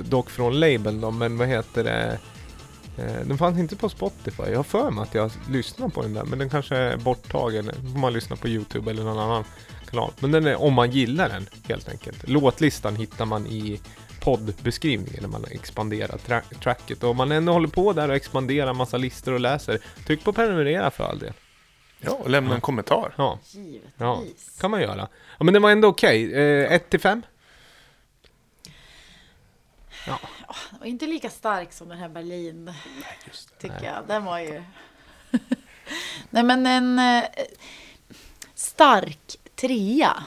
dock 0.10 0.30
från 0.30 0.60
labeln 0.60 1.02
då, 1.02 1.12
men 1.12 1.38
vad 1.38 1.48
heter 1.48 1.84
det? 1.84 2.20
Eh, 2.98 3.28
den 3.28 3.38
fanns 3.38 3.60
inte 3.60 3.76
på 3.76 3.90
Spotify. 3.90 4.44
Jag 4.44 4.58
har 4.58 4.64
för 4.64 4.92
mig 4.92 5.04
att 5.04 5.16
jag 5.16 5.32
lyssnade 5.50 5.92
på 5.92 6.02
den 6.02 6.14
där, 6.14 6.24
men 6.24 6.40
den 6.40 6.50
kanske 6.50 6.76
är 6.76 6.98
borttagen. 6.98 7.66
Då 7.66 7.92
får 7.92 8.00
man 8.00 8.14
lyssna 8.14 8.36
på 8.36 8.48
Youtube 8.48 8.92
eller 8.92 9.04
någon 9.04 9.20
annan 9.20 9.44
kanal. 9.90 10.12
Men 10.20 10.32
den 10.32 10.48
är 10.48 10.62
om 10.62 10.74
man 10.74 10.92
gillar 10.92 11.30
den, 11.30 11.48
helt 11.68 11.90
enkelt. 11.90 12.30
Låtlistan 12.30 12.96
hittar 12.96 13.26
man 13.26 13.48
i 13.48 13.80
poddbeskrivningen 14.28 15.22
när 15.22 15.30
man 15.30 15.46
expanderar 15.52 16.18
tra- 16.18 16.60
tracket. 16.60 17.04
Och 17.04 17.10
om 17.10 17.18
man 17.18 17.32
ändå 17.32 17.54
håller 17.54 17.68
på 17.68 17.94
där 17.94 18.10
och 18.10 18.16
expanderar 18.16 18.74
massa 18.74 18.98
listor 18.98 19.34
och 19.34 19.40
läser, 19.40 19.80
tryck 20.06 20.24
på 20.24 20.34
prenumerera 20.34 20.92
för 20.92 21.04
all 21.04 21.20
del. 21.20 21.34
Ja, 22.00 22.12
och 22.12 22.30
lämna 22.30 22.56
en 22.56 22.62
kommentar. 22.62 23.14
Ja, 23.18 23.40
Givetvis. 23.52 23.92
ja 23.98 24.24
kan 24.60 24.72
man 24.72 24.82
göra. 24.82 25.08
Ja, 25.38 25.44
men 25.44 25.54
det 25.54 25.60
var 25.60 25.72
ändå 25.72 25.88
okej. 25.88 26.34
Eh, 26.34 26.74
1 26.74 26.90
till 26.90 27.00
5? 27.00 27.22
Och 30.80 30.86
inte 30.86 31.06
lika 31.08 31.30
stark 31.30 31.74
som 31.74 31.90
den 31.90 31.98
här 31.98 32.10
Berlin. 32.10 32.74
Tycker 33.62 33.84
jag. 33.84 34.08
Den 34.08 34.26
var 34.26 34.40
ju... 34.40 34.64
Nej 36.30 36.44
men 36.44 36.66
en 36.66 37.00
eh, 37.00 37.24
stark 38.56 39.38
trea. 39.56 40.24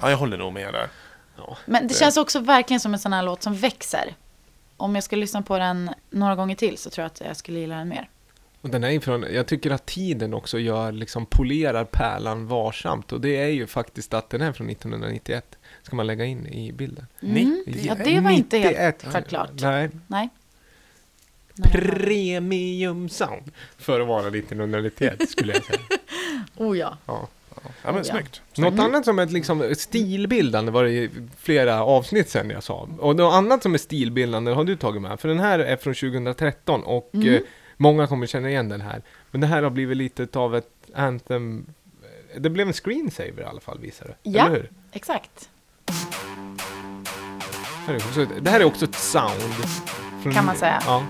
Ja, 0.00 0.10
jag 0.10 0.16
håller 0.16 0.36
nog 0.36 0.52
med 0.52 0.74
där. 0.74 0.88
Men 1.64 1.88
det 1.88 1.94
känns 1.94 2.16
också 2.16 2.40
verkligen 2.40 2.80
som 2.80 2.94
en 2.94 3.00
sån 3.00 3.12
här 3.12 3.22
låt 3.22 3.42
som 3.42 3.54
växer. 3.54 4.14
Om 4.76 4.94
jag 4.94 5.04
skulle 5.04 5.20
lyssna 5.20 5.42
på 5.42 5.58
den 5.58 5.90
några 6.10 6.36
gånger 6.36 6.56
till 6.56 6.78
så 6.78 6.90
tror 6.90 7.02
jag 7.02 7.06
att 7.06 7.20
jag 7.26 7.36
skulle 7.36 7.58
gilla 7.58 7.76
den 7.76 7.88
mer. 7.88 8.08
Och 8.64 8.70
den 8.70 8.84
är 8.84 8.90
ifrån, 8.90 9.26
jag 9.30 9.46
tycker 9.46 9.70
att 9.70 9.86
tiden 9.86 10.34
också 10.34 10.58
gör, 10.58 10.92
liksom 10.92 11.26
polerar 11.26 11.84
pärlan 11.84 12.46
varsamt. 12.46 13.12
Och 13.12 13.20
det 13.20 13.36
är 13.36 13.48
ju 13.48 13.66
faktiskt 13.66 14.14
att 14.14 14.30
den 14.30 14.40
är 14.40 14.52
från 14.52 14.70
1991. 14.70 15.58
Ska 15.82 15.96
man 15.96 16.06
lägga 16.06 16.24
in 16.24 16.46
i 16.46 16.72
bilden. 16.72 17.06
Mm. 17.22 17.64
Ja, 17.66 17.94
det 17.94 18.20
var 18.20 18.30
inte 18.30 18.58
helt 18.58 18.78
91. 18.78 19.04
självklart. 19.12 19.50
Nej. 19.54 19.90
Nej. 20.06 20.28
premium 21.72 23.08
sound. 23.08 23.52
För 23.78 24.00
att 24.00 24.08
vara 24.08 24.28
1991 24.28 25.30
skulle 25.30 25.52
jag 25.52 25.64
säga. 25.64 25.80
Oh 26.56 26.78
ja. 26.78 26.96
Ja. 27.06 27.28
Ja, 27.84 27.92
men 27.92 27.96
Ja. 27.96 28.04
snyggt. 28.04 28.42
Något 28.56 28.78
annat 28.78 29.04
som 29.04 29.18
är 29.18 29.26
liksom 29.26 29.74
stilbildande 29.76 30.72
var 30.72 30.84
det 30.84 30.90
ju 30.90 31.10
flera 31.38 31.84
avsnitt 31.84 32.28
sen 32.30 32.50
jag 32.50 32.62
sa. 32.62 32.88
Och 32.98 33.16
något 33.16 33.34
annat 33.34 33.62
som 33.62 33.74
är 33.74 33.78
stilbildande 33.78 34.52
har 34.52 34.64
du 34.64 34.76
tagit 34.76 35.02
med. 35.02 35.20
För 35.20 35.28
den 35.28 35.40
här 35.40 35.58
är 35.58 35.76
från 35.76 35.94
2013 35.94 36.82
och 36.84 37.10
Mm. 37.14 37.34
eh, 37.34 37.40
många 37.76 38.06
kommer 38.06 38.26
känna 38.26 38.50
igen 38.50 38.68
den 38.68 38.80
här. 38.80 39.02
Men 39.30 39.40
det 39.40 39.46
här 39.46 39.62
har 39.62 39.70
blivit 39.70 39.96
lite 39.96 40.38
av 40.38 40.56
ett 40.56 40.68
anthem. 40.94 41.66
Det 42.38 42.50
blev 42.50 42.66
en 42.66 42.72
screensaver 42.72 43.40
i 43.42 43.44
alla 43.44 43.60
fall 43.60 43.78
visar 43.78 44.06
det. 44.06 44.30
Ja. 44.30 44.46
Eller 44.46 44.56
hur? 44.56 44.70
Exakt. 44.92 45.48
Det 47.86 47.92
här 47.92 47.94
är 47.94 47.96
också 47.96 48.22
ett- 48.22 48.44
Det 48.44 48.50
här 48.50 48.60
är 48.60 48.64
också 48.64 48.84
ett 48.84 48.94
sound. 48.94 49.40
från- 50.22 50.32
Kan 50.34 50.44
man 50.44 50.56
säga. 50.56 50.82
Ja. 50.86 51.04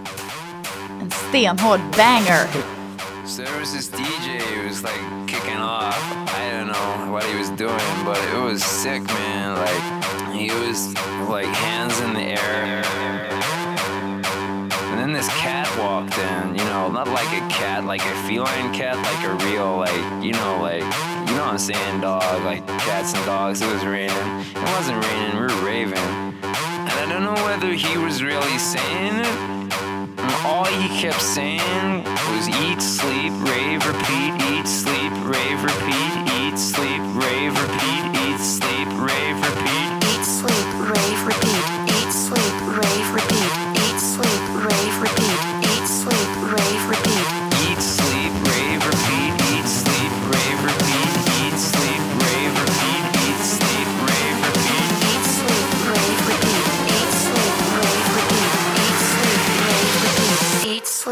En 1.01 1.11
stenhård 1.11 1.81
banger. 1.97 2.47
So 3.27 3.43
there 3.43 3.59
was 3.59 3.73
this 3.73 3.89
DJ 3.89 4.39
who 4.39 4.69
was 4.69 4.85
like 4.85 5.01
kicking 5.27 5.57
off. 5.57 5.97
I 6.29 6.51
don't 6.51 6.67
know 6.69 7.11
what 7.11 7.25
he 7.25 7.35
was 7.35 7.49
doing, 7.51 8.05
but 8.05 8.19
it 8.19 8.39
was 8.39 8.63
sick, 8.63 9.03
man. 9.03 9.57
Like 9.57 10.35
he 10.35 10.51
was 10.53 10.93
like 11.27 11.47
hands 11.47 11.99
in 12.01 12.13
the 12.13 12.21
air. 12.21 12.85
And 14.91 14.99
then 14.99 15.13
this 15.15 15.27
cat 15.29 15.67
walked 15.79 16.19
in, 16.19 16.55
you 16.55 16.65
know, 16.67 16.91
not 16.91 17.09
like 17.09 17.29
a 17.29 17.49
cat, 17.49 17.85
like 17.85 18.03
a 18.03 18.15
feline 18.29 18.75
cat, 18.75 18.99
like 18.99 19.25
a 19.27 19.33
real, 19.47 19.79
like, 19.79 20.23
you 20.23 20.33
know, 20.33 20.59
like, 20.61 20.83
you 20.83 21.35
know 21.35 21.45
what 21.45 21.55
I'm 21.55 21.59
saying, 21.59 22.03
dog, 22.03 22.45
like 22.45 22.67
cats 22.67 23.15
and 23.15 23.25
dogs. 23.25 23.63
It 23.63 23.73
was 23.73 23.87
raining. 23.87 24.17
It 24.55 24.69
wasn't 24.77 25.03
raining, 25.03 25.37
we 25.37 25.41
were 25.41 25.65
raving. 25.65 25.99
And 26.43 26.93
I 26.93 27.07
don't 27.09 27.25
know 27.25 27.43
whether 27.45 27.73
he 27.73 27.97
was 27.97 28.23
really 28.23 28.59
saying 28.59 29.17
it 29.17 29.54
all 30.45 30.65
he 30.65 30.89
kept 31.01 31.21
saying 31.21 32.05
was 32.05 32.49
eat, 32.49 32.81
sleep, 32.81 33.33
rave, 33.39 33.87
repeat, 33.87 34.33
eat, 34.51 34.67
sleep, 34.67 35.13
rave, 35.25 35.63
repeat, 35.63 36.17
eat, 36.39 36.59
sleep, 36.59 37.03
rave, 37.15 37.55
repeat, 37.61 38.05
eat, 38.27 38.41
sleep, 38.41 38.74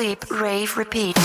sleep, 0.02 0.30
rave, 0.32 0.76
repeat. 0.76 1.16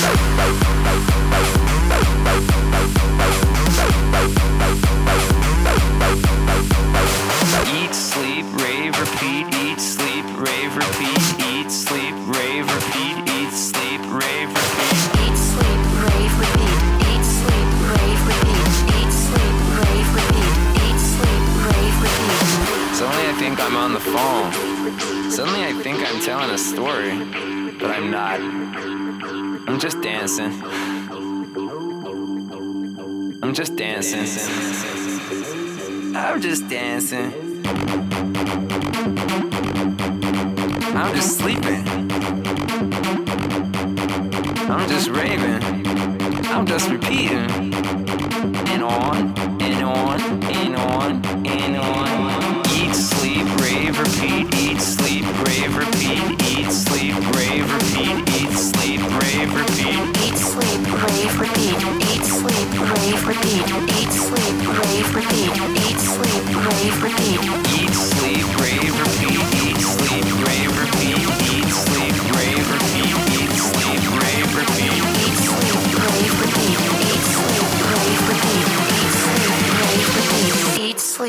Eat, 7.73 7.95
sleep, 7.95 8.45
rave, 8.61 8.93
repeat. 8.99 9.47
Eat, 9.55 9.82
sleep, 9.82 10.25
rave, 10.38 10.78
repeat, 10.78 10.78
eat, 10.78 10.78
sleep, 10.78 10.78
rave, 10.78 10.78
repeat, 10.78 11.25
eat, 11.49 11.71
sleep, 11.71 12.13
rave, 12.38 12.69
repeat, 12.69 13.17
eat, 13.34 13.51
sleep, 13.51 14.01
rave, 14.13 14.49
repeat. 14.53 14.93
Eat, 15.25 15.38
sleep, 15.49 15.82
rave, 15.97 16.34
repeat. 16.38 16.78
Eat, 17.09 17.25
sleep, 17.25 17.69
rave, 17.89 18.21
repeat. 18.30 18.67
Eat, 18.93 19.11
sleep, 19.25 19.57
rave, 19.82 20.09
repeat. 20.13 20.53
Eat, 20.86 20.99
sleep, 21.01 21.43
rave, 21.65 21.97
repeat. 22.05 22.93
Suddenly 22.93 23.25
I 23.25 23.36
think 23.39 23.59
I'm 23.59 23.75
on 23.75 23.93
the 23.93 24.03
phone. 24.13 24.51
Suddenly 25.32 25.63
I 25.65 25.73
think 25.82 25.97
I'm 26.07 26.21
telling 26.21 26.51
a 26.51 26.57
story, 26.59 27.57
but 27.80 27.91
I'm 27.91 28.09
not. 28.09 28.39
I'm 29.67 29.80
just 29.80 30.01
dancing. 30.01 30.51
I'm 33.43 33.53
just 33.53 33.75
dancing. 33.75 34.28
I'm 36.15 36.41
just 36.41 36.67
dancing. 36.67 37.34
I'm 40.95 41.15
just 41.15 41.38
sleeping. 41.38 41.88
I'm 44.69 44.89
just 44.89 45.09
raving. 45.09 45.63
I'm 46.47 46.65
just 46.65 46.89
repeating. 46.89 47.73
And 48.69 48.84
on, 48.84 49.26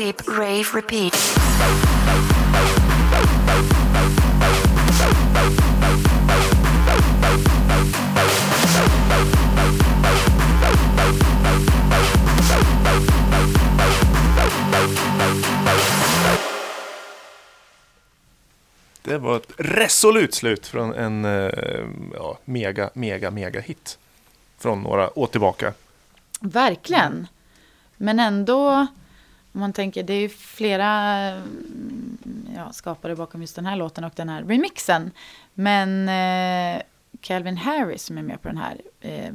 sleep, 0.09 0.27
rave, 0.27 0.63
repeat. 0.73 1.13
Det 19.01 19.17
var 19.17 19.37
ett 19.37 19.51
resolut 19.57 20.33
slut 20.33 20.67
från 20.67 20.93
en 20.93 21.25
eh, 21.25 21.51
ja, 22.13 22.37
mega, 22.45 22.89
mega, 22.93 23.31
mega 23.31 23.59
hit. 23.59 23.97
Från 24.57 24.81
några 24.81 25.19
år 25.19 25.27
tillbaka. 25.27 25.73
Verkligen. 26.41 27.27
Men 27.97 28.19
ändå, 28.19 28.87
om 29.59 29.61
man 29.61 29.73
tänker, 29.73 30.03
det 30.03 30.13
är 30.13 30.21
ju 30.21 30.29
flera 30.29 31.17
eh, 31.27 31.41
ja, 32.55 32.71
skapare 32.71 33.15
bakom 33.15 33.41
just 33.41 33.55
den 33.55 33.65
här 33.65 33.75
låten 33.75 34.03
och 34.03 34.13
den 34.15 34.29
här 34.29 34.43
remixen. 34.43 35.11
Men 35.53 36.09
eh, 36.09 36.81
Calvin 37.21 37.57
Harris 37.57 38.03
som 38.03 38.17
är 38.17 38.21
med 38.21 38.41
på 38.41 38.47
den 38.47 38.57
här, 38.57 38.81
eh, 38.99 39.31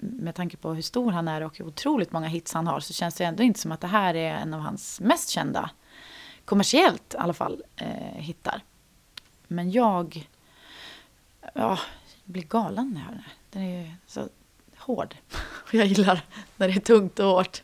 med 0.00 0.34
tanke 0.34 0.56
på 0.56 0.74
hur 0.74 0.82
stor 0.82 1.12
han 1.12 1.28
är 1.28 1.40
och 1.40 1.58
hur 1.58 1.66
otroligt 1.66 2.12
många 2.12 2.26
hits 2.26 2.54
han 2.54 2.66
har, 2.66 2.80
så 2.80 2.92
känns 2.92 3.14
det 3.14 3.24
ändå 3.24 3.42
inte 3.42 3.60
som 3.60 3.72
att 3.72 3.80
det 3.80 3.86
här 3.86 4.14
är 4.14 4.34
en 4.34 4.54
av 4.54 4.60
hans 4.60 5.00
mest 5.00 5.28
kända, 5.28 5.70
kommersiellt 6.44 7.14
i 7.14 7.16
alla 7.16 7.34
fall, 7.34 7.62
eh, 7.76 8.16
hittar. 8.16 8.60
Men 9.48 9.70
jag, 9.70 10.28
ja, 11.40 11.50
jag 11.54 11.78
blir 12.24 12.42
galen 12.42 12.90
när 12.90 13.00
jag 13.00 13.06
hör 13.06 13.12
den 13.12 13.22
här. 13.22 13.34
Den 13.50 13.62
är 13.62 13.84
ju 13.84 13.92
så 14.06 14.28
hård. 14.76 15.16
Och 15.66 15.74
jag 15.74 15.86
gillar 15.86 16.20
när 16.56 16.68
det 16.68 16.74
är 16.74 16.80
tungt 16.80 17.18
och 17.18 17.26
hårt. 17.26 17.62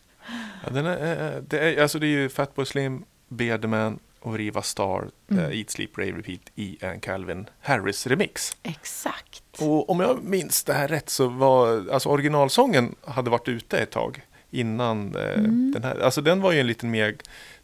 Ja, 0.65 0.71
den 0.71 0.87
är, 0.87 1.35
eh, 1.37 1.43
det, 1.43 1.59
är, 1.59 1.83
alltså 1.83 1.99
det 1.99 2.07
är 2.07 2.09
ju 2.09 2.29
Fatboy 2.29 2.67
Slim, 2.67 3.05
Bearderman 3.29 3.99
och 4.21 4.35
Riva 4.35 4.63
Star, 4.63 5.11
Mm. 5.31 5.45
eh, 5.45 5.59
Eat 5.59 5.71
Sleep 5.71 5.99
Rave 5.99 6.13
Repeat 6.13 6.41
i 6.55 6.79
en 6.81 7.01
Calvin 7.01 7.47
Harris 7.61 8.07
remix. 8.07 8.57
Exakt. 8.63 9.43
Och 9.61 9.91
om 9.91 10.01
jag 10.01 10.25
minns 10.25 10.65
det 10.65 10.73
här 10.75 10.89
rätt 10.89 11.11
så 11.11 11.29
var 11.29 11.91
alltså 11.93 12.09
originalsången 12.09 12.95
hade 13.05 13.31
varit 13.31 13.49
ute 13.49 13.79
ett 13.79 13.91
tag 13.91 14.23
innan 14.51 15.17
eh, 15.17 15.39
Mm. 15.39 15.73
den 15.75 15.85
här. 15.85 16.01
Alltså 16.01 16.21
den 16.21 16.41
var 16.41 16.53
ju 16.53 16.61
en 16.61 16.67
liten 16.67 16.91
mer, 16.91 17.17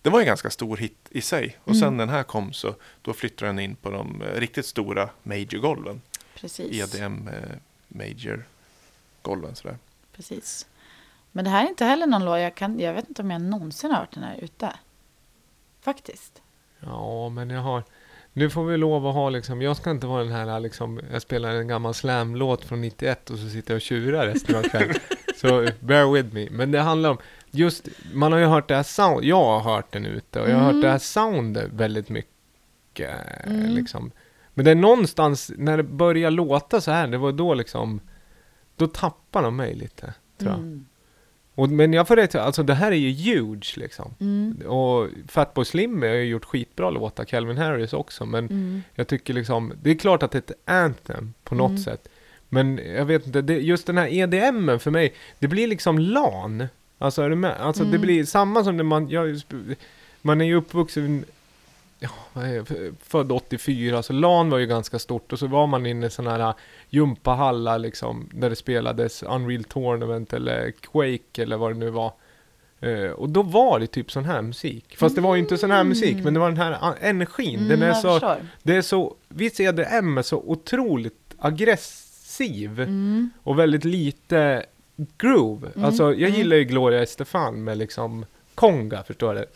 den 0.02 0.12
var 0.12 0.20
en 0.20 0.26
ganga 0.26 0.50
stor 0.50 0.76
hit 0.76 0.96
i 1.10 1.20
sig. 1.20 1.56
Och 1.64 1.68
Mm. 1.68 1.80
sen 1.80 1.96
den 1.96 2.08
här 2.08 2.22
kom 2.22 2.52
så 2.52 2.74
då 3.02 3.12
flyttade 3.12 3.48
den 3.48 3.58
in 3.58 3.76
på 3.76 3.90
de 3.90 4.22
eh, 4.22 4.40
riktigt 4.40 4.66
stora 4.66 5.10
major-golven. 5.22 6.00
Precis. 6.34 6.94
EDM 6.94 7.28
eh, 7.28 7.34
major-golven 7.88 9.54
sådär. 9.54 9.76
Precis. 10.16 10.66
Men 11.38 11.44
det 11.44 11.50
här 11.50 11.64
är 11.64 11.68
inte 11.68 11.84
heller 11.84 12.06
någon 12.06 12.24
låt, 12.24 12.40
jag, 12.40 12.54
kan, 12.54 12.80
jag 12.80 12.94
vet 12.94 13.08
inte 13.08 13.22
om 13.22 13.30
jag 13.30 13.42
någonsin 13.42 13.90
har 13.90 13.98
hört 13.98 14.14
den 14.14 14.22
här 14.22 14.36
ute. 14.42 14.72
Faktiskt. 15.80 16.42
Ja, 16.80 17.28
men 17.28 17.50
jag 17.50 17.60
har... 17.60 17.84
Nu 18.32 18.50
får 18.50 18.64
vi 18.64 18.76
lov 18.76 19.06
att 19.06 19.14
ha 19.14 19.30
liksom, 19.30 19.62
jag 19.62 19.76
ska 19.76 19.90
inte 19.90 20.06
vara 20.06 20.24
den 20.24 20.32
här 20.32 20.60
liksom, 20.60 21.00
jag 21.12 21.22
spelar 21.22 21.54
en 21.54 21.68
gammal 21.68 21.94
slamlåt 21.94 22.64
från 22.64 22.80
91 22.80 23.30
och 23.30 23.38
så 23.38 23.48
sitter 23.48 23.74
jag 23.74 23.76
och 23.76 23.82
tjurar 23.82 24.26
resten 24.26 24.56
av 24.56 24.62
kvällen. 24.62 24.94
så 25.36 25.68
bear 25.80 26.12
with 26.12 26.34
me. 26.34 26.48
Men 26.50 26.72
det 26.72 26.80
handlar 26.80 27.10
om, 27.10 27.18
just, 27.50 27.88
man 28.12 28.32
har 28.32 28.38
ju 28.38 28.46
hört 28.46 28.68
det 28.68 28.76
här 28.76 28.82
sound, 28.82 29.24
jag 29.24 29.44
har 29.44 29.60
hört 29.60 29.92
den 29.92 30.06
ute 30.06 30.40
och 30.40 30.50
jag 30.50 30.56
har 30.56 30.62
hört 30.62 30.70
Mm. 30.72 30.82
det 30.82 30.90
här 30.90 30.98
soundet 30.98 31.72
väldigt 31.72 32.08
mycket. 32.08 33.16
Mm. 33.46 33.70
Liksom. 33.70 34.10
Men 34.54 34.64
det 34.64 34.70
är 34.70 34.74
någonstans, 34.74 35.52
när 35.56 35.76
det 35.76 35.82
börjar 35.82 36.30
låta 36.30 36.80
så 36.80 36.90
här, 36.90 37.08
det 37.08 37.18
var 37.18 37.32
då 37.32 37.54
liksom, 37.54 38.00
då 38.76 38.86
tappar 38.86 39.42
de 39.42 39.56
mig 39.56 39.74
lite, 39.74 40.14
tror 40.38 40.50
jag. 40.50 40.58
Mm. 40.60 40.87
Och, 41.58 41.68
men 41.68 41.92
jag 41.92 42.08
får 42.08 42.16
rätt, 42.16 42.34
alltså 42.34 42.62
det 42.62 42.74
här 42.74 42.92
är 42.92 42.96
ju 42.96 43.10
huge 43.34 43.72
liksom. 43.76 44.14
Mm. 44.20 44.56
Och 44.66 45.08
Fatboy 45.28 45.64
Slim 45.64 46.02
har 46.02 46.08
ju 46.08 46.24
gjort 46.24 46.44
skitbra 46.44 46.90
låtar, 46.90 47.24
Calvin 47.24 47.56
Harris 47.58 47.92
också, 47.92 48.26
men 48.26 48.46
Mm. 48.46 48.82
jag 48.94 49.06
tycker 49.08 49.34
liksom, 49.34 49.72
det 49.82 49.90
är 49.90 49.94
klart 49.94 50.22
att 50.22 50.30
det 50.30 50.38
är 50.38 50.42
ett 50.52 50.58
anthem 50.64 51.34
på 51.44 51.54
något 51.54 51.70
Mm. 51.70 51.82
sätt. 51.82 52.08
Men 52.48 52.80
jag 52.96 53.04
vet 53.04 53.26
inte, 53.26 53.42
det, 53.42 53.54
just 53.58 53.86
den 53.86 53.98
här 53.98 54.06
EDMen 54.12 54.80
för 54.80 54.90
mig, 54.90 55.14
det 55.38 55.48
blir 55.48 55.66
liksom 55.66 55.98
LAN. 55.98 56.66
Alltså 56.98 57.22
är 57.22 57.30
du 57.30 57.36
med? 57.36 57.56
Alltså 57.60 57.82
det 57.82 57.88
Mm. 57.88 58.00
blir 58.00 58.24
samma 58.24 58.64
som 58.64 58.76
när 58.76 58.84
man, 58.84 59.08
jag, 59.08 59.40
man 60.22 60.40
är 60.40 60.44
ju 60.44 60.54
uppvuxen, 60.54 61.24
ja, 61.98 62.10
född 63.00 63.32
84, 63.32 64.02
så 64.02 64.12
LAN 64.12 64.50
var 64.50 64.58
ju 64.58 64.66
ganska 64.66 64.98
stort 64.98 65.32
och 65.32 65.38
så 65.38 65.46
var 65.46 65.66
man 65.66 65.86
inne 65.86 66.06
i 66.06 66.10
sådana 66.10 66.44
här 66.44 66.54
gympahallar 66.90 67.78
liksom, 67.78 68.28
där 68.32 68.50
det 68.50 68.56
spelades 68.56 69.22
Unreal 69.22 69.64
Tournament 69.64 70.32
eller 70.32 70.70
Quake 70.70 71.42
eller 71.42 71.56
vad 71.56 71.72
det 71.72 71.78
nu 71.78 71.90
var. 71.90 72.12
Eh, 72.80 73.10
och 73.10 73.28
då 73.28 73.42
var 73.42 73.80
det 73.80 73.86
typ 73.86 74.10
sån 74.10 74.24
här 74.24 74.42
musik. 74.42 74.96
Fast 74.96 75.14
det 75.14 75.20
var 75.20 75.34
ju 75.34 75.40
inte 75.40 75.58
sån 75.58 75.70
här 75.70 75.84
musik, 75.84 76.16
men 76.24 76.34
det 76.34 76.40
var 76.40 76.48
den 76.48 76.56
här 76.56 76.78
ah, 76.80 76.94
energin. 77.00 77.56
Mm, 77.56 77.68
den 77.68 77.82
är 77.82 77.94
så, 77.94 78.12
förstår. 78.12 78.36
det 78.62 78.76
är 78.76 78.82
så, 78.82 79.14
visst 79.28 79.60
EDM 79.60 80.18
är 80.18 80.22
så 80.22 80.36
otroligt 80.46 81.34
aggressiv 81.38 82.80
Mm. 82.80 83.30
och 83.42 83.58
väldigt 83.58 83.84
lite 83.84 84.66
groove. 85.18 85.68
Mm, 85.74 85.84
Alltså 85.84 86.02
jag 86.02 86.22
mm. 86.22 86.34
gillar 86.34 86.56
ju 86.56 86.64
Gloria 86.64 87.02
Estefan 87.02 87.64
med 87.64 87.78
liksom 87.78 88.24
konga, 88.58 89.02
förstår 89.02 89.34
du? 89.34 89.46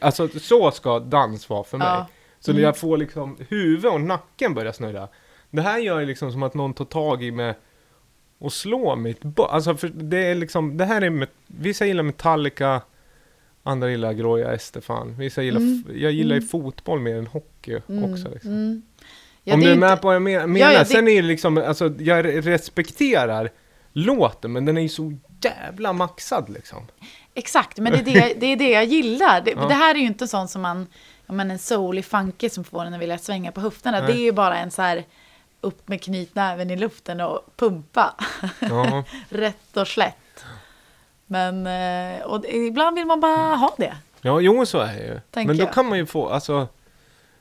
Alltså 0.00 0.28
så 0.28 0.70
ska 0.70 0.98
dans 0.98 1.48
vara 1.48 1.64
för 1.64 1.78
mig. 1.78 2.04
Så 2.40 2.50
mm. 2.50 2.62
jag 2.62 2.76
får 2.76 2.96
liksom 2.96 3.38
huvud 3.48 3.86
och 3.86 4.00
nacken 4.00 4.54
börjar 4.54 4.72
snurra. 4.72 5.08
Det 5.50 5.62
här 5.62 5.78
gör 5.78 6.00
ju 6.00 6.06
liksom 6.06 6.32
som 6.32 6.42
att 6.42 6.54
någon 6.54 6.74
tar 6.74 6.84
tag 6.84 7.22
i 7.22 7.30
mig 7.30 7.54
och 8.38 8.52
slår 8.52 8.96
mitt 8.96 9.22
bo- 9.22 9.44
Alltså 9.44 9.76
för 9.76 9.88
det 9.88 10.18
är 10.18 10.34
liksom, 10.34 10.76
det 10.76 10.84
här 10.84 11.02
är, 11.02 11.28
vissa 11.46 11.86
gillar 11.86 12.02
Metallica, 12.02 12.80
andra 13.62 13.90
gillar 13.90 14.12
Groja 14.12 14.52
Estefan. 14.52 15.16
Vissa 15.18 15.42
gillar, 15.42 15.60
mm. 15.60 15.84
jag 15.94 16.12
gillar 16.12 16.34
ju 16.34 16.38
mm. 16.38 16.48
fotboll 16.48 17.00
mer 17.00 17.16
än 17.16 17.26
hockey 17.26 17.80
mm. 17.88 18.12
också 18.12 18.28
liksom. 18.28 18.82
Ja, 19.44 19.54
Om 19.54 19.60
du 19.60 19.66
är 19.66 19.74
inte... 19.74 19.86
med 19.86 20.00
på 20.00 20.06
vad 20.06 20.14
jag 20.14 20.22
menar. 20.22 20.58
Ja, 20.58 20.72
ja, 20.72 20.78
det... 20.78 20.84
Sen 20.84 21.08
är 21.08 21.22
det 21.22 21.28
liksom, 21.28 21.58
alltså 21.58 21.92
jag 21.98 22.46
respekterar 22.46 23.50
låten, 23.92 24.52
men 24.52 24.64
den 24.64 24.76
är 24.76 24.82
ju 24.82 24.88
så 24.88 25.18
jävla 25.44 25.92
maxad 25.92 26.48
liksom. 26.48 26.86
Exakt, 27.34 27.78
men 27.78 27.92
det 27.92 27.98
är 27.98 28.04
det, 28.04 28.34
det, 28.40 28.46
är 28.46 28.56
det 28.56 28.70
jag 28.70 28.84
gillar. 28.84 29.40
Det, 29.40 29.50
Ja. 29.56 29.66
det 29.68 29.74
här 29.74 29.94
är 29.94 29.98
ju 29.98 30.06
inte 30.06 30.28
sån 30.28 30.48
som 30.48 30.62
man, 30.62 30.86
men 31.26 31.50
en 31.50 31.58
soulig 31.58 32.04
funky 32.04 32.50
som 32.50 32.64
får 32.64 32.84
en 32.84 32.94
att 32.94 33.00
vilja 33.00 33.18
svänga 33.18 33.52
på 33.52 33.60
höfterna. 33.60 33.98
Nej. 34.00 34.06
Det 34.06 34.12
är 34.18 34.22
ju 34.22 34.32
bara 34.32 34.58
en 34.58 34.70
så 34.70 34.82
här 34.82 35.04
upp 35.60 35.88
med 35.88 36.02
knytnäven 36.02 36.70
i 36.70 36.76
luften 36.76 37.20
och 37.20 37.40
pumpa. 37.56 38.14
Ja. 38.60 39.04
Rätt 39.28 39.76
och 39.76 39.88
slätt. 39.88 40.44
Men 41.26 41.66
eh, 41.66 42.22
och 42.22 42.44
ibland 42.44 42.96
vill 42.96 43.06
man 43.06 43.20
bara 43.20 43.54
ha 43.56 43.74
det. 43.78 43.96
Ja, 44.20 44.40
jo 44.40 44.66
så 44.66 44.78
är 44.78 44.92
det 44.92 45.04
ju. 45.06 45.20
Tänker 45.30 45.48
Men 45.48 45.56
då 45.56 45.64
jag. 45.64 45.72
kan 45.74 45.86
man 45.86 45.98
ju 45.98 46.06
få, 46.06 46.28
alltså, 46.28 46.68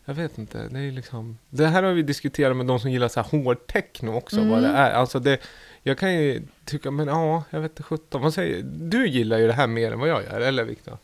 jag 0.05 0.13
vet 0.13 0.37
inte, 0.37 0.67
det 0.67 0.79
är 0.79 0.91
liksom, 0.91 1.37
det 1.49 1.67
här 1.67 1.83
har 1.83 1.91
vi 1.93 2.01
diskuterat 2.01 2.57
med 2.57 2.65
de 2.65 2.79
som 2.79 2.91
gillar 2.91 3.07
så 3.07 3.21
här 3.21 3.29
hård 3.43 3.67
techno 3.67 4.15
också, 4.15 4.35
vad 4.37 4.61
det 4.61 4.67
Mm. 4.67 4.75
är. 4.81 4.91
Alltså 4.91 5.19
det, 5.19 5.37
jag 5.83 5.97
kan 5.97 6.13
ju 6.13 6.41
tycka, 6.65 6.91
men 6.91 7.07
ja, 7.07 7.43
jag 7.49 7.59
vet 7.61 7.71
inte 7.71 7.83
sjutton, 7.83 8.21
vad 8.21 8.33
säger 8.33 8.61
du? 8.65 9.07
gillar 9.07 9.37
ju 9.37 9.47
det 9.47 9.53
här 9.53 9.67
mer 9.67 9.91
än 9.91 9.99
vad 9.99 10.09
jag 10.09 10.23
gör, 10.23 10.39
eller 10.41 10.63
Viktor? 10.63 10.97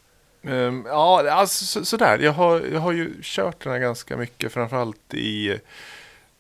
Ehm, 0.44 0.84
ja, 0.88 1.32
alltså 1.32 1.66
så, 1.66 1.86
sådär. 1.86 2.20
Jag 2.20 2.32
har, 2.32 2.62
jag 2.74 2.80
har 2.80 2.92
ju 2.92 3.14
kört 3.22 3.64
den 3.64 3.74
här 3.74 3.80
ganska 3.80 4.18
mycket, 4.18 4.52
framförallt 4.52 5.14
i 5.14 5.60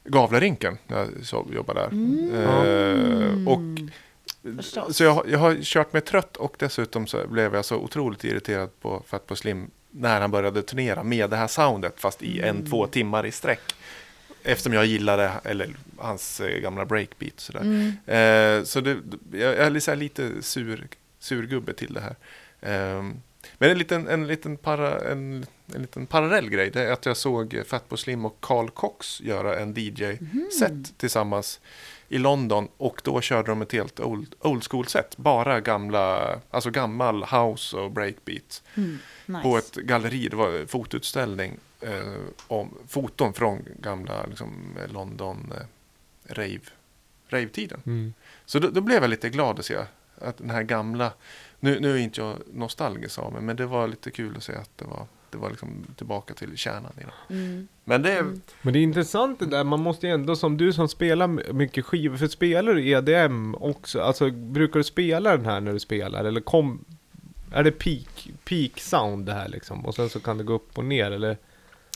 Gavlerinken 0.04 0.78
när 0.88 0.98
jag 1.00 1.08
så, 1.24 1.48
jobbade 1.54 1.80
där. 1.80 1.90
Ehm, 2.48 3.48
och, 3.48 3.60
Förstås. 4.58 4.98
så 4.98 5.04
jag, 5.04 5.12
har- 5.12 5.26
jag 5.28 5.40
har 5.40 5.56
kört 5.62 5.94
mig 5.94 6.02
trött 6.02 6.38
och 6.38 6.56
dessutom 6.60 7.08
så 7.08 7.28
blev 7.28 7.56
jag 7.56 7.66
så 7.66 7.76
otroligt 7.78 8.24
irriterad 8.24 8.70
på 8.82 9.04
Fatboy 9.08 9.38
Slim 9.38 9.72
när 9.92 10.22
han 10.22 10.32
började 10.32 10.62
turnera 10.62 11.04
med 11.04 11.30
det 11.30 11.36
här 11.36 11.48
soundet 11.48 12.00
fast 12.00 12.24
i 12.24 12.42
en, 12.42 12.66
två 12.66 12.88
timmar 12.88 13.26
i 13.26 13.32
sträck. 13.32 13.76
Eftersom 14.44 14.74
jag 14.74 14.86
gillade 14.86 15.32
eller, 15.44 15.70
hans 15.98 16.40
eh, 16.40 16.60
gamla 16.60 16.86
breakbeat. 16.86 17.40
Sådär. 17.40 17.62
Mm. 17.62 17.88
Eh, 18.06 18.64
så 18.64 18.82
det, 18.82 18.98
jag 19.32 19.54
är 19.56 19.96
lite, 19.96 20.42
sur, 20.42 20.88
surgubbe 21.20 21.74
till 21.74 21.94
det 21.94 22.02
här. 22.02 22.16
Ehm, 22.62 23.22
men 23.58 23.72
en 23.72 23.78
liten, 23.78 24.08
en, 24.08 24.28
liten 24.28 24.58
para, 24.58 25.12
en, 25.12 25.46
en 25.76 25.82
liten 25.82 26.06
parallell 26.06 26.50
grej 26.50 26.72
det 26.72 26.82
är 26.82 26.92
att 26.92 27.06
jag 27.06 27.18
såg 27.18 27.64
Fatboy 27.66 27.98
Slim 27.98 28.26
och 28.26 28.38
Carl 28.40 28.70
Cox 28.70 29.22
göra 29.22 29.60
en 29.60 29.74
DJ-set 29.74 30.98
tillsammans 30.98 31.60
i 32.10 32.18
London 32.18 32.68
och 32.78 33.02
då 33.04 33.22
körde 33.22 33.52
de 33.52 33.62
ett 33.62 33.72
helt 33.72 34.00
old, 34.00 34.36
old 34.40 34.64
school-set. 34.64 35.18
Bara 35.18 35.62
gamla, 35.62 36.36
alltså 36.50 36.70
gammal 36.70 37.24
house 37.24 37.78
och 37.78 37.92
breakbeat. 37.92 38.64
Mm, 38.76 38.98
nice. 39.26 39.42
På 39.44 39.58
ett 39.58 39.76
galleri, 39.76 40.28
det 40.28 40.36
var 40.36 40.66
fotoutställning 40.66 41.58
eh, 41.82 42.14
om 42.48 42.78
foton 42.88 43.34
från 43.34 43.66
gamla 43.80 44.26
liksom, 44.26 44.78
London 44.88 45.54
eh, 45.56 46.34
rave, 46.36 46.62
rave-tiden. 47.28 47.82
Mm. 47.86 48.14
Så 48.46 48.60
då, 48.60 48.70
då 48.70 48.82
blev 48.82 49.02
jag 49.02 49.10
lite 49.10 49.30
glad 49.30 49.60
att 49.60 49.66
se 49.66 49.78
att 50.22 50.38
den 50.38 50.50
här 50.50 50.64
gamla, 50.64 51.12
nu, 51.60 51.80
nu 51.80 51.94
är 51.94 51.98
inte 51.98 52.22
jag 52.22 52.38
nostalgisk 52.54 53.20
av 53.20 53.34
mig, 53.34 53.42
men 53.42 53.56
det 53.56 53.66
var 53.66 53.88
lite 53.88 54.12
kul 54.12 54.38
att 54.38 54.44
se 54.44 54.56
att 54.56 54.78
det 54.78 54.86
var, 54.86 55.06
det 55.32 55.38
var 55.38 55.50
liksom 55.50 55.86
tillbaka 55.96 56.34
till 56.34 56.58
kärnan 56.58 56.94
i 56.98 57.04
det. 57.04 57.34
Mm. 57.34 57.68
Men 57.84 58.02
det, 58.02 58.26
Men 58.62 58.74
det 58.74 58.80
är 58.80 58.84
intressant 58.84 59.40
det 59.40 59.46
där, 59.46 59.64
man 59.64 59.80
måste 59.80 60.08
ju 60.08 60.14
ändå 60.14 60.36
som 60.36 60.58
du 60.58 60.74
som 60.74 60.88
spelar 60.88 61.54
mycket 61.54 61.86
skivor, 61.86 62.18
för 62.18 62.28
spelar 62.28 62.74
du 62.74 62.90
EDM 62.90 63.56
också, 63.56 64.02
alltså 64.02 64.32
brukar 64.32 64.80
du 64.80 64.84
spela 64.84 65.38
den 65.38 65.46
här 65.46 65.62
när 65.62 65.74
du 65.74 65.80
spelar, 65.80 66.26
eller 66.26 66.42
kom, 66.42 66.86
är 67.54 67.64
det 67.64 67.72
peak, 67.72 68.32
peak 68.44 68.80
sound 68.80 69.26
det 69.26 69.34
här 69.34 69.48
liksom, 69.48 69.86
och 69.86 69.96
sen 69.96 70.10
så 70.10 70.20
kan 70.20 70.38
det 70.38 70.44
gå 70.44 70.54
upp 70.54 70.78
och 70.78 70.86
ner, 70.86 71.12
eller? 71.12 71.38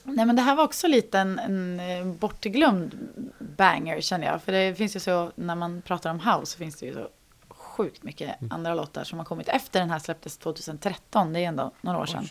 Nej 0.04 0.26
men 0.26 0.36
det 0.36 0.42
här 0.42 0.56
var 0.56 0.64
också 0.64 0.88
lite 0.88 1.20
en, 1.20 1.40
en 1.40 1.80
eh, 1.80 2.06
bortglömd 2.06 2.98
banger 3.40 4.02
känner 4.02 4.28
jag. 4.28 4.44
För 4.44 4.52
det 4.52 4.76
finns 4.76 4.96
ju 4.96 5.00
så, 5.00 5.32
när 5.36 5.56
man 5.56 5.82
pratar 5.82 6.12
om 6.12 6.20
house 6.20 6.52
så 6.52 6.58
finns 6.58 6.76
det 6.76 6.86
ju 6.86 6.94
så 6.94 7.08
sjukt 7.50 8.04
mycket 8.04 8.36
andra 8.50 8.76
låtar 8.76 9.04
som 9.04 9.20
har 9.20 9.26
kommit 9.26 9.50
efter 9.50 9.80
den 9.80 9.90
här 9.90 10.00
släpptes 10.00 10.38
2013. 10.38 11.34
Det 11.34 11.40
är 11.40 11.48
ändå 11.48 11.72
några 11.82 12.00
år 12.00 12.06
sedan. 12.06 12.28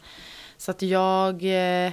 Så 0.63 0.71
att 0.71 0.83
jag... 0.83 1.35
eh, 1.35 1.93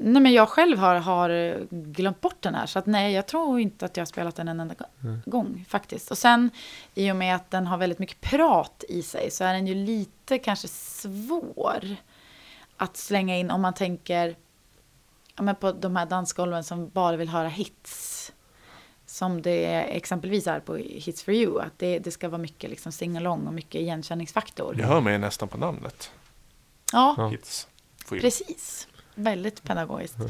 Nej 0.00 0.22
men 0.22 0.32
jag 0.32 0.48
själv 0.48 0.78
har, 0.78 0.94
har 0.94 1.58
glömt 1.70 2.20
bort 2.20 2.36
den 2.42 2.54
här. 2.54 2.66
Så 2.66 2.78
att 2.78 2.86
nej, 2.86 3.12
jag 3.12 3.26
tror 3.26 3.60
inte 3.60 3.84
att 3.84 3.96
jag 3.96 4.00
har 4.00 4.06
spelat 4.06 4.36
den 4.36 4.48
en 4.48 4.60
enda 4.60 4.74
gå- 4.74 5.18
gång 5.26 5.64
faktiskt. 5.68 6.10
Och 6.10 6.18
sen 6.18 6.50
i 6.94 7.12
och 7.12 7.16
med 7.16 7.36
att 7.36 7.50
den 7.50 7.66
har 7.66 7.78
väldigt 7.78 7.98
mycket 7.98 8.20
prat 8.20 8.84
i 8.88 9.02
sig 9.02 9.30
så 9.30 9.44
är 9.44 9.52
den 9.52 9.66
ju 9.66 9.74
lite 9.74 10.38
kanske 10.38 10.68
svår 10.68 11.96
att 12.76 12.96
slänga 12.96 13.36
in 13.38 13.50
om 13.50 13.60
man 13.60 13.74
tänker 13.74 14.36
ja, 15.36 15.42
men 15.42 15.54
på 15.54 15.72
de 15.72 15.96
här 15.96 16.06
dansgolven 16.06 16.64
som 16.64 16.88
bara 16.88 17.16
vill 17.16 17.28
höra 17.28 17.48
hits. 17.48 18.32
Som 19.06 19.42
det 19.42 19.66
exempelvis 19.96 20.46
är 20.46 20.60
på 20.60 20.76
Hits 20.76 21.22
for 21.22 21.34
you. 21.34 21.60
Att 21.60 21.78
det, 21.78 21.98
det 21.98 22.10
ska 22.10 22.28
vara 22.28 22.42
mycket 22.42 22.70
liksom 22.70 22.92
sing-along 22.92 23.46
och 23.46 23.54
mycket 23.54 23.80
igenkänningsfaktor. 23.80 24.76
jag 24.80 24.86
hör 24.86 25.00
mig 25.00 25.18
nästan 25.18 25.48
på 25.48 25.58
namnet. 25.58 26.10
Ja, 26.92 27.28
Hits. 27.28 27.68
precis. 28.08 28.88
Väldigt 29.14 29.62
pedagogiskt. 29.62 30.20
Eh, 30.20 30.28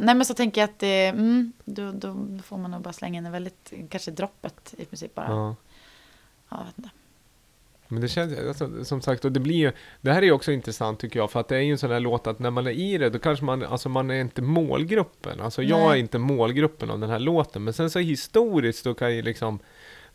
men 0.00 0.24
så 0.24 0.34
tänker 0.34 0.60
jag 0.60 0.70
att 0.70 0.82
eh, 0.82 0.88
mm, 0.88 1.52
då, 1.64 1.92
då 1.92 2.16
får 2.44 2.58
man 2.58 2.70
nog 2.70 2.82
bara 2.82 2.92
slänga 2.92 3.18
in 3.18 3.26
en 3.26 3.32
väldigt, 3.32 3.72
kanske 3.90 4.10
droppet 4.10 4.74
i 4.78 4.84
princip 4.84 5.14
bara. 5.14 5.26
Ja. 5.28 5.56
ja, 6.48 6.64
vet 6.64 6.78
inte. 6.78 6.90
Men 7.88 8.00
det 8.00 8.08
känns, 8.08 8.38
alltså, 8.38 8.84
som 8.84 9.00
sagt, 9.00 9.24
och 9.24 9.32
det 9.32 9.40
blir 9.40 9.56
ju, 9.56 9.72
det 10.00 10.12
här 10.12 10.22
är 10.22 10.26
ju 10.26 10.32
också 10.32 10.52
intressant 10.52 11.00
tycker 11.00 11.18
jag, 11.18 11.30
för 11.30 11.40
att 11.40 11.48
det 11.48 11.56
är 11.56 11.60
ju 11.60 11.72
en 11.72 11.78
sån 11.78 11.90
här 11.90 12.00
låt 12.00 12.26
att 12.26 12.38
när 12.38 12.50
man 12.50 12.66
är 12.66 12.70
i 12.70 12.98
det, 12.98 13.10
då 13.10 13.18
kanske 13.18 13.44
man, 13.44 13.64
alltså 13.64 13.88
man 13.88 14.10
är 14.10 14.20
inte 14.20 14.42
målgruppen. 14.42 15.40
Alltså 15.40 15.62
jag 15.62 15.80
Nej. 15.80 15.88
är 15.88 15.96
inte 15.96 16.18
målgruppen 16.18 16.90
av 16.90 16.98
den 16.98 17.10
här 17.10 17.18
låten, 17.18 17.64
men 17.64 17.74
sen 17.74 17.90
så 17.90 17.98
historiskt 17.98 18.84
då 18.84 18.94
kan 18.94 19.16
ju 19.16 19.22
liksom, 19.22 19.58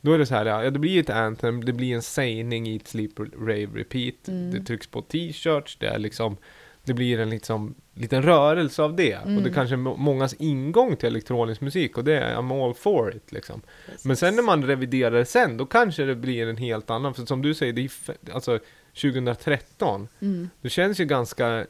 då 0.04 0.14
är 0.14 0.18
det 0.20 0.26
så 0.26 0.36
här, 0.36 0.46
ja 0.46 0.70
det 0.70 0.80
blir 0.80 1.00
ett 1.00 1.10
anthem, 1.10 1.66
det 1.66 1.74
blir 1.74 1.96
en 1.96 2.02
sägning 2.02 2.68
i 2.68 2.76
ett 2.76 2.88
sleep, 2.88 3.20
rave, 3.20 3.68
repeat, 3.76 4.28
Mm. 4.28 4.52
det 4.52 4.60
trycks 4.66 4.88
på 4.88 5.02
t-shirts, 5.02 5.78
det 5.80 5.88
är 5.88 6.00
liksom, 6.00 6.38
det 6.84 6.94
blir 6.94 7.20
en 7.20 7.30
liksom, 7.30 7.76
liten 7.94 8.24
rörelse 8.24 8.84
av 8.84 8.96
det. 8.96 9.18
Och 9.18 9.28
det 9.28 9.34
Mm. 9.34 9.54
kanske 9.54 9.76
är 9.76 9.78
må- 9.78 9.96
mångas 9.98 10.34
ingång 10.34 10.96
till 10.96 11.08
elektronisk 11.08 11.62
musik, 11.62 11.98
och 11.98 12.04
det 12.04 12.20
är 12.20 12.36
I'm 12.36 12.66
all 12.68 12.74
for 12.74 13.16
it 13.16 13.32
liksom. 13.32 13.62
Men 14.04 14.16
sen 14.18 14.36
när 14.36 14.44
man 14.44 14.64
reviderar 14.66 15.12
det 15.12 15.26
sen, 15.26 15.58
då 15.58 15.66
kanske 15.66 16.04
det 16.04 16.16
blir 16.16 16.48
en 16.48 16.58
helt 16.58 16.90
annan. 16.90 17.14
För 17.14 17.26
som 17.26 17.42
du 17.42 17.54
säger, 17.54 17.74
det 17.74 17.82
är 17.82 18.34
alltså 18.34 18.60
2013. 18.94 20.08
Mm. 20.22 20.50
Det 20.62 20.70
känns 20.70 21.00
ju 21.00 21.06
ganska... 21.06 21.66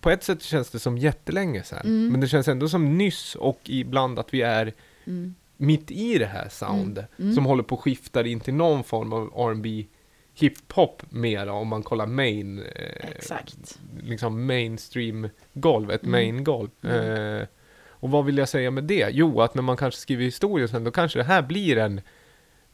På 0.00 0.10
ett 0.10 0.22
sätt 0.24 0.42
känns 0.42 0.70
det 0.70 0.78
som 0.78 0.98
jättelänge 0.98 1.62
sedan. 1.62 1.80
Mm. 1.84 2.08
Men 2.12 2.20
det 2.20 2.28
känns 2.28 2.48
ändå 2.48 2.68
som 2.68 2.98
nyss 2.98 3.34
och 3.34 3.60
ibland 3.64 4.18
att 4.18 4.34
vi 4.34 4.42
är 4.42 4.72
Mm. 5.06 5.34
Mitt 5.62 5.90
i 5.90 6.18
det 6.18 6.26
här 6.26 6.48
soundet. 6.48 7.06
Mm. 7.18 7.34
Som 7.34 7.44
håller 7.46 7.62
på 7.62 7.74
att 7.74 7.80
skifta 7.80 8.26
in 8.26 8.40
till 8.40 8.54
någon 8.54 8.84
form 8.84 9.12
av 9.12 9.32
R&B 9.50 9.86
hiphop 10.34 11.02
mera 11.10 11.52
om 11.52 11.68
man 11.68 11.82
kollar 11.82 12.06
main. 12.06 12.58
Eh, 12.58 13.10
Exakt. 13.10 13.78
liksom 14.02 14.46
mainstream 14.46 15.28
golv, 15.52 15.90
ett 15.90 16.02
Mm. 16.02 16.10
main 16.12 16.44
golv. 16.44 16.68
Mm. 16.82 17.36
Eh, 17.40 17.46
och 17.88 18.10
vad 18.10 18.24
vill 18.24 18.38
jag 18.38 18.48
säga 18.48 18.70
med 18.70 18.84
det? 18.84 19.08
Jo, 19.12 19.40
att 19.40 19.54
när 19.54 19.62
man 19.62 19.76
kanske 19.76 20.00
skriver 20.00 20.24
historia 20.24 20.68
sen, 20.68 20.84
då 20.84 20.90
kanske 20.90 21.18
det 21.18 21.24
här 21.24 21.42
blir 21.42 21.78
en 21.78 22.00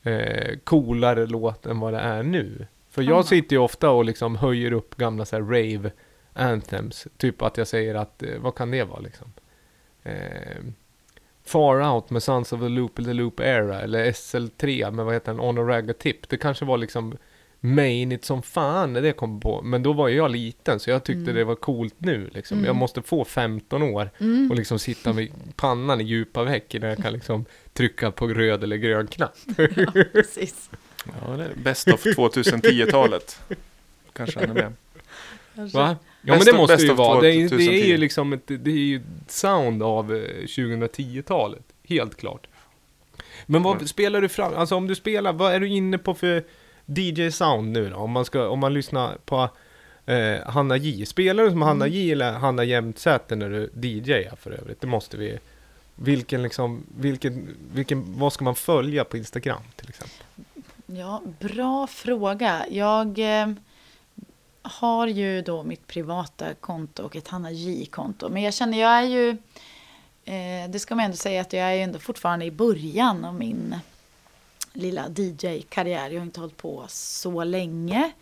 eh, 0.03 0.59
coolare 0.64 1.26
låt 1.26 1.66
än 1.66 1.80
vad 1.80 1.93
det 1.93 1.99
är 2.01 2.22
nu. 2.22 2.66
För 2.91 3.03
jag 3.03 3.18
Ja. 3.18 3.22
sitter 3.22 3.57
ju 3.57 3.62
ofta 3.62 3.91
och 3.91 4.05
liksom 4.05 4.36
höjer 4.36 4.72
upp 4.72 4.97
gamla 4.97 5.24
så 5.24 5.36
här 5.36 5.43
rave 5.43 5.91
anthems. 6.32 7.07
Typ 7.16 7.43
att 7.43 7.57
jag 7.57 7.66
säger 7.66 7.95
att, 7.95 8.22
eh, 8.22 8.39
vad 8.39 8.55
kan 8.55 8.70
det 8.70 8.84
vara 8.84 9.01
liksom? 9.01 9.32
Far 11.49 11.95
Out 11.95 12.11
med 12.11 12.23
Sons 12.23 12.53
of 12.53 12.61
the 12.61 12.69
Loop 12.69 12.99
eller 12.99 13.15
Loop 13.15 13.41
Era 13.41 13.81
eller 13.81 14.13
SL3 14.13 14.91
med 14.91 15.05
vad 15.05 15.15
heter 15.15 15.33
den, 15.33 15.41
On 15.41 15.59
a 15.59 15.63
Ragga 15.63 15.93
Tip. 15.95 16.29
Det 16.29 16.37
kanske 16.37 16.65
var 16.65 16.79
liksom 16.79 17.17
mainigt 17.61 18.25
som 18.25 18.43
fan 18.43 18.93
när 18.93 19.03
det 19.03 19.13
kom 19.13 19.41
på. 19.41 19.63
Men 19.63 19.83
då 19.83 19.93
var 19.93 20.09
jag 20.09 20.31
liten 20.31 20.81
så 20.81 20.91
jag 20.91 21.05
tyckte 21.05 21.23
Mm. 21.31 21.35
det 21.35 21.45
var 21.45 21.55
coolt 21.55 21.95
nu 21.99 22.31
liksom. 22.35 22.57
Mm. 22.59 22.67
Jag 22.67 22.77
måste 22.77 23.03
få 23.03 23.25
15 23.25 23.83
år 23.83 24.11
Mm. 24.19 24.51
och 24.51 24.57
liksom 24.57 24.79
sitta 24.79 25.13
med 25.13 25.29
pannan 25.57 26.01
i 26.01 26.05
djupa 26.05 26.45
veck 26.45 26.75
innan 26.75 26.89
jag 26.89 26.99
kan 26.99 27.13
liksom 27.13 27.45
trycka 27.73 28.11
på 28.11 28.27
röd 28.29 28.65
eller 28.65 28.77
grön 28.77 29.07
knapp. 29.07 29.37
Ja, 29.57 30.05
precis. 30.13 30.71
Ja, 31.05 31.37
det 31.37 31.45
är 31.45 31.51
best 31.57 31.89
of 31.89 32.05
2010-talet. 32.07 33.41
Kanske 34.13 34.41
ännu 34.41 34.55
mer. 34.55 34.73
Kanske. 35.55 35.79
Va? 35.79 35.97
Ja 36.23 36.35
Best 36.35 36.47
men 36.47 36.55
det 36.55 36.59
måste 36.61 36.75
best 36.77 36.85
ju 36.89 36.93
vara. 36.93 37.21
Det 37.21 37.29
är, 37.29 37.33
det 37.33 37.45
är 37.45 37.49
2010. 37.49 37.87
ju 37.87 37.97
liksom 37.97 38.33
ett, 38.33 38.47
det 38.47 38.71
är 38.71 38.75
ju 38.75 38.97
ett 38.97 39.31
sound 39.31 39.83
av 39.83 40.14
eh, 40.14 40.21
2010-talet. 40.43 41.62
Helt 41.85 42.16
klart. 42.16 42.47
Men 43.47 43.62
vad 43.62 43.75
Mm. 43.77 43.87
spelar 43.89 44.21
du 44.21 44.29
fram? 44.29 44.55
Alltså 44.57 44.75
om 44.77 44.87
du 44.87 44.95
spelar, 44.95 45.33
vad 45.33 45.53
är 45.55 45.61
du 45.61 45.69
inne 45.69 45.99
på 45.99 46.14
för 46.14 46.45
DJ-sound 46.87 47.62
nu 47.73 47.89
då? 47.91 47.97
Om 47.97 48.11
man, 48.11 48.25
ska, 48.25 48.49
om 48.49 48.59
man 48.59 48.75
lyssnar 48.75 49.16
på 49.25 49.49
eh, 50.07 50.47
Hanna 50.47 50.77
J. 50.77 51.07
Spelar 51.07 51.45
du 51.45 51.51
som 51.51 51.62
Hanna 51.62 51.87
Mm. 51.87 51.99
J 51.99 52.12
eller 52.12 52.33
Hanna 52.33 52.64
Jämtsäter 52.64 53.37
när 53.37 53.51
du 53.51 53.89
DJar 53.89 54.37
för 54.41 54.51
övrigt? 54.51 54.81
Det 54.81 54.87
måste 54.87 55.16
vi... 55.16 55.39
Vilken 56.01 56.43
liksom, 56.43 56.83
vilken, 56.99 57.49
vilken, 57.75 58.19
vad 58.19 58.33
ska 58.33 58.45
man 58.45 58.55
följa 58.55 59.05
på 59.05 59.16
Instagram 59.16 59.62
till 59.77 59.89
exempel? 59.89 60.16
Ja, 60.87 61.23
bra 61.41 61.87
fråga. 61.87 62.64
Jag 62.71 63.19
eh, 63.19 63.49
har 64.71 65.07
ju 65.07 65.43
då 65.43 65.62
mitt 65.62 65.87
privata 65.87 66.55
konto 66.55 67.03
och 67.03 67.16
ett 67.16 67.29
Hanna 67.29 67.51
J-konto. 67.51 68.29
Men 68.29 68.43
jag 68.43 68.55
känner, 68.55 68.81
jag 68.81 68.91
är 68.91 69.03
ju... 69.03 69.31
Eh, 70.25 70.71
det 70.71 70.79
ska 70.79 70.95
man 70.95 71.05
ändå 71.05 71.16
säga 71.16 71.41
att 71.41 71.53
jag 71.53 71.62
är 71.62 71.73
ju 71.73 71.83
ändå 71.83 71.99
fortfarande 71.99 72.45
i 72.45 72.51
början 72.51 73.25
av 73.25 73.35
min 73.35 73.77
lilla 74.73 75.09
DJ-karriär. 75.09 76.11
Jag 76.11 76.21
har 76.21 76.27
inte 76.27 76.41
hållit 76.41 76.57
på 76.57 76.85
så 76.89 77.45
länge. 77.45 78.12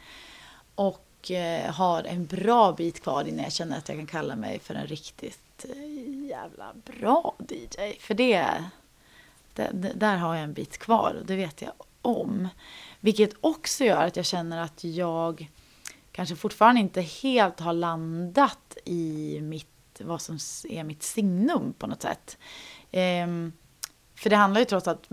Och 0.74 1.30
eh, 1.30 1.72
har 1.74 2.02
en 2.02 2.26
bra 2.26 2.72
bit 2.72 3.02
kvar 3.02 3.24
innan 3.28 3.42
jag 3.42 3.52
känner 3.52 3.78
att 3.78 3.88
jag 3.88 3.98
kan 3.98 4.06
kalla 4.06 4.36
mig 4.36 4.58
för 4.58 4.74
en 4.74 4.86
riktigt 4.86 5.64
eh, 5.68 6.26
jävla 6.28 6.72
bra 6.84 7.34
DJ. 7.48 7.98
För 8.00 8.14
det, 8.14 8.46
det, 9.54 9.70
det, 9.72 9.92
där 9.94 10.16
har 10.16 10.34
jag 10.34 10.44
en 10.44 10.52
bit 10.52 10.78
kvar 10.78 11.16
och 11.20 11.26
det 11.26 11.36
vet 11.36 11.62
jag 11.62 11.72
om. 12.02 12.48
Vilket 13.00 13.30
också 13.40 13.84
gör 13.84 14.02
att 14.02 14.16
jag 14.16 14.26
känner 14.26 14.62
att 14.62 14.84
jag 14.84 15.48
kanske 16.16 16.36
fortfarande 16.36 16.80
inte 16.80 17.00
helt 17.00 17.60
har 17.60 17.72
landat 17.72 18.76
i 18.84 19.38
mitt, 19.42 20.00
vad 20.00 20.22
som 20.22 20.38
är 20.68 20.84
mitt 20.84 21.02
signum 21.02 21.74
på 21.78 21.86
något 21.86 22.02
sätt. 22.02 22.38
Ehm, 22.90 23.52
för 24.14 24.30
det 24.30 24.36
handlar 24.36 24.60
ju 24.60 24.64
trots 24.64 24.88
allt 24.88 25.10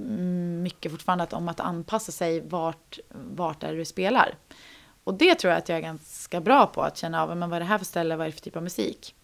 mycket 0.63 0.91
fortfarande 0.91 1.27
om 1.31 1.49
att 1.49 1.59
anpassa 1.59 2.11
sig 2.11 2.41
vart, 2.41 2.99
vart 3.09 3.63
är 3.63 3.75
du 3.75 3.85
spelar. 3.85 4.35
Och 5.03 5.13
det 5.13 5.35
tror 5.35 5.51
jag 5.51 5.57
att 5.57 5.69
jag 5.69 5.77
är 5.77 5.81
ganska 5.81 6.41
bra 6.41 6.67
på, 6.67 6.81
att 6.81 6.97
känna 6.97 7.23
av 7.23 7.37
men 7.37 7.49
vad 7.49 7.55
är 7.55 7.59
det 7.59 7.65
här 7.65 7.77
för 7.77 7.85
ställe, 7.85 8.15
vad 8.15 8.27
är 8.27 8.31
det 8.31 8.35
för 8.35 8.43
typ 8.43 8.55
av 8.55 8.63
musik. 8.63 9.15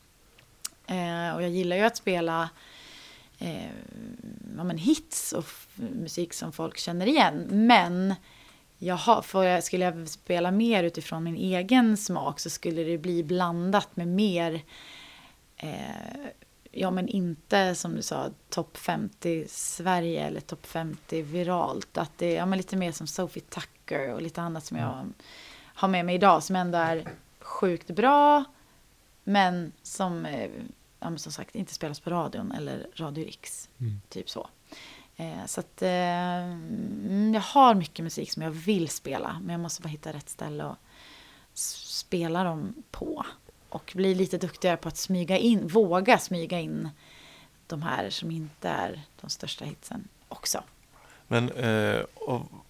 Eh, 0.88 1.36
och 1.36 1.44
jag 1.44 1.50
gillar 1.50 1.76
ju 1.76 1.84
att 1.84 1.98
spela 1.98 2.50
eh, 3.38 3.72
ja, 4.58 4.64
men 4.64 4.78
hits 4.78 5.34
och 5.34 5.46
musik 5.76 6.34
som 6.34 6.52
folk 6.52 6.78
känner 6.78 7.06
igen. 7.06 7.48
Men 7.50 8.16
jag 8.80 8.96
har, 8.96 9.22
för 9.22 9.44
jag, 9.44 9.64
skulle 9.64 9.86
jag 9.86 10.10
spela 10.10 10.52
mer 10.52 10.84
utifrån 10.84 11.24
min 11.24 11.36
egen 11.36 11.98
smak 11.98 12.40
så 12.40 12.50
skulle 12.50 12.84
det 12.84 12.98
bli 12.98 13.24
blandat 13.24 13.96
med 13.96 14.08
mer 14.08 14.62
eh, 15.58 16.30
Ja 16.72 16.92
men 16.92 17.08
inte 17.08 17.76
som 17.76 17.96
du 17.96 18.02
sa 18.02 18.30
topp 18.50 18.78
50 18.78 19.46
Sverige 19.50 20.28
eller 20.28 20.40
topp 20.40 20.66
50 20.66 21.22
viralt. 21.22 21.98
Att 21.98 22.12
det 22.18 22.26
är 22.26 22.36
ja, 22.36 22.46
men 22.46 22.58
lite 22.58 22.78
mer 22.78 22.92
som 22.92 23.08
Sophie 23.08 23.44
Tucker 23.44 24.14
och 24.14 24.22
lite 24.22 24.42
annat 24.42 24.66
som 24.66 24.78
jag 24.78 25.10
har 25.64 25.88
med 25.88 26.06
mig 26.06 26.16
idag 26.16 26.44
som 26.44 26.56
ändå 26.56 26.78
är 26.78 27.08
sjukt 27.40 27.90
bra. 27.90 28.44
Men 29.24 29.72
som, 29.84 30.26
eh, 30.26 30.50
ja, 31.00 31.10
men 31.10 31.20
som 31.20 31.32
sagt 31.32 31.56
inte 31.56 31.74
spelas 31.74 32.00
på 32.00 32.10
radion 32.10 32.52
eller 32.52 32.88
Radio 32.96 33.26
Rix. 33.26 33.70
Mm. 33.80 34.02
Typ 34.10 34.30
så. 34.30 34.50
Eh, 35.20 35.46
så 35.46 35.60
att 35.60 35.82
eh, 35.82 35.90
mm, 35.90 37.32
jag 37.34 37.42
har 37.42 37.76
mycket 37.76 38.04
musik 38.04 38.32
som 38.32 38.44
jag 38.44 38.52
vill 38.52 38.90
spela. 38.90 39.40
Men 39.42 39.50
jag 39.50 39.60
måste 39.60 39.82
bara 39.82 39.90
hitta 39.90 40.14
rätt 40.14 40.30
ställe 40.30 40.64
och 40.64 40.76
spela 41.54 42.44
dem 42.44 42.84
på. 42.92 43.26
Och 43.70 43.92
bli 43.96 44.16
lite 44.16 44.38
duktigare 44.38 44.78
på 44.78 44.88
att 44.88 44.98
smyga 44.98 45.38
in, 45.38 45.68
våga 45.68 46.18
smyga 46.18 46.60
in 46.60 46.90
de 47.68 47.82
här 47.82 48.10
som 48.10 48.32
inte 48.32 48.70
är 48.70 49.02
de 49.22 49.30
största 49.30 49.66
hitsen 49.66 50.08
också. 50.28 50.64
Men 51.28 51.52
eh, 51.52 52.02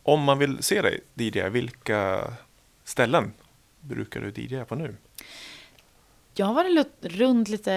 om 0.03 0.23
man 0.23 0.39
vill 0.39 0.63
se 0.63 0.81
dig 0.81 0.99
DJ, 1.13 1.41
vilka 1.49 2.33
ställen 2.83 3.33
brukar 3.79 4.21
du 4.21 4.41
DJa 4.41 4.65
på 4.65 4.75
nu? 4.75 4.95
Jag 6.39 6.45
har 6.45 6.53
varit 6.53 6.87
runt 7.01 7.49
lite 7.49 7.71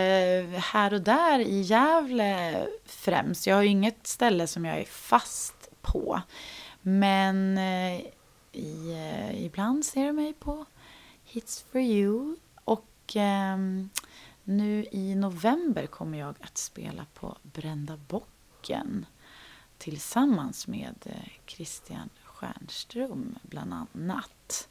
här 0.58 0.94
och 0.94 1.00
där 1.00 1.38
i 1.38 1.60
Gävle 1.60 2.66
främst. 2.84 3.46
Jag 3.46 3.56
har 3.56 3.62
ju 3.62 3.68
inget 3.68 4.06
ställe 4.06 4.46
som 4.46 4.64
jag 4.64 4.78
är 4.78 4.84
fast 4.84 5.70
på. 5.80 6.22
Men 6.82 7.58
eh, 7.58 8.00
i, 8.52 8.92
eh, 8.92 9.44
ibland 9.44 9.84
ser 9.84 10.06
du 10.06 10.12
mig 10.12 10.32
på 10.32 10.64
Hits 11.24 11.64
for 11.72 11.80
you. 11.80 12.36
Och 12.64 13.16
eh, 13.16 13.56
nu 14.44 14.86
i 14.90 15.14
november 15.14 15.86
kommer 15.86 16.18
jag 16.18 16.34
att 16.40 16.58
spela 16.58 17.06
på 17.14 17.36
Brända 17.42 17.96
bocken. 18.08 19.06
Tillsammans 19.78 20.66
med 20.66 20.96
eh, 21.04 21.32
Christian 21.46 22.10
Stjernström 22.24 23.38
bland 23.42 23.74
annat. 23.74 24.68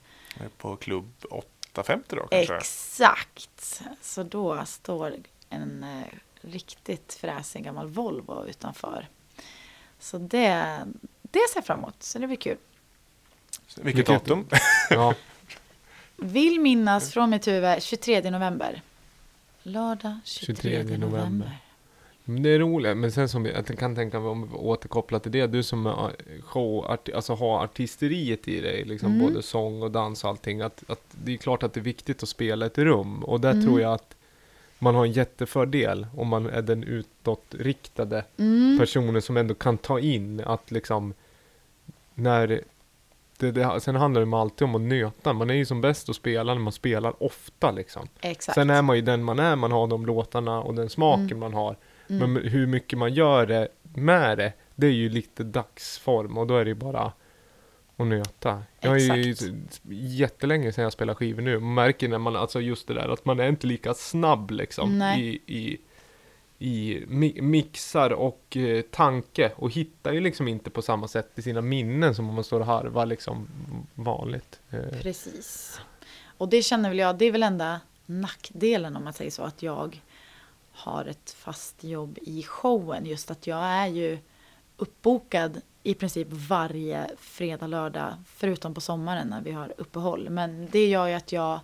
På 0.57 0.75
klubb 0.75 1.25
850 1.71 2.15
då 2.15 2.27
kanske? 2.27 2.55
Exakt. 2.55 3.81
Så 4.01 4.23
då 4.23 4.65
står 4.65 5.15
en 5.49 5.83
eh, 5.83 6.07
riktigt 6.41 7.17
fräsig 7.21 7.63
gammal 7.63 7.87
Volvo 7.87 8.45
utanför. 8.45 9.07
Så 9.99 10.17
det, 10.17 10.77
det 11.21 11.39
ser 11.49 11.57
jag 11.57 11.65
fram 11.65 11.79
emot. 11.79 12.03
Så 12.03 12.19
det 12.19 12.27
blir 12.27 12.37
kul. 12.37 12.57
Vilket 13.75 14.05
datum? 14.05 14.47
Ja. 14.89 15.15
Vill 16.15 16.59
minnas 16.59 17.11
från 17.13 17.29
mitt 17.29 17.47
huvud 17.47 17.83
23 17.83 18.31
november. 18.31 18.81
Lördag 19.63 20.19
23, 20.25 20.55
23 20.55 20.97
november. 20.97 21.07
november. 21.07 21.57
Men 22.33 22.43
det 22.43 22.49
är 22.49 22.59
roligt, 22.59 22.97
men 22.97 23.11
sen 23.11 23.29
som 23.29 23.45
jag 23.45 23.65
kan 23.79 23.95
tänka 23.95 24.19
mig 24.19 24.29
om 24.29 24.49
vi 24.51 24.57
återkopplar 24.57 25.19
till 25.19 25.31
det, 25.31 25.47
du 25.47 25.63
som 25.63 25.85
är 25.85 26.41
show, 26.41 26.97
alltså 27.15 27.33
har 27.35 27.63
artisteriet 27.63 28.47
i 28.47 28.61
dig, 28.61 28.83
liksom 28.85 29.13
Mm. 29.15 29.27
både 29.27 29.41
sång 29.43 29.81
och 29.81 29.91
dans 29.91 30.23
och 30.23 30.29
allting, 30.29 30.61
att, 30.61 30.83
att 30.87 31.01
det 31.11 31.33
är 31.33 31.37
klart 31.37 31.63
att 31.63 31.73
det 31.73 31.79
är 31.79 31.83
viktigt 31.83 32.23
att 32.23 32.29
spela 32.29 32.65
ett 32.65 32.77
rum. 32.77 33.23
Och 33.23 33.41
där 33.41 33.51
Mm. 33.51 33.65
tror 33.65 33.81
jag 33.81 33.93
att 33.93 34.15
man 34.79 34.95
har 34.95 35.05
en 35.05 35.11
jättefördel 35.11 36.07
om 36.17 36.27
man 36.27 36.45
är 36.49 36.61
den 36.61 36.83
utåtriktade 36.83 38.25
Mm. 38.37 38.77
personen 38.79 39.21
som 39.21 39.37
ändå 39.37 39.53
kan 39.53 39.77
ta 39.77 39.99
in 39.99 40.39
att 40.45 40.71
liksom 40.71 41.13
när 42.13 42.47
det, 43.37 43.51
det, 43.51 43.79
sen 43.81 43.95
handlar 43.95 44.25
det 44.25 44.37
alltid 44.37 44.65
om 44.65 44.75
att 44.75 44.81
nöta. 44.81 45.33
Man 45.33 45.49
är 45.49 45.53
ju 45.53 45.65
som 45.65 45.81
bäst 45.81 46.09
att 46.09 46.15
spela 46.15 46.53
när 46.53 46.61
man 46.61 46.73
spelar 46.73 47.23
ofta 47.23 47.71
liksom. 47.71 48.07
Exakt. 48.21 48.55
Sen 48.55 48.69
är 48.69 48.81
man 48.81 48.95
ju 48.95 49.01
den 49.01 49.23
man 49.23 49.39
är, 49.39 49.55
man 49.55 49.71
har 49.71 49.87
de 49.87 50.05
låtarna 50.05 50.61
och 50.61 50.75
den 50.75 50.89
smaken 50.89 51.25
Mm. 51.25 51.39
man 51.39 51.53
har. 51.53 51.75
Mm. 52.11 52.33
Men 52.33 52.43
hur 52.43 52.67
mycket 52.67 52.99
man 52.99 53.13
gör 53.13 53.45
det 53.45 53.67
med 53.95 54.37
det, 54.37 54.53
det 54.75 54.87
är 54.87 54.91
ju 54.91 55.09
lite 55.09 55.43
dagsform 55.43 56.37
och 56.37 56.47
då 56.47 56.57
är 56.57 56.65
det 56.65 56.69
ju 56.69 56.75
bara 56.75 57.11
att 57.97 58.07
nöta. 58.07 58.63
Jag 58.79 59.01
är 59.01 59.15
ju 59.15 59.31
Exakt. 59.31 59.81
jättelänge 59.89 60.71
sedan 60.71 60.83
jag 60.83 60.93
spelar 60.93 61.13
skivor 61.13 61.41
nu. 61.41 61.59
Man 61.59 61.73
märker 61.73 62.07
när 62.07 62.17
man, 62.17 62.35
alltså 62.35 62.61
just 62.61 62.87
det 62.87 62.93
där 62.93 63.09
att 63.09 63.25
man 63.25 63.39
är 63.39 63.47
inte 63.47 63.67
lika 63.67 63.93
snabb 63.93 64.51
liksom 64.51 64.97
Nej. 64.99 65.41
i, 65.45 65.57
i, 65.57 65.77
i 66.59 67.05
mi- 67.05 67.41
mixar 67.41 68.09
och 68.13 68.57
eh, 68.57 68.81
tanke 68.81 69.51
och 69.55 69.71
hittar 69.71 70.13
ju 70.13 70.19
liksom 70.19 70.47
inte 70.47 70.69
på 70.69 70.81
samma 70.81 71.07
sätt 71.07 71.31
i 71.35 71.41
sina 71.41 71.61
minnen 71.61 72.15
som 72.15 72.29
om 72.29 72.35
man 72.35 72.43
står 72.43 72.59
och 72.59 72.65
harvar 72.65 73.05
liksom 73.05 73.47
vanligt. 73.95 74.59
Eh, 74.69 74.99
Precis. 75.01 75.79
Och 76.37 76.49
det 76.49 76.61
känner 76.61 76.89
väl 76.89 76.99
jag, 76.99 77.17
det 77.17 77.25
är 77.25 77.31
väl 77.31 77.43
enda 77.43 77.79
nackdelen 78.05 78.95
om 78.95 79.03
man 79.03 79.13
säger 79.13 79.31
så, 79.31 79.43
att 79.43 79.63
jag 79.63 80.01
har 80.71 81.05
ett 81.05 81.31
fast 81.31 81.83
jobb 81.83 82.17
i 82.21 82.43
showen. 82.43 83.05
Just 83.05 83.31
att 83.31 83.47
jag 83.47 83.63
är 83.63 83.87
ju 83.87 84.19
uppbokad 84.77 85.61
i 85.83 85.93
princip 85.93 86.27
varje 86.31 87.09
fredag, 87.17 87.67
lördag, 87.67 88.13
förutom 88.25 88.73
på 88.73 88.81
sommaren 88.81 89.27
när 89.27 89.41
vi 89.41 89.51
har 89.51 89.73
uppehåll. 89.77 90.29
Men 90.29 90.67
det 90.71 90.87
gör 90.87 91.07
ju 91.07 91.13
att 91.13 91.31
jag 91.31 91.59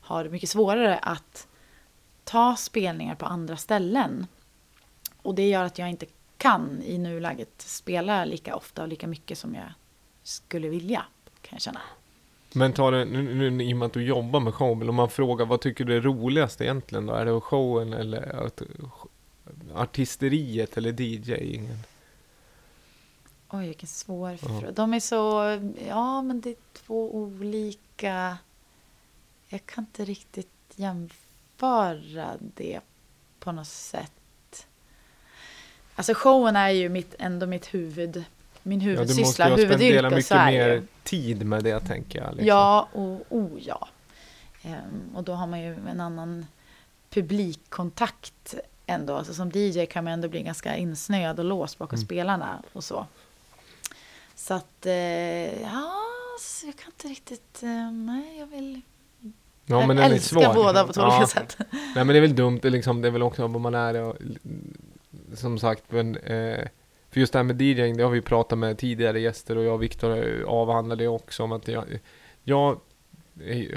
har 0.00 0.28
mycket 0.28 0.50
svårare 0.50 0.98
att 0.98 1.48
ta 2.24 2.56
spelningar 2.56 3.14
på 3.14 3.26
andra 3.26 3.56
ställen. 3.56 4.26
Och 5.22 5.34
det 5.34 5.48
gör 5.48 5.64
att 5.64 5.78
jag 5.78 5.90
inte 5.90 6.06
kan 6.36 6.82
i 6.82 6.98
nuläget 6.98 7.62
spela 7.62 8.24
lika 8.24 8.56
ofta 8.56 8.82
och 8.82 8.88
lika 8.88 9.06
mycket 9.06 9.38
som 9.38 9.54
jag 9.54 9.72
skulle 10.22 10.68
vilja, 10.68 11.04
kan 11.42 11.54
jag 11.54 11.62
känna. 11.62 11.80
Men 12.54 12.72
ta 12.72 12.90
det, 12.90 13.04
nu, 13.04 13.22
nu, 13.22 13.50
nu, 13.50 13.64
i 13.64 13.72
och 13.72 13.76
med 13.76 13.86
att 13.86 13.92
du 13.92 14.04
jobbar 14.04 14.40
med 14.40 14.54
show, 14.54 14.76
men 14.76 14.88
om 14.88 14.94
man 14.94 15.10
frågar 15.10 15.46
vad 15.46 15.60
tycker 15.60 15.84
du 15.84 15.96
är 15.96 16.00
roligast 16.00 16.60
egentligen 16.60 17.06
då? 17.06 17.14
Är 17.14 17.24
det 17.24 17.40
showen 17.40 17.92
eller 17.92 18.46
att, 18.46 18.62
artisteriet 19.74 20.76
eller 20.76 21.00
DJingen? 21.00 21.78
Oj, 23.48 23.66
vilken 23.66 23.88
svår 23.88 24.30
Ja. 24.30 24.36
fråga. 24.36 24.70
De 24.72 24.94
är 24.94 25.00
så... 25.00 25.42
Ja, 25.88 26.22
men 26.22 26.40
det 26.40 26.50
är 26.50 26.56
två 26.72 27.14
olika... 27.14 28.38
Jag 29.48 29.66
kan 29.66 29.84
inte 29.84 30.04
riktigt 30.04 30.48
jämföra 30.76 32.30
det 32.38 32.80
på 33.38 33.52
något 33.52 33.66
sätt. 33.68 34.66
Alltså 35.94 36.14
showen 36.14 36.56
är 36.56 36.70
ju 36.70 36.88
mitt, 36.88 37.14
ändå 37.18 37.46
mitt 37.46 37.74
huvud... 37.74 38.24
Min 38.62 38.80
Ja, 38.80 38.86
du 38.86 38.90
måste 39.00 39.12
huvudsyssla, 39.14 39.48
ju 39.48 39.54
spendera 39.56 39.78
huvudyrke. 39.78 40.14
mycket 40.16 40.30
mer 40.36 40.82
tid 41.04 41.46
med 41.46 41.64
det 41.64 41.80
tänker 41.80 42.18
jag. 42.18 42.28
Liksom. 42.30 42.46
Ja, 42.46 42.88
och 42.92 43.26
oh, 43.28 43.50
ja. 43.60 43.88
Ehm, 44.62 45.10
och 45.14 45.22
då 45.24 45.32
har 45.32 45.46
man 45.46 45.60
ju 45.60 45.74
en 45.88 46.00
annan 46.00 46.46
publikkontakt 47.10 48.54
ändå. 48.86 49.16
Alltså 49.16 49.34
som 49.34 49.50
DJ 49.54 49.86
kan 49.86 50.04
man 50.04 50.12
ändå 50.12 50.28
bli 50.28 50.42
ganska 50.42 50.76
insnöad 50.76 51.38
och 51.38 51.44
låst 51.44 51.78
bakom 51.78 51.96
Mm. 51.96 52.04
spelarna 52.06 52.62
och 52.72 52.84
så. 52.84 53.06
Så 54.34 54.54
att, 54.54 54.86
eh, 54.86 55.62
ja, 55.62 55.92
så 56.40 56.66
jag 56.66 56.76
kan 56.76 56.86
inte 56.86 57.08
riktigt, 57.08 57.62
eh, 57.62 57.90
nej 57.92 58.38
jag 58.38 58.46
vill 58.46 58.80
Ja, 59.66 59.78
jag 59.78 59.86
men 59.88 59.96
den 59.96 60.06
är 60.06 60.10
älskar 60.14 60.40
svår. 60.40 60.54
båda 60.54 60.86
på 60.86 60.92
två 60.92 61.00
Ja. 61.00 61.16
olika 61.16 61.26
sätt. 61.26 61.56
Nej 61.70 61.94
men 61.94 62.06
det 62.08 62.16
är 62.16 62.20
väl 62.20 62.36
dumt, 62.36 62.58
det 62.62 62.68
är, 62.68 62.72
liksom, 62.72 63.02
det 63.02 63.08
är 63.08 63.12
väl 63.12 63.22
också 63.22 63.46
vad 63.46 63.60
man 63.60 63.74
är 63.74 63.94
och, 64.02 64.16
som 65.34 65.58
sagt, 65.58 65.84
men 65.88 66.16
eh, 66.16 66.66
för 67.12 67.20
just 67.20 67.32
det 67.32 67.38
här 67.38 67.44
med 67.44 67.62
DJing, 67.62 67.96
det 67.96 68.02
har 68.02 68.10
vi 68.10 68.20
pratat 68.20 68.58
med 68.58 68.78
tidigare 68.78 69.20
gäster 69.20 69.58
och 69.58 69.64
jag 69.64 69.74
och 69.74 69.82
Viktor 69.82 70.42
avhandlade 70.46 71.08
också 71.08 71.42
om 71.42 71.52
att 71.52 71.68
jag, 71.68 71.84
jag 72.44 72.80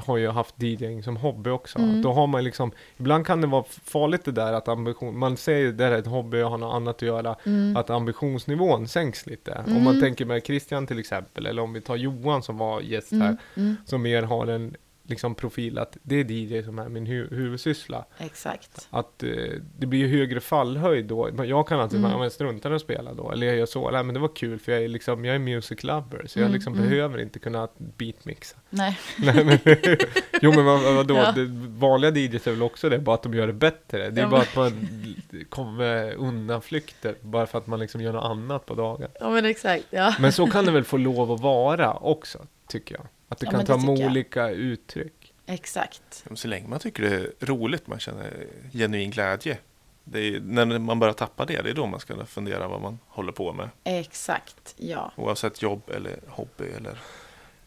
har 0.05 0.17
ju 0.17 0.27
haft 0.29 0.55
DJing 0.61 1.03
som 1.03 1.17
hobby 1.17 1.49
också. 1.49 1.79
Mm. 1.79 2.01
Då 2.01 2.11
har 2.13 2.27
man 2.27 2.43
liksom, 2.43 2.71
ibland 2.97 3.25
kan 3.25 3.41
det 3.41 3.47
vara 3.47 3.63
farligt 3.83 4.25
det 4.25 4.31
där 4.31 4.53
att 4.53 4.67
ambition, 4.67 5.17
man 5.17 5.37
säger 5.37 5.71
det 5.71 5.83
här 5.83 5.91
är 5.91 5.97
ett 5.97 6.07
hobby, 6.07 6.37
jag 6.37 6.49
har 6.49 6.57
något 6.57 6.73
annat 6.75 6.95
att 6.95 7.01
göra, 7.01 7.35
Mm. 7.45 7.77
att 7.77 7.89
ambitionsnivån 7.89 8.87
sänks 8.87 9.25
lite. 9.25 9.63
Om 9.67 9.73
man 9.73 9.87
Mm. 9.87 10.01
tänker 10.01 10.25
med 10.25 10.45
Christian 10.45 10.87
till 10.87 10.99
exempel, 10.99 11.45
eller 11.45 11.61
om 11.61 11.73
vi 11.73 11.81
tar 11.81 11.95
Johan 11.95 12.43
som 12.43 12.57
var 12.57 12.81
gäst 12.81 13.11
här, 13.11 13.19
Mm, 13.19 13.37
mm. 13.55 13.75
som 13.85 14.01
mer 14.01 14.23
har 14.23 14.47
en 14.47 14.75
liksom 15.07 15.35
profil 15.35 15.77
att 15.77 15.97
det 16.03 16.15
är 16.19 16.31
DJ 16.31 16.63
som 16.63 16.79
är 16.79 16.89
min 16.89 17.07
hu- 17.07 17.35
huvudsyssla. 17.35 18.05
Exakt. 18.17 18.87
Att 18.89 19.23
eh, 19.23 19.29
det 19.77 19.85
blir 19.85 19.99
ju 19.99 20.07
högre 20.19 20.39
fallhöjd 20.39 21.05
då. 21.05 21.29
Men 21.33 21.47
Jag 21.47 21.67
kan 21.67 21.79
alltid 21.79 21.99
Mm. 21.99 22.11
mm. 22.11 22.29
strunta 22.29 22.69
i 22.71 22.73
att 22.73 22.81
spela 22.81 23.13
då. 23.13 23.31
Eller 23.31 23.47
jag 23.47 23.55
gör 23.57 23.65
så. 23.65 23.91
Nej 23.91 24.03
men 24.03 24.13
det 24.13 24.19
var 24.19 24.35
kul 24.35 24.59
för 24.59 24.71
jag 24.71 24.83
är 24.83 24.87
liksom, 24.87 25.25
jag 25.25 25.35
är 25.35 25.39
music 25.39 25.83
lover. 25.83 26.23
Så 26.27 26.39
jag 26.39 26.43
Mm, 26.45 26.53
liksom 26.53 26.73
mm. 26.73 26.89
behöver 26.89 27.21
inte 27.21 27.39
kunna 27.39 27.67
beatmixa. 27.77 28.57
Nej. 28.69 28.99
Nej 29.17 29.45
men, 29.45 29.59
jo 30.41 30.51
men 30.51 30.65
vad, 30.65 30.95
vadå? 30.95 31.15
Ja. 31.15 31.31
Det, 31.31 31.45
vanliga 31.79 32.11
DJs 32.11 32.47
är 32.47 32.51
väl 32.51 32.61
också 32.63 32.89
det, 32.89 32.99
bara 32.99 33.15
att 33.15 33.23
de 33.23 33.33
gör 33.33 33.47
det 33.47 33.53
bättre. 33.53 34.09
Det 34.09 34.21
är 34.21 34.25
Ja, 34.25 34.29
bara 34.29 34.43
men- 34.55 34.67
att 34.67 34.73
man 34.73 35.45
kommer 35.49 36.13
undanflykter. 36.13 37.15
Bara 37.21 37.45
för 37.45 37.57
att 37.57 37.67
man 37.67 37.79
liksom 37.79 38.01
gör 38.01 38.13
något 38.13 38.23
annat 38.25 38.65
på 38.65 38.75
dagen. 38.75 39.09
Ja 39.19 39.29
men 39.29 39.45
exakt, 39.45 39.85
ja. 39.89 40.13
Men 40.19 40.31
så 40.31 40.47
kan 40.47 40.65
det 40.65 40.71
väl 40.71 40.83
få 40.93 40.97
lov 40.97 41.31
att 41.31 41.39
vara 41.39 41.93
också, 41.93 42.39
tycker 42.67 42.95
jag. 42.95 43.05
Att 43.29 43.39
det 43.39 43.45
Ja, 43.45 43.51
kan 43.51 43.65
ta 43.65 43.73
jag. 43.73 43.89
olika 43.89 44.49
uttryck. 44.49 45.33
Exakt. 45.45 46.25
Så 46.35 46.47
länge 46.47 46.67
man 46.67 46.79
tycker 46.79 47.03
det 47.03 47.15
är 47.15 47.31
roligt, 47.45 47.87
man 47.87 47.99
känner 47.99 48.47
genuin 48.73 49.11
glädje. 49.11 49.57
Det 50.03 50.19
är, 50.19 50.39
när 50.39 50.79
man 50.79 50.99
börjar 50.99 51.13
tappa 51.13 51.45
det, 51.45 51.61
det 51.61 51.69
är 51.69 51.73
då 51.73 51.85
man 51.85 51.99
ska 51.99 52.25
fundera 52.25 52.67
vad 52.67 52.81
man 52.81 52.99
håller 53.07 53.31
på 53.31 53.53
med. 53.53 53.69
Exakt, 53.83 54.75
ja. 54.77 55.11
Oavsett 55.15 55.61
jobb 55.61 55.89
eller 55.89 56.19
hobby 56.27 56.65
eller... 56.77 56.97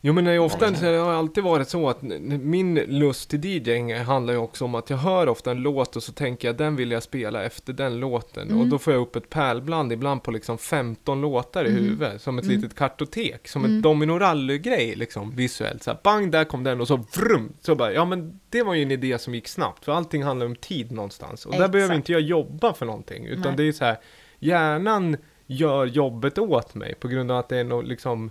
Jo 0.00 0.12
men 0.12 0.24
det 0.24 0.32
är 0.32 0.38
ofta 0.38 0.74
så 0.74 0.84
har 0.86 0.92
det 0.92 1.16
alltid 1.16 1.44
varit 1.44 1.68
så 1.68 1.88
att 1.88 2.02
min 2.02 2.74
lust 2.74 3.30
till 3.30 3.40
DJing 3.44 3.94
handlar 3.98 4.32
ju 4.34 4.38
också 4.40 4.64
om 4.64 4.74
att 4.74 4.90
jag 4.90 4.96
hör 4.96 5.28
ofta 5.28 5.50
en 5.50 5.56
låt 5.62 5.96
och 5.96 6.02
så 6.02 6.12
tänker 6.12 6.48
jag 6.48 6.56
den 6.56 6.76
vill 6.76 6.90
jag 6.90 7.02
spela 7.02 7.44
efter 7.44 7.72
den 7.72 8.00
låten. 8.00 8.48
Mm. 8.48 8.60
Och 8.60 8.66
då 8.66 8.78
får 8.78 8.92
jag 8.92 9.02
upp 9.02 9.16
ett 9.16 9.30
pärlbland 9.30 9.92
ibland 9.92 10.22
på 10.22 10.30
liksom 10.30 10.58
15 10.58 11.20
låtar 11.20 11.64
i 11.64 11.68
Mm. 11.70 11.84
huvudet. 11.84 12.22
Som 12.22 12.38
ett 12.38 12.44
Mm. 12.44 12.56
litet 12.56 12.74
kartotek. 12.78 13.48
Som 13.48 13.64
Mm. 13.64 13.76
ett 13.76 13.82
domino 13.82 14.12
rally-grej 14.18 14.94
liksom 14.96 15.30
visuellt. 15.36 15.82
Så 15.82 15.90
här, 15.90 15.98
bang, 16.04 16.30
där 16.32 16.44
kom 16.44 16.64
den 16.64 16.80
och 16.80 16.88
så 16.88 16.96
vrum. 16.96 17.52
Så 17.60 17.74
bara, 17.74 17.92
ja 17.92 18.04
men 18.04 18.40
det 18.50 18.62
var 18.62 18.74
ju 18.74 18.82
en 18.82 18.90
idé 18.90 19.18
som 19.18 19.34
gick 19.34 19.48
snabbt. 19.48 19.84
För 19.84 19.92
allting 19.92 20.22
handlar 20.22 20.46
om 20.46 20.56
tid 20.56 20.92
någonstans. 20.92 21.46
Och 21.46 21.52
där 21.52 21.58
Exakt. 21.58 21.72
behöver 21.72 21.94
inte 21.94 22.12
jag 22.12 22.20
jobba 22.20 22.72
för 22.74 22.86
någonting. 22.86 23.26
Utan 23.26 23.42
Nej. 23.42 23.54
det 23.56 23.62
är 23.68 23.72
så 23.72 23.84
här, 23.84 23.96
hjärnan 24.38 25.16
gör 25.46 25.86
jobbet 25.86 26.38
åt 26.38 26.74
mig 26.74 26.94
på 26.94 27.08
grund 27.08 27.30
av 27.30 27.38
att 27.38 27.48
det 27.48 27.56
är 27.56 27.64
något 27.64 27.86
liksom 27.86 28.30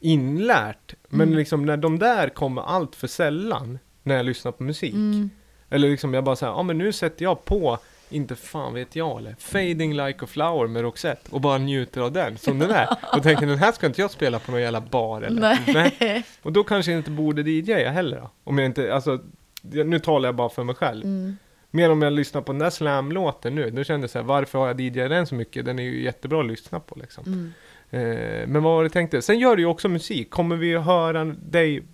inlärt. 0.00 0.94
Men 1.08 1.28
Mm. 1.28 1.38
liksom 1.38 1.66
när 1.66 1.76
de 1.76 1.98
där 1.98 2.28
kommer 2.28 2.62
allt 2.62 2.96
för 2.96 3.06
sällan 3.06 3.78
när 4.02 4.16
jag 4.16 4.26
lyssnar 4.26 4.52
på 4.52 4.62
musik. 4.62 4.92
Mm. 4.94 5.30
Eller 5.70 5.88
liksom 5.88 6.14
jag 6.14 6.24
bara 6.24 6.36
säger, 6.36 6.52
ja 6.52 6.62
men 6.62 6.78
nu 6.78 6.92
sätter 6.92 7.24
jag 7.24 7.44
på, 7.44 7.78
inte 8.10 8.36
fan 8.36 8.74
vet 8.74 8.96
jag 8.96 9.18
eller, 9.18 9.34
Fading 9.38 9.94
Like 9.96 10.24
a 10.24 10.26
Flower 10.28 10.66
med 10.66 10.82
Roxette 10.82 11.30
och 11.30 11.40
bara 11.40 11.58
njuter 11.58 12.00
av 12.00 12.12
den 12.12 12.38
som 12.38 12.58
den 12.58 12.70
är. 12.70 12.88
Och 13.16 13.22
tänker 13.22 13.46
den 13.46 13.58
här 13.58 13.72
ska 13.72 13.86
inte 13.86 14.00
jag 14.00 14.10
spela 14.10 14.38
på 14.38 14.50
någon 14.52 14.60
jävla 14.60 14.80
bar 14.80 15.22
eller. 15.22 15.58
Nej. 16.00 16.24
Och 16.42 16.52
då 16.52 16.64
kanske 16.64 16.92
jag 16.92 16.98
inte 17.00 17.10
borde 17.10 17.42
DJa 17.50 17.90
heller 17.90 18.16
då. 18.20 18.30
Om 18.44 18.58
jag 18.58 18.66
inte, 18.66 18.94
alltså, 18.94 19.18
nu 19.62 19.98
talar 19.98 20.28
jag 20.28 20.34
bara 20.36 20.48
för 20.48 20.64
mig 20.64 20.74
själv. 20.74 21.04
Mm. 21.04 21.36
Mer 21.70 21.90
om 21.90 22.02
jag 22.02 22.12
lyssnar 22.12 22.40
på 22.42 22.52
den 22.52 22.58
där 22.58 22.70
slam-låten 22.70 23.54
nu, 23.54 23.70
då 23.70 23.84
kände 23.84 24.04
jag 24.04 24.10
så 24.10 24.18
här, 24.18 24.24
varför 24.26 24.58
har 24.58 24.66
jag 24.66 24.80
DJat 24.80 25.10
den 25.10 25.26
så 25.26 25.34
mycket? 25.34 25.64
Den 25.64 25.78
är 25.78 25.82
ju 25.82 26.02
jättebra 26.02 26.40
att 26.40 26.46
lyssna 26.46 26.80
på 26.80 26.94
liksom. 27.00 27.24
Mm. 27.26 27.52
Eh, 27.90 28.46
men 28.46 28.52
vad 28.52 28.62
var 28.62 28.82
det 28.82 28.88
du 28.88 28.92
tänkte? 28.92 29.22
Sen 29.22 29.38
gör 29.38 29.56
du 29.56 29.62
ju 29.62 29.66
också 29.66 29.88
musik. 29.88 30.30
Kommer 30.30 30.56
vi 30.56 30.76
att 30.76 30.84
höra 30.84 31.24
dig 31.24 31.76
eh, 31.76 31.84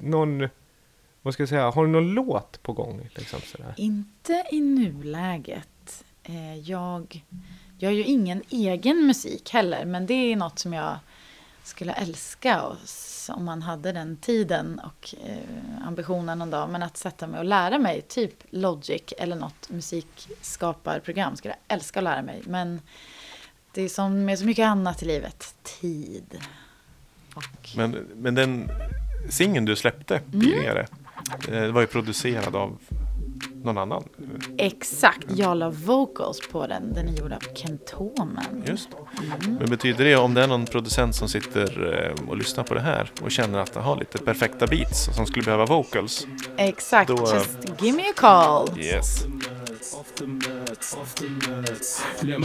någon, 0.00 0.48
vad 1.22 1.34
ska 1.34 1.42
jag 1.42 1.48
säga, 1.48 1.70
har 1.70 1.86
du 1.86 1.90
någon 1.92 2.08
låt 2.14 2.62
på 2.62 2.72
gång? 2.72 3.08
Liksom, 3.14 3.40
sådär? 3.40 3.74
Inte 3.76 4.44
i 4.52 4.60
nuläget. 4.60 6.04
Eh, 6.22 6.58
Jag 6.58 7.24
gör 7.78 7.90
ju 7.90 8.04
ingen 8.04 8.42
egen 8.50 9.06
musik 9.06 9.50
heller, 9.50 9.84
men 9.84 10.06
det 10.06 10.14
är 10.14 10.36
något 10.36 10.58
som 10.58 10.72
jag 10.72 10.96
skulle 11.64 11.92
älska 11.92 12.62
oss, 12.62 13.30
om 13.34 13.44
man 13.44 13.62
hade 13.62 13.92
den 13.92 14.16
tiden 14.16 14.80
och 14.84 15.14
eh, 15.26 15.86
ambitionen 15.86 16.38
någon 16.38 16.50
dag. 16.50 16.70
Men 16.70 16.82
att 16.82 16.96
sätta 16.96 17.26
mig 17.26 17.38
och 17.38 17.44
lära 17.44 17.78
mig, 17.78 18.00
typ 18.08 18.34
Logic 18.50 19.02
eller 19.18 19.36
något 19.36 19.70
musikskaparprogram, 19.70 21.36
skulle 21.36 21.54
jag 21.68 21.76
älska 21.76 22.00
att 22.00 22.04
lära 22.04 22.22
mig. 22.22 22.42
Men 22.46 22.80
det 23.72 23.82
är 23.82 23.88
som 23.88 24.24
med 24.24 24.38
så 24.38 24.44
mycket 24.44 24.66
annat 24.66 25.02
i 25.02 25.06
livet, 25.06 25.54
tid. 25.80 26.38
Men, 27.76 27.96
men 28.16 28.34
den 28.34 28.70
singeln 29.30 29.64
du 29.64 29.76
släppte 29.76 30.20
tidigare, 30.32 30.86
eh, 31.48 31.52
det 31.52 31.72
var 31.72 31.80
ju 31.80 31.86
producerad 31.86 32.56
av 32.56 32.78
någon 33.64 33.78
annan. 33.78 34.04
Exakt, 34.58 35.26
jag 35.36 35.56
la 35.56 35.70
vocals 35.70 36.40
på 36.52 36.66
den. 36.66 36.92
Den 36.92 37.08
är 37.08 37.12
gjord 37.12 37.32
av 37.32 37.42
Kentomen. 37.54 38.64
Just 38.66 38.88
det. 38.90 39.24
Mm. 39.44 39.56
Men 39.56 39.70
betyder 39.70 40.04
det 40.04 40.16
om 40.16 40.34
det 40.34 40.42
är 40.42 40.46
någon 40.46 40.66
producent 40.66 41.14
som 41.14 41.28
sitter 41.28 41.94
eh, 42.18 42.28
och 42.28 42.36
lyssnar 42.36 42.64
på 42.64 42.74
det 42.74 42.80
här 42.80 43.10
och 43.22 43.30
känner 43.30 43.58
att 43.58 43.72
den 43.74 43.82
har 43.82 43.96
lite 43.96 44.18
perfekta 44.18 44.66
beats 44.66 45.14
som 45.16 45.26
skulle 45.26 45.44
behöva 45.44 45.66
vocals? 45.66 46.26
Exakt, 46.56 47.08
Då- 47.08 47.34
just 47.34 47.82
give 47.82 47.96
me 47.96 48.02
a 48.02 48.12
call. 48.16 48.78
Yes. 48.80 49.24
Le 50.82 50.88
the 50.88 52.24
ya 52.24 52.34
Le 52.34 52.38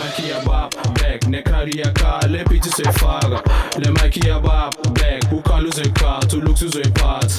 back, 0.94 1.28
ne 1.28 1.42
kariyaka, 1.42 2.28
le 2.28 2.44
piti 2.44 2.70
se 2.70 2.84
faga. 2.84 3.42
Le 3.80 3.92
makiyabab 3.92 4.76
back, 4.94 5.32
ukalu 5.32 5.72
se 5.74 5.90
ka, 5.90 6.20
tuluk 6.30 6.56
se 6.56 6.88
pat. 6.92 7.32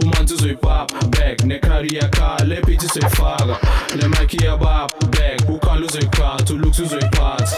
Umantu 0.00 0.38
se 0.38 0.54
pap 0.54 0.92
back, 1.10 1.44
ne 1.44 1.58
kariyaka, 1.58 2.44
le 2.46 2.60
piti 2.60 2.86
se 2.86 3.00
faga. 3.00 3.58
Le 3.96 4.06
makiyabab 4.06 4.92
back, 5.10 5.48
ukalu 5.48 5.88
se 5.90 6.06
ka, 6.06 6.36
tuluk 6.46 6.74
se 6.74 6.98
pat. 7.10 7.50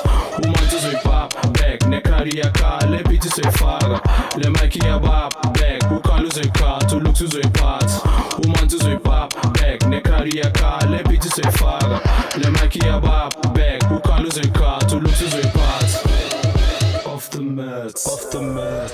Umantu 0.43 0.79
se 0.81 0.97
pap 1.05 1.35
back, 1.53 1.87
ne 1.89 2.01
kariyaka, 2.01 2.79
le 2.91 3.03
piti 3.03 3.29
se 3.29 3.43
faga. 3.59 4.01
Le 4.39 4.49
makiyabab 4.49 5.35
back, 5.53 5.93
ukalu 5.93 6.31
se 6.33 6.49
ka, 6.49 6.79
tuluk 6.89 7.17
se 7.17 7.41
pat. 7.53 7.91
Umantu 8.43 8.79
se 8.81 8.97
pap 8.97 9.35
back, 9.53 9.87
ne 9.87 10.01
kariyaka, 10.01 10.86
c'est 11.37 11.59
fade. 11.59 12.01
Le 12.43 12.51
mec 12.51 12.71
qui 12.71 12.89
abat 12.89 13.29
back, 13.55 13.83
who 13.91 14.01
can 14.01 14.23
lose 14.23 14.39
a 14.39 14.49
car 14.59 14.79
to 14.87 14.99
lose 14.99 15.21
his 15.21 15.35
pot. 15.53 15.85
Off 17.07 17.31
the 17.31 17.41
mess, 17.41 18.07
off 18.07 18.31
the 18.31 18.41
mess. 18.41 18.86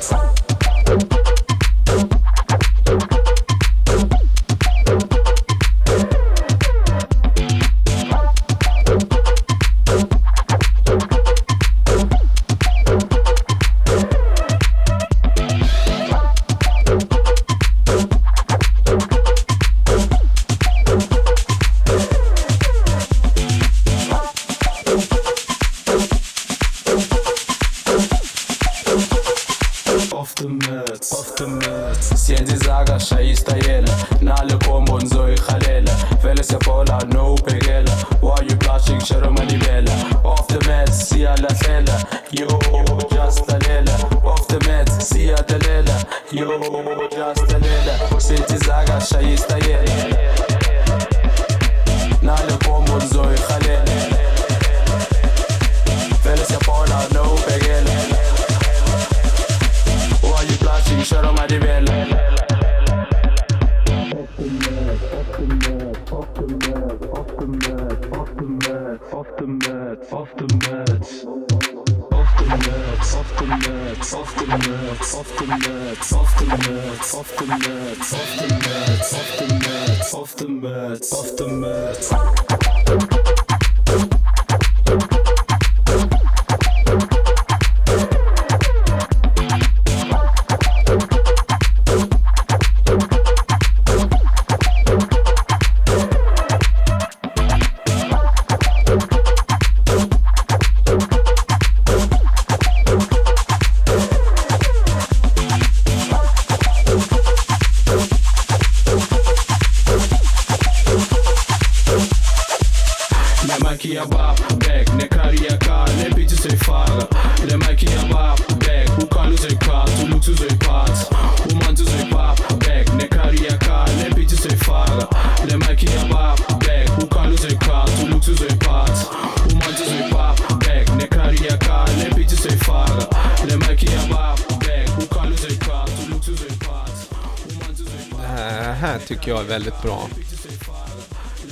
Här 138.93 138.99
tycker 138.99 139.31
jag 139.31 139.41
är 139.41 139.45
väldigt 139.45 139.83
bra. 139.83 140.09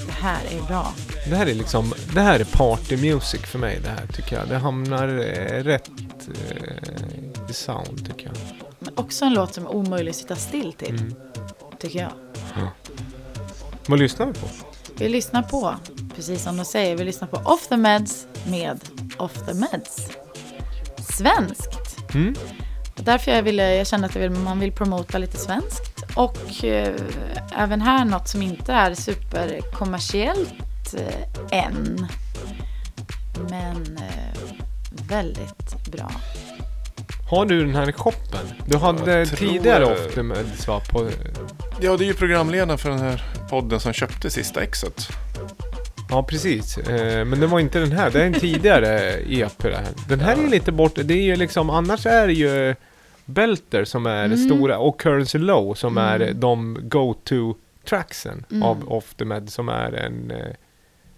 Det 0.06 0.12
här 0.12 0.40
är 0.50 0.62
bra. 0.62 0.92
Det 1.28 1.36
här 1.36 1.46
är 1.46 1.54
liksom, 1.54 1.94
det 2.14 2.20
här 2.20 2.40
är 2.40 2.44
party 2.44 2.96
music 2.96 3.40
för 3.40 3.58
mig 3.58 3.78
det 3.82 3.88
här 3.88 4.06
tycker 4.06 4.36
jag. 4.36 4.48
Det 4.48 4.58
hamnar 4.58 5.08
eh, 5.08 5.64
rätt 5.64 5.90
eh, 6.50 7.50
i 7.50 7.52
sound 7.52 8.06
tycker 8.06 8.26
jag. 8.26 8.36
Men 8.78 8.92
också 8.96 9.24
en 9.24 9.34
låt 9.34 9.54
som 9.54 9.66
är 9.66 9.74
omöjlig 9.74 10.10
att 10.10 10.16
sitta 10.16 10.36
still 10.36 10.72
till. 10.72 10.96
Mm. 10.96 11.14
Tycker 11.78 11.98
jag. 11.98 12.12
Vad 13.86 13.98
lyssnar 13.98 14.26
vi 14.26 14.32
på? 14.32 14.46
Vi 14.96 15.08
lyssnar 15.08 15.42
på, 15.42 15.74
precis 16.16 16.42
som 16.42 16.56
de 16.56 16.64
säger, 16.64 16.96
vi 16.96 17.04
lyssnar 17.04 17.28
på 17.28 17.36
Off 17.36 17.68
the 17.68 17.76
Meds 17.76 18.26
med 18.46 18.80
Off 19.18 19.34
the 19.46 19.54
Meds. 19.54 20.10
Svenskt. 21.18 21.96
Mm. 22.14 22.34
Därför 22.96 23.30
jag, 23.30 23.42
ville, 23.42 23.74
jag 23.74 23.86
kände 23.86 24.06
att 24.06 24.14
jag 24.14 24.22
vill, 24.22 24.30
man 24.30 24.60
vill 24.60 24.72
promota 24.72 25.18
lite 25.18 25.36
svenskt. 25.36 25.89
Och 26.14 26.64
eh, 26.64 26.94
även 27.56 27.80
här 27.82 28.04
något 28.04 28.28
som 28.28 28.42
inte 28.42 28.72
är 28.72 28.94
superkommersiellt 28.94 30.94
eh, 30.98 31.64
än. 31.64 32.06
Men 33.50 33.98
eh, 33.98 34.52
väldigt 35.08 35.84
bra. 35.92 36.10
Har 37.30 37.46
du 37.46 37.64
den 37.64 37.74
här 37.74 37.88
i 37.88 37.92
shoppen? 37.92 38.40
Du 38.66 38.78
hade 38.78 39.18
Jag 39.18 39.28
tror- 39.28 39.36
tidigare 39.48 39.84
ofta 39.84 40.22
med 40.22 40.46
svar 40.58 40.80
på... 40.90 41.08
Ja, 41.80 41.96
det 41.96 42.04
är 42.04 42.06
ju 42.06 42.14
programledaren 42.14 42.78
för 42.78 42.90
den 42.90 42.98
här 42.98 43.22
podden 43.50 43.80
som 43.80 43.92
köpte 43.92 44.30
sista 44.30 44.62
exet. 44.62 45.08
Ja, 46.10 46.22
precis. 46.22 46.78
Eh, 46.78 47.24
men 47.24 47.40
det 47.40 47.46
var 47.46 47.60
inte 47.60 47.78
den 47.78 47.92
här. 47.92 48.10
Det 48.10 48.22
är 48.22 48.26
en 48.26 48.34
tidigare 48.34 48.98
EP 49.28 49.58
det 49.62 49.76
här. 49.76 49.86
Den 50.08 50.20
här 50.20 50.44
är 50.44 50.48
lite 50.48 50.72
bort. 50.72 50.92
Det 51.04 51.14
är 51.14 51.22
ju 51.22 51.36
liksom, 51.36 51.70
annars 51.70 52.06
är 52.06 52.26
det 52.26 52.32
ju 52.32 52.74
Belter 53.24 53.84
som 53.84 54.06
är 54.06 54.24
Mm. 54.24 54.36
stora 54.38 54.78
och 54.78 55.00
Currency 55.00 55.38
Low 55.38 55.74
som 55.74 55.98
är 55.98 56.20
Mm. 56.20 56.40
de 56.40 56.78
go-to 56.82 57.54
tracksen 57.84 58.44
Mm. 58.50 58.62
av 58.62 58.92
Off 58.92 59.14
the 59.14 59.24
Med 59.24 59.50
som 59.50 59.68
är 59.68 59.92
en... 59.92 60.30
eh, 60.30 60.46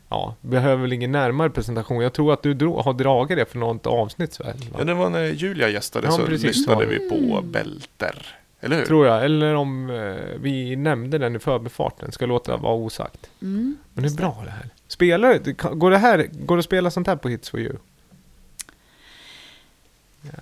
Ja, 0.08 0.34
behöver 0.40 0.82
väl 0.82 0.92
ingen 0.92 1.12
närmare 1.12 1.50
presentation. 1.50 2.02
Jag 2.02 2.12
tror 2.12 2.32
att 2.32 2.42
du 2.42 2.54
dro- 2.54 2.82
har 2.82 2.92
dragit 2.92 3.36
det 3.38 3.44
för 3.44 3.58
något 3.58 3.86
avsnitt 3.86 4.38
va? 4.40 4.46
Ja, 4.78 4.84
det 4.84 4.94
var 4.94 5.10
när 5.10 5.24
Julia 5.24 5.68
gästade 5.68 6.06
Ja, 6.06 6.12
så 6.12 6.26
precis, 6.26 6.44
lyssnade 6.46 6.86
vi 6.86 7.08
på 7.08 7.40
Belter. 7.42 8.26
Eller 8.60 8.76
hur? 8.76 8.84
Tror 8.86 9.06
jag. 9.06 9.24
Eller 9.24 9.54
om 9.54 9.90
eh, 9.90 10.14
vi 10.40 10.76
nämnde 10.76 11.18
den 11.18 11.36
i 11.36 11.38
förbifarten. 11.38 12.12
Ska 12.12 12.26
låta 12.26 12.56
vara 12.56 12.74
osagt. 12.74 13.30
Mm. 13.42 13.76
Men 13.94 14.04
det 14.04 14.10
är 14.10 14.16
bra 14.16 14.42
det 14.44 14.50
här. 14.50 14.68
Spelar 14.88 15.38
går 15.74 15.90
det 15.90 15.98
här, 15.98 16.28
går 16.32 16.56
det 16.56 16.58
att 16.60 16.64
spela 16.64 16.90
sånt 16.90 17.06
här 17.06 17.16
på 17.16 17.28
Hits 17.28 17.50
for 17.50 17.60
you? 17.60 17.76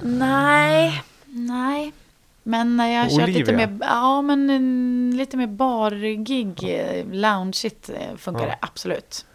Nej, 0.01 1.03
nej. 1.31 1.93
Men 2.43 2.77
när 2.77 2.89
jag 2.89 3.03
har 3.03 3.19
kört 3.19 3.29
lite 3.29 3.53
mer, 3.53 3.79
ja, 3.81 4.23
men 4.23 4.51
en, 4.51 5.15
lite 5.17 5.37
mer 5.37 5.47
bargig, 5.47 6.55
eh, 6.63 7.07
loungeigt 7.13 7.89
eh, 7.91 8.17
funkar 8.17 8.43
Ja. 8.43 8.49
det 8.49 8.59
absolut. 8.61 9.27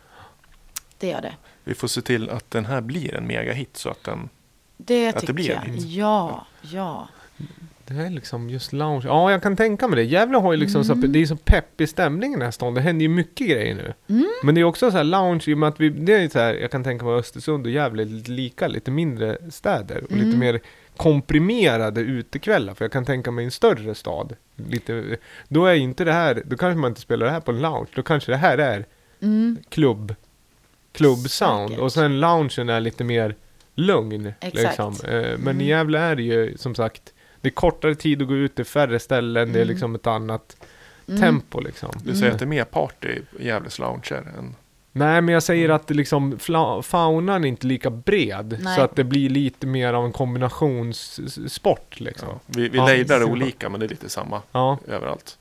Det 0.97 1.07
gör 1.07 1.21
det. 1.21 1.33
Vi 1.63 1.73
får 1.75 1.87
se 1.87 2.01
till 2.01 2.29
att 2.29 2.51
den 2.51 2.65
här 2.65 2.81
blir 2.81 3.15
en 3.15 3.27
megahit 3.27 3.77
så 3.77 3.89
att 3.89 4.03
den... 4.03 4.29
Det 4.77 5.07
Att 5.15 5.27
det 5.27 5.33
blir 5.33 5.49
jag. 5.49 5.65
en 5.65 5.73
hit. 5.73 5.83
Ja, 5.85 6.45
ja. 6.61 7.07
Det 7.87 7.93
är 7.93 8.09
liksom 8.09 8.49
just 8.49 8.73
lounge. 8.73 9.01
Ja, 9.05 9.31
jag 9.31 9.43
kan 9.43 9.55
tänka 9.55 9.87
mig 9.87 9.95
det. 9.95 10.03
Gävle 10.03 10.37
har 10.37 10.53
ju 10.53 10.57
liksom 10.59 10.83
så, 10.83 10.93
Mm. 10.93 11.11
det 11.11 11.19
är 11.21 11.25
så 11.25 11.35
pepp 11.35 11.81
i 11.81 11.87
stämningen 11.87 12.33
i 12.33 12.39
den 12.39 12.45
här 12.45 12.51
stan. 12.51 12.73
Det 12.73 12.81
händer 12.81 13.03
ju 13.03 13.09
mycket 13.09 13.47
grejer 13.47 13.75
nu. 13.75 13.93
Mm. 14.09 14.25
Men 14.43 14.55
det 14.55 14.61
är 14.61 14.65
också 14.65 14.91
så 14.91 14.97
här 14.97 15.03
lounge 15.03 15.43
i 15.47 15.53
och 15.53 15.57
med 15.57 15.69
att 15.69 15.79
vi, 15.79 15.89
det 15.89 16.13
är 16.13 16.29
så 16.29 16.39
här, 16.39 16.53
jag 16.53 16.71
kan 16.71 16.83
tänka 16.83 17.05
mig 17.05 17.13
Östersund 17.15 17.65
och 17.65 17.71
Gävle 17.71 18.03
är 18.03 18.05
lite 18.05 18.31
lika, 18.31 18.67
lite 18.67 18.91
mindre 18.91 19.37
städer 19.51 20.03
och 20.03 20.11
lite 20.11 20.25
Mm. 20.27 20.39
mer 20.39 20.59
komprimerade 20.97 22.01
utekvällar. 22.01 22.73
För 22.73 22.85
jag 22.85 22.91
kan 22.91 23.05
tänka 23.05 23.31
mig 23.31 23.45
en 23.45 23.51
större 23.51 23.95
stad. 23.95 24.35
Lite, 24.69 25.17
då 25.47 25.65
är 25.65 25.73
inte 25.75 26.03
det 26.03 26.13
här, 26.13 26.41
då 26.45 26.57
kanske 26.57 26.77
man 26.79 26.91
inte 26.91 27.01
spelar 27.01 27.25
det 27.25 27.31
här 27.31 27.39
på 27.39 27.51
en 27.51 27.61
lounge. 27.61 27.87
Då 27.95 28.03
kanske 28.03 28.31
det 28.31 28.37
här 28.37 28.57
är 28.57 28.85
Mm. 29.21 29.57
klubb 29.69 30.15
klubbsound. 30.91 31.79
Och 31.79 31.93
sen 31.93 32.19
loungen 32.19 32.69
är 32.69 32.79
lite 32.79 33.03
mer 33.03 33.35
lugn. 33.75 34.33
Exakt. 34.41 34.53
Liksom. 34.53 34.93
Eh, 35.09 35.21
Men 35.21 35.47
Mm. 35.47 35.61
i 35.61 35.65
Gävle 35.67 35.99
är 35.99 36.15
det 36.15 36.23
ju 36.23 36.57
som 36.57 36.75
sagt, 36.75 37.13
det 37.45 37.49
är 37.49 37.51
kortare 37.51 37.95
tid 37.95 38.21
att 38.21 38.27
gå 38.27 38.35
ut, 38.35 38.55
det 38.55 38.61
är 38.61 38.63
färre 38.63 38.99
ställen, 38.99 39.53
det 39.53 39.59
är 39.59 39.63
Mm. 39.63 39.67
liksom 39.73 39.95
ett 39.95 40.07
annat 40.07 40.57
Mm. 41.07 41.21
tempo 41.21 41.59
liksom. 41.59 41.89
Du 42.03 42.15
säger 42.15 42.31
att 42.33 42.39
det 42.39 42.45
är 42.45 42.47
mer 42.47 42.63
party 42.65 43.07
i 43.39 43.45
Gävles 43.47 43.79
lounger 43.79 44.33
än... 44.37 44.55
Nej, 44.91 45.21
men 45.21 45.33
jag 45.33 45.43
säger 45.43 45.69
att 45.69 45.87
det 45.87 45.93
liksom, 45.93 46.39
faunan 46.83 47.43
är 47.43 47.47
inte 47.47 47.67
lika 47.67 47.89
bred. 47.89 48.57
Nej. 48.61 48.75
Så 48.75 48.81
att 48.81 48.95
det 48.95 49.03
blir 49.03 49.29
lite 49.29 49.67
mer 49.67 49.93
av 49.93 50.05
en 50.05 50.11
kombinationssport 50.11 51.99
liksom. 51.99 52.27
Ja, 52.31 52.39
vi 52.45 52.69
vi 52.69 52.77
Ja. 52.77 52.85
lejdar 52.87 53.19
det 53.19 53.25
olika 53.25 53.69
men 53.69 53.79
det 53.79 53.85
är 53.85 53.89
lite 53.89 54.09
samma 54.09 54.41
Ja, 54.51 54.77
överallt. 54.87 55.37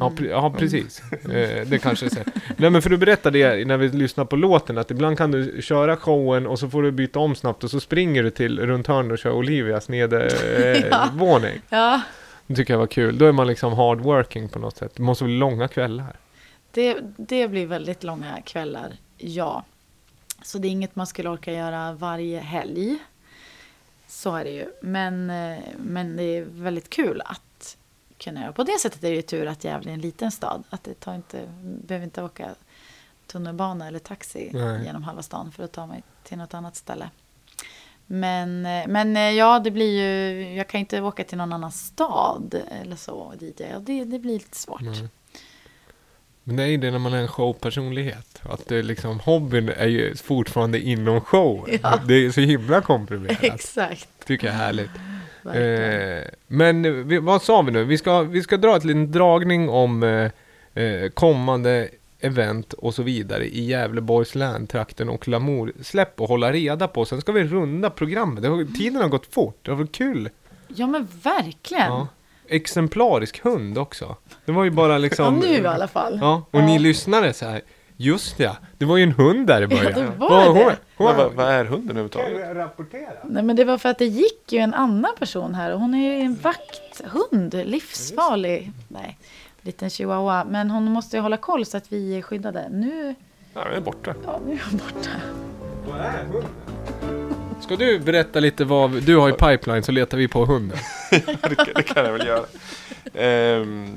Ja, 0.00 0.12
pre- 0.16 0.28
ja 0.30 0.54
precis. 0.58 1.02
Eh, 1.12 1.66
det 1.66 1.78
kanske 1.82 2.06
är 2.06 2.10
så. 2.10 2.20
Nej 2.56 2.70
men 2.70 2.82
för 2.82 2.90
du 2.90 2.96
berättade 2.96 3.38
det 3.56 3.64
när 3.64 3.76
vi 3.76 3.88
lyssnade 3.88 4.28
på 4.28 4.36
låten 4.36 4.78
att 4.78 4.90
ibland 4.90 5.18
kan 5.18 5.30
du 5.30 5.62
köra 5.62 5.96
showen 5.96 6.46
och 6.46 6.58
så 6.58 6.68
får 6.70 6.82
du 6.82 6.90
byta 6.90 7.18
om 7.18 7.34
snabbt 7.34 7.64
och 7.64 7.70
så 7.70 7.80
springer 7.80 8.22
du 8.22 8.30
till 8.30 8.60
runt 8.60 8.86
hörnet 8.86 9.12
och 9.12 9.18
kör 9.18 9.32
Olivias 9.32 9.88
nedervåning. 9.88 11.54
Eh. 11.54 11.60
Ja, 11.70 12.00
Det 12.46 12.54
tycker 12.54 12.74
jag 12.74 12.78
var 12.78 12.86
kul. 12.86 13.18
Då 13.18 13.24
är 13.26 13.32
man 13.32 13.46
liksom 13.46 13.72
hard 13.72 14.00
working 14.00 14.48
på 14.48 14.58
något 14.58 14.76
sätt. 14.76 14.92
Det 14.96 15.02
måste 15.02 15.24
bli 15.24 15.36
långa 15.38 15.68
kvällar. 15.68 16.16
det, 16.72 16.96
det 17.16 17.48
blir 17.48 17.66
väldigt 17.66 18.02
långa 18.04 18.40
kvällar, 18.44 18.92
ja. 19.18 19.64
Så 20.42 20.58
det 20.58 20.68
är 20.68 20.70
inget 20.70 20.96
man 20.96 21.06
skulle 21.06 21.28
orka 21.28 21.52
göra 21.52 21.92
varje 21.92 22.38
helg. 22.40 22.98
Så 24.06 24.36
är 24.36 24.44
det 24.44 24.50
ju. 24.50 24.64
Men, 24.82 25.30
eh, 25.30 25.58
men 25.78 26.16
det 26.16 26.22
är 26.22 26.44
väldigt 26.50 26.90
kul 26.90 27.22
att 27.24 27.40
kunna 28.20 28.40
göra. 28.40 28.52
På 28.52 28.64
det 28.64 28.78
sättet 28.80 29.04
är 29.04 29.10
det 29.10 29.16
ju 29.16 29.22
tur 29.22 29.46
att 29.46 29.64
Gävle 29.64 29.90
är 29.90 29.94
en 29.94 30.00
liten 30.00 30.30
stad. 30.30 30.64
Att 30.70 30.84
det 30.84 31.00
tar 31.00 31.14
inte, 31.14 31.48
behöver 31.62 32.04
inte 32.04 32.22
åka 32.22 32.54
tunnelbana 33.26 33.88
eller 33.88 33.98
taxi 33.98 34.50
Nej. 34.52 34.84
genom 34.84 35.02
halva 35.02 35.22
stan 35.22 35.52
för 35.52 35.64
att 35.64 35.72
ta 35.72 35.86
mig 35.86 36.02
till 36.24 36.38
något 36.38 36.54
annat 36.54 36.76
ställe. 36.76 37.10
Men, 38.06 38.66
eh, 38.66 38.88
men 38.88 39.16
eh, 39.16 39.30
ja, 39.30 39.58
det 39.58 39.70
blir 39.70 40.00
ju, 40.00 40.54
jag 40.54 40.68
kan 40.68 40.80
inte 40.80 41.00
åka 41.00 41.24
till 41.24 41.38
någon 41.38 41.52
annan 41.52 41.72
stad 41.72 42.62
eller 42.82 42.96
så 42.96 43.14
och 43.14 43.42
DJ. 43.42 43.62
Ja, 43.70 43.78
det, 43.78 44.04
det 44.04 44.18
blir 44.18 44.32
lite 44.32 44.56
svårt. 44.56 44.80
Nej. 44.80 45.08
Men 46.44 46.56
det 46.56 46.62
är 46.62 46.66
ju 46.66 46.76
det 46.76 46.90
när 46.90 46.98
man 46.98 47.12
är 47.12 47.18
en 47.18 47.28
showpersonlighet. 47.28 48.42
Att 48.42 48.68
det 48.68 48.76
är 48.76 48.82
liksom, 48.82 49.20
hobbyn 49.20 49.68
är 49.68 49.86
ju 49.86 50.16
fortfarande 50.16 50.80
inom 50.80 51.20
show. 51.20 51.68
Ja. 51.82 52.00
Det 52.06 52.14
är 52.14 52.30
så 52.30 52.40
himla 52.40 52.80
komprimerat. 52.80 53.44
Exakt. 53.44 54.08
Tycker 54.26 54.46
jag 54.46 54.54
är 54.54 54.58
härligt. 54.58 54.90
Eh, 55.44 56.24
men 56.46 57.08
vi, 57.08 57.18
vad 57.18 57.42
sa 57.42 57.62
vi 57.62 57.72
nu? 57.72 57.84
Vi 57.84 57.98
ska, 57.98 58.22
vi 58.22 58.42
ska 58.42 58.56
dra 58.56 58.76
ett 58.76 58.84
liten 58.84 59.12
dragning 59.12 59.68
om 59.68 60.02
eh, 60.02 60.84
eh, 60.84 61.08
kommande 61.10 61.88
event 62.20 62.72
och 62.72 62.94
så 62.94 63.02
vidare 63.02 63.44
i 63.44 63.64
Gävleborgs 63.64 64.34
län, 64.34 64.66
trakten 64.66 65.08
och 65.08 65.28
Lamour. 65.28 65.72
Släpp 65.82 66.20
och 66.20 66.28
hålla 66.28 66.52
reda 66.52 66.88
på. 66.88 67.04
Sen 67.04 67.20
ska 67.20 67.32
vi 67.32 67.44
runda 67.44 67.90
programmet. 67.90 68.42
Det 68.42 68.48
har, 68.48 68.76
tiden 68.78 69.02
har 69.02 69.08
gått 69.08 69.34
fort. 69.34 69.58
Det 69.62 69.70
har 69.70 69.78
varit 69.78 69.92
kul. 69.92 70.28
Ja 70.68 70.86
men 70.86 71.08
verkligen. 71.22 71.86
Ja. 71.86 72.08
Exemplarisk 72.48 73.40
hund 73.44 73.78
också. 73.78 74.16
Det 74.44 74.52
var 74.52 74.64
ju 74.64 74.70
bara 74.70 74.98
liksom... 75.08 75.24
Ja, 75.42 75.48
nu 75.48 75.62
i 75.62 75.66
alla 75.66 75.88
fall. 75.88 76.18
Ja, 76.20 76.42
och 76.50 76.62
ni 76.62 76.78
lyssnade 76.78 77.32
så 77.32 77.46
här. 77.46 77.60
Just 78.02 78.36
det, 78.38 78.56
det 78.78 78.84
var 78.84 78.96
ju 78.96 79.02
en 79.02 79.12
hund 79.12 79.46
där 79.46 79.62
i 79.62 79.66
början. 79.66 79.92
det 79.94 80.12
var 80.18 80.46
Hon- 80.46 80.54
det. 80.56 80.62
hon- 80.64 80.72
hon- 80.96 81.16
vad, 81.16 81.32
vad 81.32 81.46
är 81.48 81.64
hunden 81.64 81.90
överhuvudtaget? 81.96 82.56
rapportera? 82.56 83.10
Nej 83.24 83.42
men 83.42 83.56
det 83.56 83.64
var 83.64 83.78
för 83.78 83.88
att 83.88 83.98
det 83.98 84.04
gick 84.06 84.52
ju 84.52 84.58
en 84.58 84.74
annan 84.74 85.12
person 85.18 85.54
här 85.54 85.72
och 85.72 85.80
hon 85.80 85.94
är 85.94 86.14
ju 86.18 86.20
en 86.24 86.34
vakthund. 86.42 87.54
Livsfarlig. 87.64 88.72
Nej, 88.88 89.18
liten 89.62 89.90
chihuahua. 89.90 90.44
Men 90.44 90.70
hon 90.70 90.84
måste 90.84 91.16
ju 91.16 91.22
hålla 91.22 91.36
koll 91.36 91.66
så 91.66 91.76
att 91.76 91.92
vi 91.92 92.16
är 92.18 92.22
skyddade. 92.22 92.68
Nu, 92.70 93.14
Ja, 93.54 93.64
den 93.64 93.74
är 93.74 93.80
borta. 93.80 94.14
ja, 94.26 94.40
nu 94.46 94.52
är 94.52 94.62
hon 94.70 94.78
borta. 94.78 95.10
Vad 95.88 96.00
är 96.00 96.24
hunden? 96.24 96.44
Ska 97.60 97.76
du 97.76 97.98
berätta 97.98 98.40
lite 98.40 98.64
vad, 98.64 99.02
du 99.02 99.16
har 99.16 99.28
ju 99.28 99.34
pipeline 99.34 99.82
så 99.82 99.92
letar 99.92 100.18
vi 100.18 100.28
på 100.28 100.44
hunden. 100.44 100.78
det, 101.10 101.54
kan, 101.56 101.66
det 101.74 101.82
kan 101.82 102.04
jag 102.04 102.12
väl 102.12 102.26
göra. 102.26 102.44
Ehm, 103.14 103.94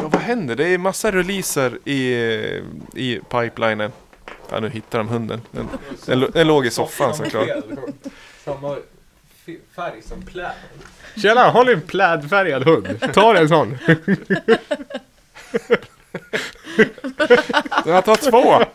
ja, 0.00 0.08
vad 0.08 0.20
händer? 0.20 0.56
Det 0.56 0.66
är 0.66 0.78
massa 0.78 1.12
releaser 1.12 1.78
i, 1.88 2.14
i 2.94 3.20
pipelinen. 3.30 3.92
Ja, 4.50 4.60
nu 4.60 4.68
hittar 4.68 4.98
de 4.98 5.08
hunden. 5.08 5.40
Den, 5.50 5.68
den, 6.06 6.30
den 6.32 6.46
låg 6.46 6.66
i 6.66 6.70
soffan 6.70 7.14
såklart. 7.14 7.48
Samma 8.44 8.76
färg 9.76 10.02
som 10.02 10.22
pläd. 10.22 10.52
Tjena, 11.16 11.40
har 11.50 11.64
ni 11.64 11.72
en 11.72 11.80
plädfärgad 11.80 12.64
hund? 12.64 13.12
Ta 13.14 13.36
en 13.36 13.48
sån. 13.48 13.78
Jag 17.86 18.04
tar 18.04 18.30
två! 18.30 18.38
Ja. 18.50 18.66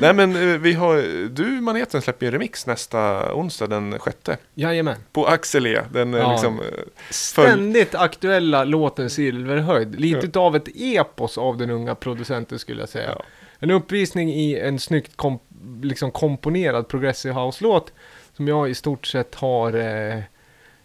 Nej 0.00 0.14
men 0.14 0.36
eh, 0.36 0.58
vi 0.58 0.72
har, 0.72 0.96
du 1.28 1.44
Maneten 1.44 2.02
släpper 2.02 2.26
ju 2.26 2.32
remix 2.32 2.66
nästa 2.66 3.32
onsdag 3.34 3.66
den 3.66 3.98
sjätte. 3.98 4.36
Jajamän. 4.54 4.96
På 5.12 5.26
Axel 5.26 5.66
E. 5.66 5.80
Den 5.92 6.14
är 6.14 6.18
Ja. 6.18 6.32
liksom... 6.32 6.60
eh, 6.60 6.66
Ständigt 7.10 7.94
aktuella 7.94 8.64
låten 8.64 9.10
Silverhöjd. 9.10 10.00
Lite 10.00 10.38
av 10.38 10.56
ett 10.56 10.68
epos 10.74 11.38
av 11.38 11.56
den 11.56 11.70
unga 11.70 11.94
producenten 11.94 12.58
skulle 12.58 12.80
jag 12.80 12.88
säga. 12.88 13.08
Ja. 13.18 13.22
En 13.58 13.70
uppvisning 13.70 14.30
i 14.30 14.58
en 14.58 14.78
snyggt 14.78 15.16
kom, 15.16 15.38
liksom 15.82 16.10
komponerad 16.10 16.88
progressive 16.88 17.34
house-låt 17.34 17.92
som 18.36 18.48
jag 18.48 18.70
i 18.70 18.74
stort 18.74 19.06
sett 19.06 19.34
har 19.34 19.74
eh, 19.74 20.18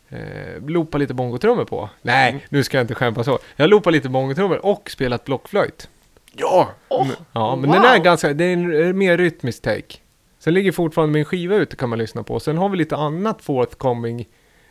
eh, 0.10 0.20
loopat 0.68 1.02
lite 1.02 1.14
bongotrummor 1.14 1.66
på. 1.66 1.90
Nej, 2.02 2.30
Mm. 2.30 2.42
nu 2.50 2.64
ska 2.64 2.78
jag 2.78 2.84
inte 2.84 2.96
skämta 2.96 3.24
så. 3.24 3.40
Jag 3.56 3.64
har 3.64 3.70
loopat 3.70 3.94
lite 3.94 4.10
bongotrummor 4.10 4.66
och 4.66 4.90
spelat 4.92 5.26
blockflöjt. 5.26 5.90
Ja! 6.32 6.70
Ja, 6.90 7.56
men 7.56 7.70
Wow. 7.70 7.82
den 7.82 7.86
är 7.86 7.98
ganska, 8.00 8.34
det 8.34 8.44
är 8.46 8.54
en 8.54 8.88
eh, 8.88 8.94
mer 8.94 9.18
rytmisk 9.18 9.62
take. 9.62 9.98
Sen 10.40 10.54
ligger 10.54 10.72
fortfarande 10.72 11.14
min 11.14 11.26
skiva 11.26 11.56
ute 11.56 11.76
kan 11.76 11.90
man 11.90 12.00
lyssna 12.00 12.24
på. 12.24 12.40
Sen 12.40 12.58
har 12.58 12.70
vi 12.70 12.78
lite 12.78 12.96
annat 12.96 13.42
forthcoming. 13.42 14.28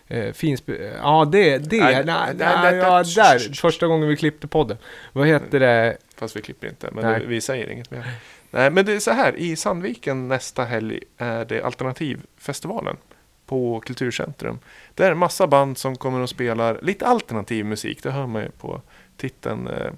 Eh, 0.06 0.16
finsp- 0.32 0.92
ja, 1.02 1.24
det, 1.32 1.58
det, 1.58 1.80
Nej, 1.80 1.94
nej, 1.94 2.04
nej, 2.04 2.34
nej, 2.38 2.56
nej, 2.62 2.74
ja, 2.76 3.02
nej. 3.02 3.14
där, 3.14 3.54
första 3.54 3.86
gången 3.86 4.08
vi 4.08 4.16
klippte 4.16 4.46
podden. 4.46 4.76
Vad 5.12 5.26
heter 5.28 5.60
det? 5.60 5.96
Fast 6.16 6.36
vi 6.36 6.40
klipper 6.40 6.66
inte, 6.68 6.88
men 6.92 7.04
Nej. 7.04 7.20
det, 7.20 7.26
vi 7.26 7.40
säger 7.40 7.70
inget 7.70 7.90
mer. 7.90 8.04
Nej, 8.50 8.70
men 8.70 8.84
det 8.86 8.92
är 8.92 8.98
så 8.98 9.10
här. 9.10 9.36
I 9.36 9.56
Sandviken 9.56 10.28
nästa 10.28 10.64
helg 10.64 11.00
är 11.18 11.44
det 11.44 11.62
Alternativfestivalen 11.62 12.96
på 13.46 13.80
Kulturcentrum. 13.80 14.58
Det 14.94 15.04
är 15.04 15.12
en 15.12 15.18
massa 15.18 15.46
band 15.46 15.78
som 15.78 15.96
kommer 15.96 16.20
och 16.20 16.30
spelar 16.30 16.78
lite 16.82 17.06
alternativ 17.06 17.64
musik. 17.64 18.02
Det 18.02 18.10
hör 18.10 18.26
man 18.26 18.42
ju 18.42 18.50
på 18.50 18.80
titeln. 19.16 19.66
Eh. 19.66 19.92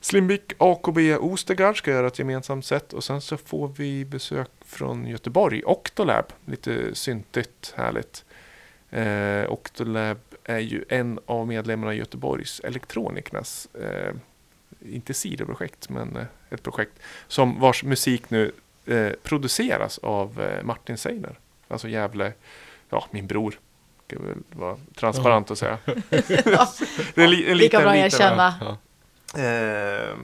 Slimbik, 0.00 0.52
AKB, 0.58 0.98
Ostergard 1.20 1.78
ska 1.78 1.90
göra 1.90 2.06
ett 2.06 2.18
gemensamt 2.18 2.66
set 2.66 2.92
och 2.92 3.04
sen 3.04 3.20
så 3.20 3.36
får 3.36 3.68
vi 3.68 4.04
besök 4.04 4.50
från 4.64 5.06
Göteborg, 5.06 5.62
Octolab. 5.64 6.24
Lite 6.44 6.94
syntigt, 6.94 7.74
härligt. 7.76 8.24
Eh, 8.90 9.52
Octolab 9.52 10.18
är 10.44 10.58
ju 10.58 10.84
en 10.88 11.20
av 11.26 11.46
medlemmarna 11.46 11.94
i 11.94 11.98
Göteborgs 11.98 12.60
Elektronikernas, 12.64 13.68
eh, 13.74 14.14
inte 14.80 15.14
sidoprojekt, 15.14 15.88
men 15.88 16.16
eh, 16.16 16.24
ett 16.50 16.62
projekt 16.62 16.92
som 17.28 17.60
vars 17.60 17.84
musik 17.84 18.30
nu 18.30 18.52
eh, 18.86 19.12
produceras 19.22 19.98
av 19.98 20.40
eh, 20.40 20.64
Martin 20.64 20.98
Seiner. 20.98 21.38
Alltså 21.68 21.88
Gävle, 21.88 22.32
ja 22.90 23.04
min 23.10 23.26
bror. 23.26 23.58
Ska 24.06 24.18
väl 24.18 24.36
vara 24.52 24.76
transparent 24.94 25.50
och 25.50 25.58
säga. 25.58 25.78
det 25.84 27.22
är 27.22 27.26
li- 27.28 27.50
en 27.50 27.56
Lika 27.58 27.78
liten, 27.78 27.82
bra 27.82 27.92
liten, 27.92 28.04
erkänna. 28.06 28.54
Ja. 28.60 29.40
Eh, 29.42 30.16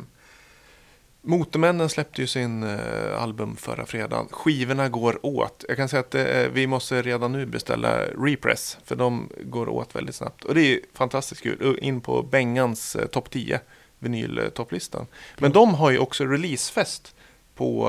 Motormännen 1.24 1.88
släppte 1.88 2.20
ju 2.20 2.26
sin 2.26 2.62
eh, 2.62 3.22
album 3.22 3.56
förra 3.56 3.86
fredagen. 3.86 4.28
Skivorna 4.30 4.88
går 4.88 5.26
åt. 5.26 5.64
Jag 5.68 5.76
kan 5.76 5.88
säga 5.88 6.00
att 6.00 6.14
eh, 6.14 6.24
vi 6.52 6.66
måste 6.66 7.02
redan 7.02 7.32
nu 7.32 7.46
beställa 7.46 8.02
repress. 8.04 8.78
För 8.84 8.96
de 8.96 9.28
går 9.44 9.68
åt 9.68 9.96
väldigt 9.96 10.14
snabbt. 10.14 10.44
Och 10.44 10.54
det 10.54 10.60
är 10.74 10.80
fantastiskt 10.94 11.42
kul. 11.42 11.78
In 11.82 12.00
på 12.00 12.22
Bengans 12.22 12.96
eh, 12.96 13.06
topp 13.06 13.30
10 13.30 13.60
vinyl-topplistan. 13.98 15.06
Men 15.38 15.52
de 15.52 15.74
har 15.74 15.90
ju 15.90 15.98
också 15.98 16.24
releasefest 16.24 17.14
på 17.54 17.88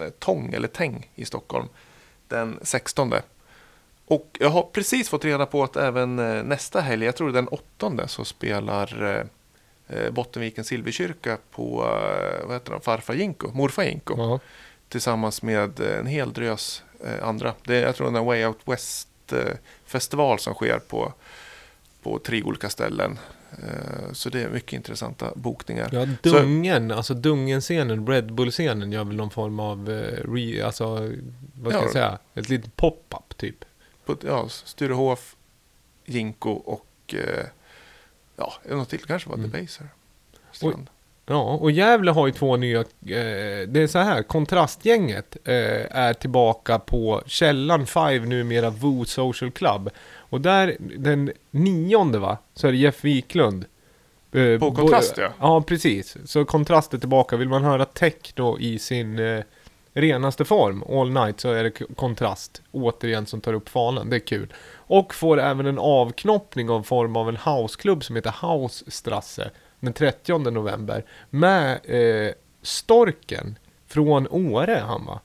eh, 0.00 0.08
Tång 0.18 0.52
eller 0.54 0.68
Täng 0.68 1.10
i 1.14 1.24
Stockholm. 1.24 1.68
Den 2.34 2.58
16. 2.62 3.14
Och 4.06 4.36
jag 4.40 4.50
har 4.50 4.62
precis 4.62 5.08
fått 5.08 5.24
reda 5.24 5.46
på 5.46 5.64
att 5.64 5.76
även 5.76 6.18
eh, 6.18 6.42
nästa 6.42 6.80
helg, 6.80 7.04
jag 7.04 7.16
tror 7.16 7.32
den 7.32 7.48
8 7.48 8.08
så 8.08 8.24
spelar 8.24 9.02
eh, 9.02 9.24
eh, 9.98 10.10
Bottenvikens 10.10 10.66
Silverkyrka 10.66 11.38
på 11.50 11.76
vad 12.44 12.52
heter 12.52 12.72
de? 12.72 12.80
Farfar 12.80 13.14
Jinko, 13.14 13.50
Morfar 13.52 13.82
Jinko. 13.82 14.14
Ja. 14.16 14.40
Tillsammans 14.88 15.42
med 15.42 15.80
en 15.80 16.06
hel 16.06 16.32
drös 16.32 16.82
andra. 17.22 17.54
Det 17.64 17.76
är, 17.76 17.82
jag 17.82 17.96
tror 17.96 18.10
den 18.10 18.24
Way 18.24 18.46
Out 18.46 18.60
West 18.64 19.32
eh, 19.32 19.54
festival 19.84 20.38
som 20.38 20.54
sker 20.54 20.78
på, 20.78 21.12
på 22.02 22.18
tre 22.18 22.42
olika 22.42 22.70
ställen. 22.70 23.18
Eh, 23.62 24.12
så 24.12 24.28
det 24.28 24.42
är 24.42 24.48
mycket 24.48 24.72
intressanta 24.72 25.32
bokningar. 25.34 25.88
Ja, 25.92 26.06
Så- 26.30 26.38
Dungen, 26.38 26.90
alltså 26.90 27.14
Dungen-scenen, 27.14 28.06
Red 28.06 28.32
Bull-scenen 28.32 28.92
gör 28.92 29.04
väl 29.04 29.16
någon 29.16 29.30
form 29.30 29.60
av, 29.60 29.90
eh, 29.90 30.32
re, 30.34 30.62
alltså, 30.66 30.86
vad 31.62 31.72
ska 31.72 31.78
Ja. 31.78 31.82
jag 31.82 31.92
säga, 31.92 32.18
ett 32.34 32.48
litet 32.48 32.76
pop-up 32.76 33.36
typ. 33.36 33.64
På, 34.04 34.16
ja, 34.26 34.48
Sturehof, 34.48 35.36
Jinko 36.06 36.50
och 36.50 36.86
eh, 37.14 37.46
ja, 38.36 38.52
något 38.70 38.88
till 38.88 39.04
kanske 39.04 39.28
var 39.28 39.36
Mm. 39.36 39.50
The 39.50 39.60
Baser. 39.60 39.88
Strand. 40.52 40.86
Ja, 41.26 41.42
och 41.54 41.70
Gävle 41.70 42.10
har 42.10 42.26
ju 42.26 42.32
två 42.32 42.56
nya, 42.56 42.80
eh, 42.80 42.84
det 43.68 43.76
är 43.80 43.86
så 43.86 43.98
här, 43.98 44.22
kontrastgänget 44.22 45.36
eh, 45.44 45.96
är 45.96 46.12
tillbaka 46.14 46.78
på 46.78 47.22
Källan 47.26 47.86
5, 47.86 48.28
numera 48.28 48.70
Woo 48.70 49.04
Social 49.04 49.50
Club. 49.50 49.90
Och 50.34 50.40
där, 50.40 50.76
den 50.78 51.32
nionde 51.50 52.18
va, 52.18 52.38
så 52.54 52.68
är 52.68 52.72
det 52.72 52.78
Jeff 52.78 53.04
Wiklund. 53.04 53.64
Eh, 54.32 54.58
På 54.58 54.72
Kontrast, 54.72 55.18
ja. 55.18 55.28
Ja, 55.40 55.62
precis. 55.62 56.16
Så 56.24 56.44
kontrast 56.44 56.94
är 56.94 56.98
tillbaka. 56.98 57.36
Vill 57.36 57.48
man 57.48 57.64
höra 57.64 57.84
techno 57.84 58.58
i 58.58 58.78
sin 58.78 59.18
eh, 59.18 59.44
renaste 59.92 60.44
form, 60.44 60.84
all 60.88 61.10
night, 61.10 61.40
så 61.40 61.50
är 61.52 61.64
det 61.64 61.70
kontrast. 61.70 62.62
Återigen 62.72 63.26
som 63.26 63.40
tar 63.40 63.52
upp 63.52 63.68
fanan, 63.68 64.10
det 64.10 64.16
är 64.16 64.20
kul. 64.20 64.52
Och 64.72 65.14
får 65.14 65.40
även 65.40 65.66
en 65.66 65.78
avknoppning 65.78 66.70
av 66.70 66.82
form 66.82 67.16
av 67.16 67.28
en 67.28 67.36
houseklubb 67.36 68.04
som 68.04 68.16
heter 68.16 68.30
Hausstrasse 68.30 69.50
den 69.80 69.92
30 69.92 70.38
november 70.38 71.04
med 71.30 71.80
eh, 71.84 72.32
Storken 72.62 73.58
från 73.86 74.28
Åre 74.28 74.82
han 74.86 75.06
va? 75.06 75.20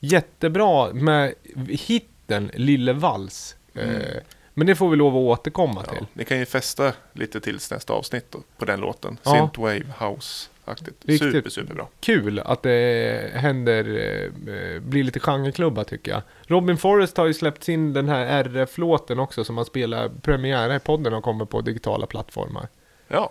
Jättebra 0.00 0.92
med 0.92 1.34
hitten 1.68 2.50
Lille 2.54 2.92
Vals. 2.92 3.56
Eh, 3.74 3.88
Mm. 3.88 4.24
men 4.54 4.66
det 4.66 4.74
får 4.74 4.88
vi 4.90 4.96
lov 4.96 5.16
att 5.16 5.38
återkomma 5.38 5.82
till. 5.82 6.06
Ni 6.12 6.24
kan 6.24 6.38
ju 6.38 6.46
fästa 6.46 6.92
lite 7.12 7.40
tills 7.40 7.70
nästa 7.70 7.92
avsnitt 7.92 8.26
då, 8.30 8.38
på 8.58 8.64
den 8.64 8.80
låten. 8.80 9.18
Ja. 9.22 9.30
Synthwave 9.32 9.84
House-aktigt. 9.98 11.18
Super, 11.18 11.50
superbra. 11.50 11.86
Kul 12.00 12.38
att 12.38 12.62
det 12.62 13.30
händer, 13.34 13.84
eh, 13.84 14.54
eh, 14.54 14.80
blir 14.80 15.04
lite 15.04 15.20
genreklubbar 15.20 15.84
tycker 15.84 16.10
jag. 16.12 16.22
Robin 16.46 16.76
Forrest 16.76 17.16
har 17.16 17.26
ju 17.26 17.34
släppt 17.34 17.68
in 17.68 17.92
den 17.92 18.08
här 18.08 18.26
RF-låten 18.44 19.18
också 19.18 19.44
som 19.44 19.56
han 19.56 19.66
spelar 19.66 20.08
premiära 20.22 20.76
i 20.76 20.78
podden 20.78 21.14
och 21.14 21.24
kommer 21.24 21.44
på 21.44 21.60
digitala 21.60 22.06
plattformar. 22.06 22.68
Ja. 23.08 23.30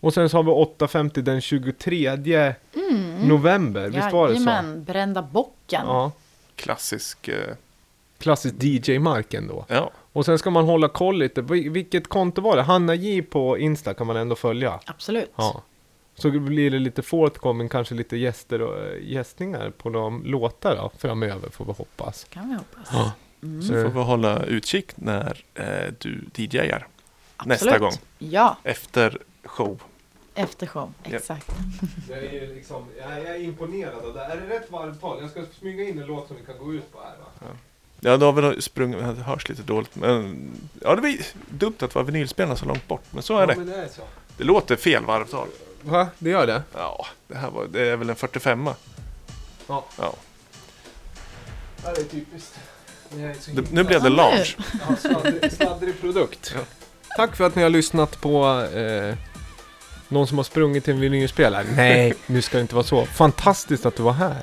Och 0.00 0.14
sen 0.14 0.28
så 0.28 0.36
har 0.36 0.42
vi 0.42 0.50
8.50 0.50 1.20
den 1.22 1.40
23 1.40 2.54
november, 3.22 3.88
visst 3.88 4.12
var 4.12 4.28
det 4.28 4.34
så? 4.36 4.40
Jajamän, 4.42 4.84
Brända 4.84 5.22
bocken. 5.22 5.82
Ja, 5.86 6.12
Klassisk... 6.56 7.28
Eh, 7.28 7.54
klassisk 8.20 8.54
DJ-marken 8.58 9.46
då. 9.48 9.64
ja. 9.68 9.90
Och 10.12 10.24
sen 10.24 10.38
ska 10.38 10.50
man 10.50 10.64
hålla 10.64 10.88
koll 10.88 11.18
lite, 11.18 11.42
Vil- 11.42 11.70
vilket 11.70 12.08
konto 12.08 12.40
var 12.42 12.56
det? 12.56 12.62
Hanna 12.62 12.94
J 12.94 13.22
på 13.22 13.58
Insta 13.58 13.94
kan 13.94 14.06
man 14.06 14.16
ändå 14.16 14.36
följa. 14.36 14.80
Absolut. 14.86 15.30
Ja. 15.36 15.62
Så 16.14 16.30
blir 16.30 16.70
det 16.70 16.78
lite 16.78 17.02
forthcoming, 17.02 17.68
kanske 17.68 17.94
lite 17.94 18.16
gäster 18.16 18.62
och 18.62 18.78
äh, 18.78 19.02
gästningar 19.02 19.70
på 19.70 19.90
de 19.90 20.22
låtar 20.24 20.76
då, 20.76 20.90
framöver 20.98 21.50
får 21.50 21.64
vi 21.64 21.72
hoppas. 21.72 22.24
Kan 22.24 22.48
vi 22.48 22.54
hoppas. 22.54 22.88
Ja. 22.92 23.12
Mm. 23.42 23.62
Så 23.62 23.72
får 23.72 23.88
vi 23.98 24.00
hålla 24.04 24.42
utkik 24.44 24.92
när 24.96 25.44
eh, 25.54 25.92
du 25.98 26.24
DJar. 26.36 26.86
Nästa 27.46 27.78
gång. 27.78 27.92
Ja, 28.18 28.56
Efter 28.62 29.18
show. 29.44 29.82
efter 30.34 30.66
show. 30.66 30.92
Ja. 31.04 31.16
Exakt. 31.16 31.50
Jag 32.10 32.18
är, 32.18 32.54
liksom, 32.54 32.84
jag 32.98 33.12
är 33.18 33.40
imponerad 33.44 34.04
av 34.04 34.14
det. 34.14 34.20
Är 34.24 34.36
det 34.40 34.54
rätt 34.54 34.70
varvtal? 34.70 35.18
Jag 35.20 35.30
ska 35.30 35.42
smyga 35.58 35.84
in 35.88 35.98
en 35.98 36.06
låt 36.06 36.26
som 36.28 36.36
vi 36.36 36.42
kan 36.52 36.58
gå 36.66 36.74
ut 36.74 36.92
på 36.92 36.98
här 36.98 37.06
va? 37.18 37.26
Ja, 37.40 37.46
då 38.00 38.26
har 38.26 38.32
vi 38.32 38.42
nog 38.42 38.62
sprungit, 38.62 38.98
det 39.16 39.22
hörs 39.22 39.48
lite 39.48 39.62
dåligt. 39.62 39.96
Men, 39.96 40.50
ja, 40.82 40.94
det 40.94 41.00
var 41.02 41.16
dumt 41.50 41.74
att 41.78 41.94
vara 41.94 42.04
vinylspelarna 42.04 42.56
så 42.56 42.64
långt 42.64 42.88
bort. 42.88 43.02
Men 43.10 43.22
så 43.22 43.36
är 43.36 43.40
Ja, 43.40 43.46
det. 43.46 43.56
men 43.56 43.66
det 43.66 43.76
är 43.76 43.88
så. 43.88 44.02
Det 44.36 44.44
låter 44.44 44.76
fel 44.76 45.04
varvtal. 45.04 45.48
Va? 45.82 46.08
Det 46.18 46.30
gör 46.30 46.46
det? 46.46 46.62
Ja, 46.74 47.06
det 47.28 47.34
här 47.36 47.50
var, 47.50 47.66
det 47.66 47.88
är 47.88 47.96
väl 47.96 48.10
en 48.10 48.16
45 48.16 48.66
Ja. 49.66 49.84
Ja. 49.98 50.14
Ja, 51.84 51.92
det 51.94 52.00
är 52.00 52.04
typiskt. 52.04 52.58
Det 53.10 53.22
är 53.22 53.36
Det, 53.54 53.72
nu 53.72 53.84
blev 53.84 54.02
det 54.02 54.08
Ja, 54.08 54.14
large. 54.14 54.56
Ja, 54.88 54.96
sladdrig, 54.96 55.52
sladdrig 55.52 56.00
produkt. 56.00 56.52
Ja. 56.56 56.60
Tack 57.16 57.36
för 57.36 57.44
att 57.46 57.54
ni 57.54 57.62
har 57.62 57.70
lyssnat 57.70 58.20
på 58.20 58.60
eh, 58.74 59.14
någon 60.08 60.26
som 60.26 60.36
har 60.36 60.44
sprungit 60.44 60.84
till 60.84 60.94
en 60.94 61.00
vinylspelare. 61.00 61.66
Nej, 61.76 62.14
nu 62.26 62.42
ska 62.42 62.56
det 62.56 62.62
inte 62.62 62.74
vara 62.74 62.84
så. 62.84 63.06
Fantastiskt 63.06 63.86
att 63.86 63.96
du 63.96 64.02
var 64.02 64.12
här. 64.12 64.42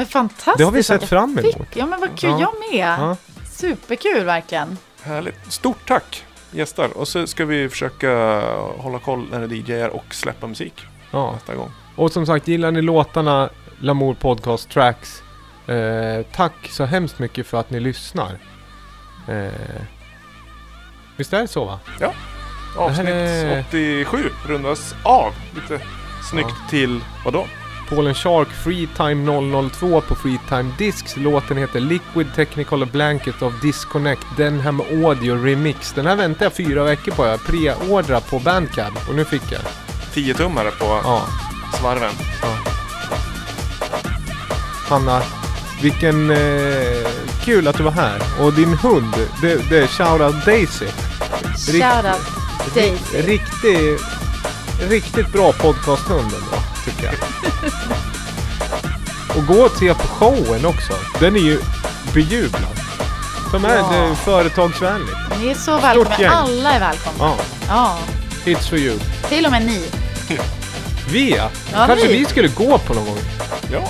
Men 0.00 0.06
fantastiskt 0.06 0.58
Det 0.58 0.64
har 0.64 0.70
vi 0.72 0.82
sett 0.82 1.04
fram 1.08 1.36
fick. 1.42 1.56
emot. 1.56 1.68
Ja, 1.74 1.86
men 1.86 2.00
vad 2.00 2.18
kul. 2.18 2.30
Ja. 2.30 2.40
Jag 2.40 2.54
med. 2.72 2.88
Ja. 3.00 3.16
Superkul 3.50 4.24
verkligen. 4.24 4.76
Härligt. 5.02 5.52
Stort 5.52 5.88
tack 5.88 6.24
gästar. 6.50 6.96
Och 6.96 7.08
så 7.08 7.26
ska 7.26 7.44
vi 7.44 7.68
försöka 7.68 8.40
hålla 8.78 8.98
koll 8.98 9.28
när 9.30 9.40
det 9.46 9.56
DJar 9.56 9.88
och 9.88 10.14
släppa 10.14 10.46
musik 10.46 10.74
Ja. 11.10 11.32
nästa 11.32 11.54
gång. 11.54 11.70
Och 11.96 12.12
som 12.12 12.26
sagt, 12.26 12.48
gillar 12.48 12.70
ni 12.70 12.82
låtarna 12.82 13.50
Lamour 13.80 14.14
Podcast 14.14 14.70
Tracks 14.70 15.22
eh, 15.66 16.22
Tack 16.32 16.52
så 16.70 16.84
hemskt 16.84 17.18
mycket 17.18 17.46
för 17.46 17.60
att 17.60 17.70
ni 17.70 17.80
lyssnar. 17.80 18.38
Eh, 19.28 19.52
visst 21.16 21.32
är 21.32 21.40
det 21.40 21.48
så 21.48 21.64
va? 21.64 21.80
Avsnitt 22.76 23.06
här 23.06 23.14
är- 23.14 23.60
87 23.68 24.30
rundas 24.46 24.94
av. 25.02 25.32
Lite 25.54 25.80
snyggt 26.30 26.70
till 26.70 27.00
vadå? 27.24 27.46
Polen 27.90 28.14
Shark 28.14 28.48
Freetime 28.64 29.24
002 29.70 30.00
på 30.00 30.14
Freetime 30.14 30.72
Discs. 30.78 31.16
Låten 31.16 31.56
heter 31.56 31.80
Liquid 31.80 32.26
Technicolor 32.36 32.86
Blanket 32.86 33.42
of 33.42 33.52
Disconnect 33.62 34.22
Denham 34.36 34.80
Audio 34.80 35.44
Remix. 35.44 35.92
Den 35.92 36.06
här 36.06 36.16
väntar 36.16 36.46
jag 36.46 36.52
fyra 36.52 36.84
veckor 36.84 37.12
på. 37.12 37.26
Jag 37.26 37.44
preordrar 37.44 38.20
på 38.20 38.38
Bandcamp 38.38 39.08
och 39.08 39.14
nu 39.14 39.24
fick 39.24 39.42
jag. 39.52 39.60
10 40.14 40.34
tummare 40.34 40.70
på 40.70 40.84
Ja. 41.04 41.22
svarven. 41.80 42.12
Hanna, 44.88 45.22
vilken 45.82 46.30
eh, 46.30 47.08
kul 47.44 47.68
att 47.68 47.76
du 47.76 47.82
var 47.82 47.90
här. 47.92 48.22
Och 48.40 48.52
din 48.52 48.74
hund, 48.74 49.14
det, 49.42 49.70
det 49.70 49.78
är 49.78 49.86
Shoutout 49.86 50.44
Daisy. 50.46 50.86
Shoutout 51.56 52.74
Daisy. 52.74 53.18
Riktigt, 53.22 54.00
riktigt 54.90 55.32
bra 55.32 55.52
podcasthund 55.52 56.20
ändå, 56.34 56.62
tycker 56.84 57.04
jag. 57.04 57.14
Och 59.36 59.46
gå 59.46 59.54
och 59.62 59.70
se 59.78 59.94
på 59.94 60.02
showen 60.08 60.66
också. 60.66 60.92
Den 61.20 61.36
är 61.36 61.40
ju 61.40 61.60
bejublad. 62.14 62.80
Som 63.50 63.64
är 63.64 63.76
Ja. 63.76 63.88
det 63.92 63.96
är 63.96 64.14
företagsvänligt. 64.14 65.16
Ni 65.40 65.48
är 65.48 65.54
så 65.54 65.78
välkomna. 65.78 66.30
Alla 66.30 66.72
är 66.72 66.80
välkomna. 66.80 67.18
Ja, 67.18 67.36
Ja, 67.68 67.98
it's 68.44 68.68
for 68.68 68.78
you. 68.78 68.98
till 69.28 69.46
och 69.46 69.52
med 69.52 69.66
ni. 69.66 69.84
Vi 71.08 71.36
ja. 71.36 71.50
Ja, 71.72 71.86
Kanske 71.86 72.06
vi. 72.08 72.18
vi 72.18 72.24
skulle 72.24 72.48
gå 72.48 72.78
på 72.78 72.94
någon 72.94 73.04
gång. 73.06 73.18
Ja. 73.72 73.88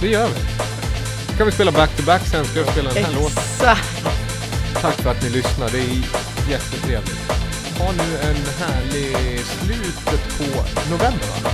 Det 0.00 0.08
gör 0.08 0.26
vi. 0.28 1.36
kan 1.36 1.46
vi 1.46 1.52
spela 1.52 1.72
back-to-back 1.72 2.22
sen. 2.30 2.44
Ska 2.44 2.58
jag 2.58 2.68
spela 2.68 2.90
den 2.92 3.04
här 3.04 3.12
låten. 3.12 3.38
Exakt. 3.56 4.06
Tack 4.82 4.94
för 4.94 5.10
att 5.10 5.22
ni 5.22 5.30
lyssnar. 5.30 5.68
Det 5.70 5.78
är 5.78 6.02
jättetrevligt. 6.50 7.25
Ha 7.78 7.92
nu 7.92 8.16
en 8.28 8.36
härlig 8.58 9.44
slutet 9.44 10.38
på 10.38 10.44
november 10.90 11.26
va? 11.44 11.50